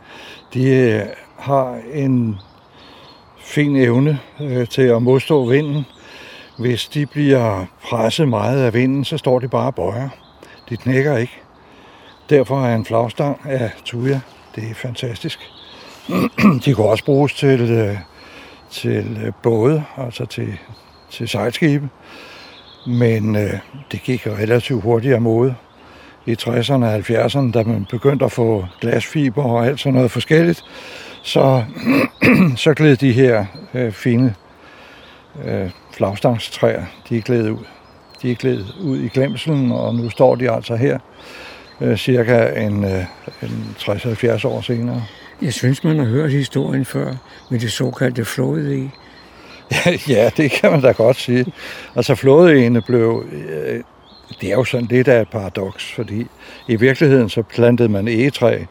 De 0.55 0.71
øh, 0.71 1.03
har 1.39 1.81
en 1.93 2.37
fin 3.39 3.77
evne 3.77 4.19
øh, 4.41 4.69
til 4.69 4.83
at 4.83 5.03
modstå 5.03 5.49
vinden. 5.49 5.87
Hvis 6.59 6.89
de 6.89 7.07
bliver 7.07 7.65
presset 7.83 8.29
meget 8.29 8.65
af 8.65 8.75
vinden, 8.75 9.05
så 9.05 9.19
står 9.19 9.39
de 9.39 9.49
bare 9.49 9.67
og 9.67 9.75
bøjer. 9.75 10.09
De 10.69 10.77
knækker 10.77 11.17
ikke. 11.17 11.41
Derfor 12.31 12.63
er 12.63 12.75
en 12.75 12.85
flagstang 12.85 13.41
af 13.45 13.71
tuja, 13.85 14.21
det 14.55 14.71
er 14.71 14.75
fantastisk. 14.75 15.39
De 16.65 16.75
kan 16.75 16.85
også 16.85 17.05
bruges 17.05 17.35
til, 17.35 17.99
til 18.71 19.33
både, 19.43 19.85
altså 19.97 20.27
til, 20.27 20.59
til 21.11 21.29
sejlskibe. 21.29 21.89
Men 22.87 23.37
øh, 23.37 23.59
det 23.93 24.03
gik 24.03 24.27
relativt 24.27 24.83
hurtigt 24.83 25.15
af 25.15 25.21
mode. 25.21 25.55
I 26.29 26.33
60'erne 26.33 26.85
og 26.85 26.97
70'erne, 26.97 27.53
da 27.53 27.62
man 27.62 27.87
begyndte 27.91 28.24
at 28.24 28.33
få 28.33 28.66
glasfiber 28.81 29.45
og 29.45 29.66
alt 29.66 29.81
sådan 29.81 29.95
noget 29.95 30.11
forskelligt, 30.11 30.64
så, 31.22 31.64
så 32.57 32.74
gled 32.74 32.97
de 32.97 33.12
her 33.12 33.45
øh, 33.74 33.93
fine 33.93 34.35
øh, 35.45 35.70
flagstangstræer, 35.93 36.85
de 37.09 37.16
er 37.16 37.22
glædet 37.22 37.51
ud. 37.51 37.64
De 38.22 38.31
er 38.31 38.35
glædet 38.35 38.74
ud 38.81 38.99
i 38.99 39.09
glemselen, 39.09 39.72
og 39.72 39.95
nu 39.95 40.11
står 40.11 40.35
de 40.35 40.51
altså 40.51 40.76
her 40.76 40.99
øh, 41.81 41.97
cirka 41.97 42.64
en, 42.66 42.85
øh, 42.85 43.05
en 43.43 43.76
60-70 43.79 44.47
år 44.47 44.61
senere. 44.61 45.05
Jeg 45.43 45.53
synes, 45.53 45.85
man 45.85 45.99
har 45.99 46.07
hørt 46.07 46.31
historien 46.31 46.85
før 46.85 47.14
med 47.51 47.61
det 47.61 47.72
såkaldte 47.72 48.24
flåde 48.24 48.91
ja, 50.09 50.31
det 50.37 50.51
kan 50.51 50.70
man 50.70 50.81
da 50.81 50.93
godt 50.93 51.16
sige. 51.16 51.47
Altså 51.97 52.14
flådeene 52.14 52.83
blev... 52.83 53.24
Øh, 53.33 53.81
det 54.41 54.49
er 54.49 54.55
jo 54.55 54.64
sådan 54.64 54.87
lidt 54.87 55.09
af 55.09 55.20
et 55.22 55.29
paradoks, 55.29 55.93
fordi 55.93 56.26
i 56.68 56.76
virkeligheden 56.76 57.29
så 57.29 57.43
plantede 57.43 57.89
man 57.89 58.09
egetræ 58.09 58.64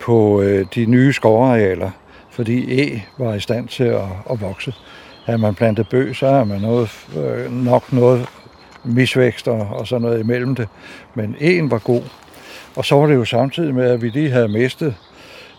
på 0.00 0.42
øh, 0.42 0.66
de 0.74 0.86
nye 0.86 1.12
skovarealer, 1.12 1.90
fordi 2.30 2.82
e 2.82 3.02
var 3.18 3.34
i 3.34 3.40
stand 3.40 3.68
til 3.68 3.84
at, 3.84 4.08
at 4.30 4.40
vokse. 4.40 4.74
Havde 5.24 5.38
man 5.38 5.54
plantet 5.54 5.88
bøg, 5.88 6.16
så 6.16 6.28
har 6.28 6.44
man 6.44 6.60
noget, 6.60 7.06
øh, 7.16 7.52
nok 7.52 7.92
noget 7.92 8.26
misvækst 8.84 9.48
og, 9.48 9.68
og 9.70 9.86
sådan 9.86 10.02
noget 10.02 10.20
imellem 10.20 10.54
det. 10.54 10.68
Men 11.14 11.36
en 11.40 11.70
var 11.70 11.78
god. 11.78 12.02
Og 12.76 12.84
så 12.84 12.94
var 12.94 13.06
det 13.06 13.14
jo 13.14 13.24
samtidig 13.24 13.74
med, 13.74 13.90
at 13.90 14.02
vi 14.02 14.08
lige 14.08 14.30
havde 14.30 14.48
mistet 14.48 14.94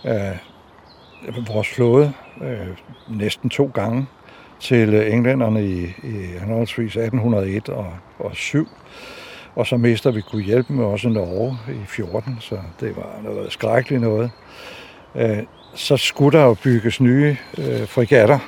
øh, 0.05 1.47
vores 1.47 1.67
flåde 1.67 2.13
øh, 2.41 2.67
næsten 3.09 3.49
to 3.49 3.71
gange 3.73 4.05
til 4.59 5.13
englænderne 5.13 5.65
i, 5.65 5.83
i 6.03 6.25
henholdsvis 6.39 6.97
1801 6.97 7.69
og, 7.69 7.93
og 8.19 8.35
7. 8.35 8.67
Og 9.57 9.67
så 9.67 9.77
mister 9.77 10.11
vi 10.11 10.21
kunne 10.21 10.43
hjælpe 10.43 10.73
med 10.73 10.85
også 10.85 11.09
Norge 11.09 11.57
i 11.69 11.85
14, 11.87 12.37
så 12.39 12.57
det 12.79 12.95
var 12.95 13.19
noget 13.23 13.51
skrækkeligt 13.51 14.01
noget. 14.01 14.31
Øh, 15.15 15.37
så 15.75 15.97
skulle 15.97 16.37
der 16.37 16.45
jo 16.45 16.53
bygges 16.53 17.01
nye 17.01 17.37
øh, 17.57 17.87
frigatter. 17.87 18.39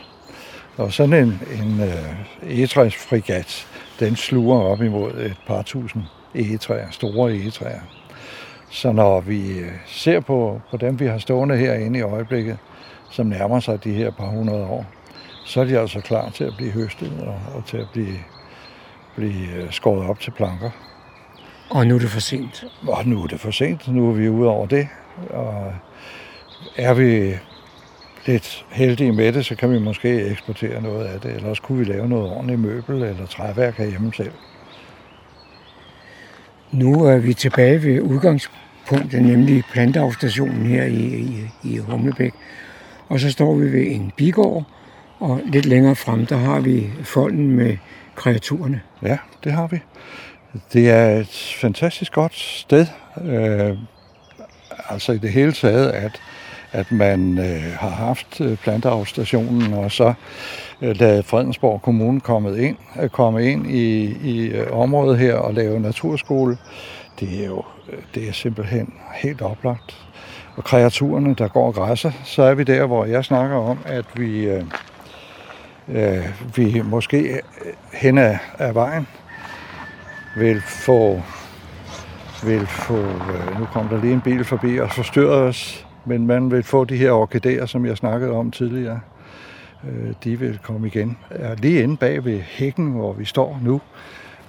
Og 0.77 0.93
sådan 0.93 1.13
en, 1.13 1.39
en 1.61 1.81
øh, 1.81 2.51
egetræsfrigat, 2.51 3.67
den 3.99 4.15
sluger 4.15 4.59
op 4.61 4.81
imod 4.81 5.11
et 5.13 5.37
par 5.47 5.61
tusind 5.61 6.03
egetræer, 6.35 6.87
store 6.91 7.35
egetræer. 7.35 7.81
Så 8.69 8.91
når 8.91 9.21
vi 9.21 9.59
øh, 9.59 9.71
ser 9.85 10.19
på, 10.19 10.61
på 10.71 10.77
dem, 10.77 10.99
vi 10.99 11.05
har 11.05 11.17
stående 11.17 11.57
herinde 11.57 11.99
i 11.99 12.01
øjeblikket, 12.01 12.57
som 13.11 13.25
nærmer 13.25 13.59
sig 13.59 13.83
de 13.83 13.93
her 13.93 14.11
par 14.11 14.27
hundrede 14.27 14.65
år, 14.65 14.85
så 15.45 15.61
er 15.61 15.65
de 15.65 15.79
altså 15.79 16.01
klar 16.01 16.29
til 16.29 16.43
at 16.43 16.53
blive 16.57 16.71
høstet 16.71 17.11
og, 17.27 17.55
og 17.55 17.65
til 17.65 17.77
at 17.77 17.87
blive, 17.93 18.19
blive 19.15 19.55
øh, 19.55 19.71
skåret 19.71 20.09
op 20.09 20.19
til 20.19 20.31
planker. 20.31 20.88
Og 21.69 21.87
nu 21.87 21.95
er 21.95 21.99
det 21.99 22.09
for 22.09 22.19
sent. 22.19 22.65
Og 22.87 23.07
nu 23.07 23.23
er 23.23 23.27
det 23.27 23.39
for 23.39 23.51
sent. 23.51 23.87
Nu 23.87 24.09
er 24.09 24.13
vi 24.13 24.29
ude 24.29 24.49
over 24.49 24.67
det. 24.67 24.87
Og 25.29 25.73
er 26.77 26.93
vi 26.93 27.33
lidt 28.25 28.65
heldige 28.69 29.11
med 29.11 29.33
det, 29.33 29.45
så 29.45 29.55
kan 29.55 29.71
vi 29.71 29.79
måske 29.79 30.21
eksportere 30.21 30.81
noget 30.81 31.05
af 31.05 31.19
det, 31.21 31.35
eller 31.35 31.49
også 31.49 31.61
kunne 31.61 31.77
vi 31.77 31.83
lave 31.83 32.09
noget 32.09 32.29
ordentligt 32.29 32.59
møbel 32.59 33.03
eller 33.03 33.25
træværk 33.25 33.77
herhjemme 33.77 34.13
selv. 34.13 34.31
Nu 36.71 37.05
er 37.05 37.17
vi 37.17 37.33
tilbage 37.33 37.83
ved 37.83 38.01
udgangspunktet, 38.01 39.21
nemlig 39.21 39.63
planteafstationen 39.71 40.65
her 40.65 40.83
i, 40.83 41.03
i, 41.03 41.49
i 41.63 41.77
Humlebæk. 41.77 42.33
Og 43.07 43.19
så 43.19 43.31
står 43.31 43.55
vi 43.55 43.73
ved 43.73 43.91
en 43.91 44.11
bigård, 44.17 44.63
og 45.19 45.41
lidt 45.45 45.65
længere 45.65 45.95
frem, 45.95 46.25
der 46.25 46.37
har 46.37 46.59
vi 46.59 46.89
folden 47.03 47.51
med 47.51 47.77
kreaturerne. 48.15 48.81
Ja, 49.01 49.17
det 49.43 49.51
har 49.51 49.67
vi. 49.67 49.79
Det 50.73 50.89
er 50.89 51.09
et 51.09 51.55
fantastisk 51.61 52.13
godt 52.13 52.35
sted. 52.35 52.85
Øh, 53.25 53.77
altså 54.89 55.11
i 55.11 55.17
det 55.17 55.29
hele 55.29 55.53
taget, 55.53 55.89
at, 55.89 56.21
at 56.71 56.91
man 56.91 57.37
øh, 57.37 57.73
har 57.79 57.89
haft 57.89 58.41
øh, 58.41 58.57
planteafstationen, 58.57 59.73
og 59.73 59.91
så 59.91 60.13
øh, 60.81 60.95
lader 60.99 61.21
Fredensborg 61.21 61.81
Kommune 61.81 62.19
kommet 62.19 62.57
ind, 62.57 62.77
øh, 63.01 63.09
komme 63.09 63.51
ind 63.51 63.71
i, 63.71 64.05
i 64.23 64.47
øh, 64.47 64.71
området 64.71 65.17
her 65.17 65.35
og 65.35 65.53
lave 65.53 65.79
naturskole. 65.79 66.57
Det 67.19 67.41
er 67.41 67.45
jo 67.45 67.63
øh, 67.89 67.99
det 68.15 68.29
er 68.29 68.33
simpelthen 68.33 68.93
helt 69.15 69.41
oplagt. 69.41 69.97
Og 70.55 70.63
kreaturerne, 70.63 71.35
der 71.35 71.47
går 71.47 71.67
og 71.67 71.73
græsser, 71.73 72.11
så 72.23 72.43
er 72.43 72.53
vi 72.53 72.63
der, 72.63 72.85
hvor 72.85 73.05
jeg 73.05 73.25
snakker 73.25 73.55
om, 73.55 73.79
at 73.85 74.05
vi, 74.15 74.45
øh, 74.45 74.63
øh, 75.87 76.25
vi 76.55 76.81
måske 76.81 77.17
øh, 77.17 77.39
hen 77.93 78.17
ad, 78.17 78.37
ad 78.57 78.73
vejen 78.73 79.07
vil 80.35 80.61
få, 80.61 81.21
vil 82.43 82.67
få 82.67 82.97
øh, 82.97 83.59
nu 83.59 83.65
kom 83.65 83.87
der 83.87 84.01
lige 84.01 84.13
en 84.13 84.21
bil 84.21 84.43
forbi 84.43 84.79
og 84.79 84.91
forstyrrede 84.91 85.41
os, 85.41 85.87
men 86.05 86.27
man 86.27 86.51
vil 86.51 86.63
få 86.63 86.85
de 86.85 86.97
her 86.97 87.11
orkideer, 87.11 87.65
som 87.65 87.85
jeg 87.85 87.97
snakkede 87.97 88.31
om 88.31 88.51
tidligere. 88.51 88.99
Øh, 89.83 90.13
de 90.23 90.39
vil 90.39 90.59
komme 90.63 90.87
igen. 90.87 91.17
Lige 91.57 91.83
inde 91.83 91.97
bag 91.97 92.25
ved 92.25 92.39
hækken, 92.39 92.91
hvor 92.91 93.13
vi 93.13 93.25
står 93.25 93.59
nu, 93.63 93.81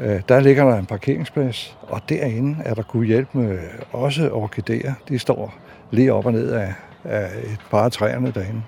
øh, 0.00 0.20
der 0.28 0.40
ligger 0.40 0.70
der 0.70 0.78
en 0.78 0.86
parkeringsplads, 0.86 1.76
og 1.82 2.00
derinde 2.08 2.56
er 2.64 2.74
der 2.74 2.82
kunne 2.82 3.06
hjælpe 3.06 3.38
med 3.38 3.58
også 3.92 4.30
orkideer. 4.30 4.94
De 5.08 5.18
står 5.18 5.54
lige 5.90 6.12
op 6.12 6.26
og 6.26 6.32
ned 6.32 6.50
af, 6.50 6.74
af 7.04 7.30
et 7.44 7.60
par 7.70 7.84
af 7.84 7.92
træerne 7.92 8.30
derinde. 8.30 8.62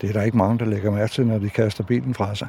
Det 0.00 0.08
er 0.08 0.12
der 0.12 0.22
ikke 0.22 0.36
mange, 0.36 0.58
der 0.58 0.64
lægger 0.64 0.90
mærke 0.90 1.12
til, 1.12 1.26
når 1.26 1.38
de 1.38 1.50
kaster 1.50 1.84
bilen 1.84 2.14
fra 2.14 2.34
sig. 2.34 2.48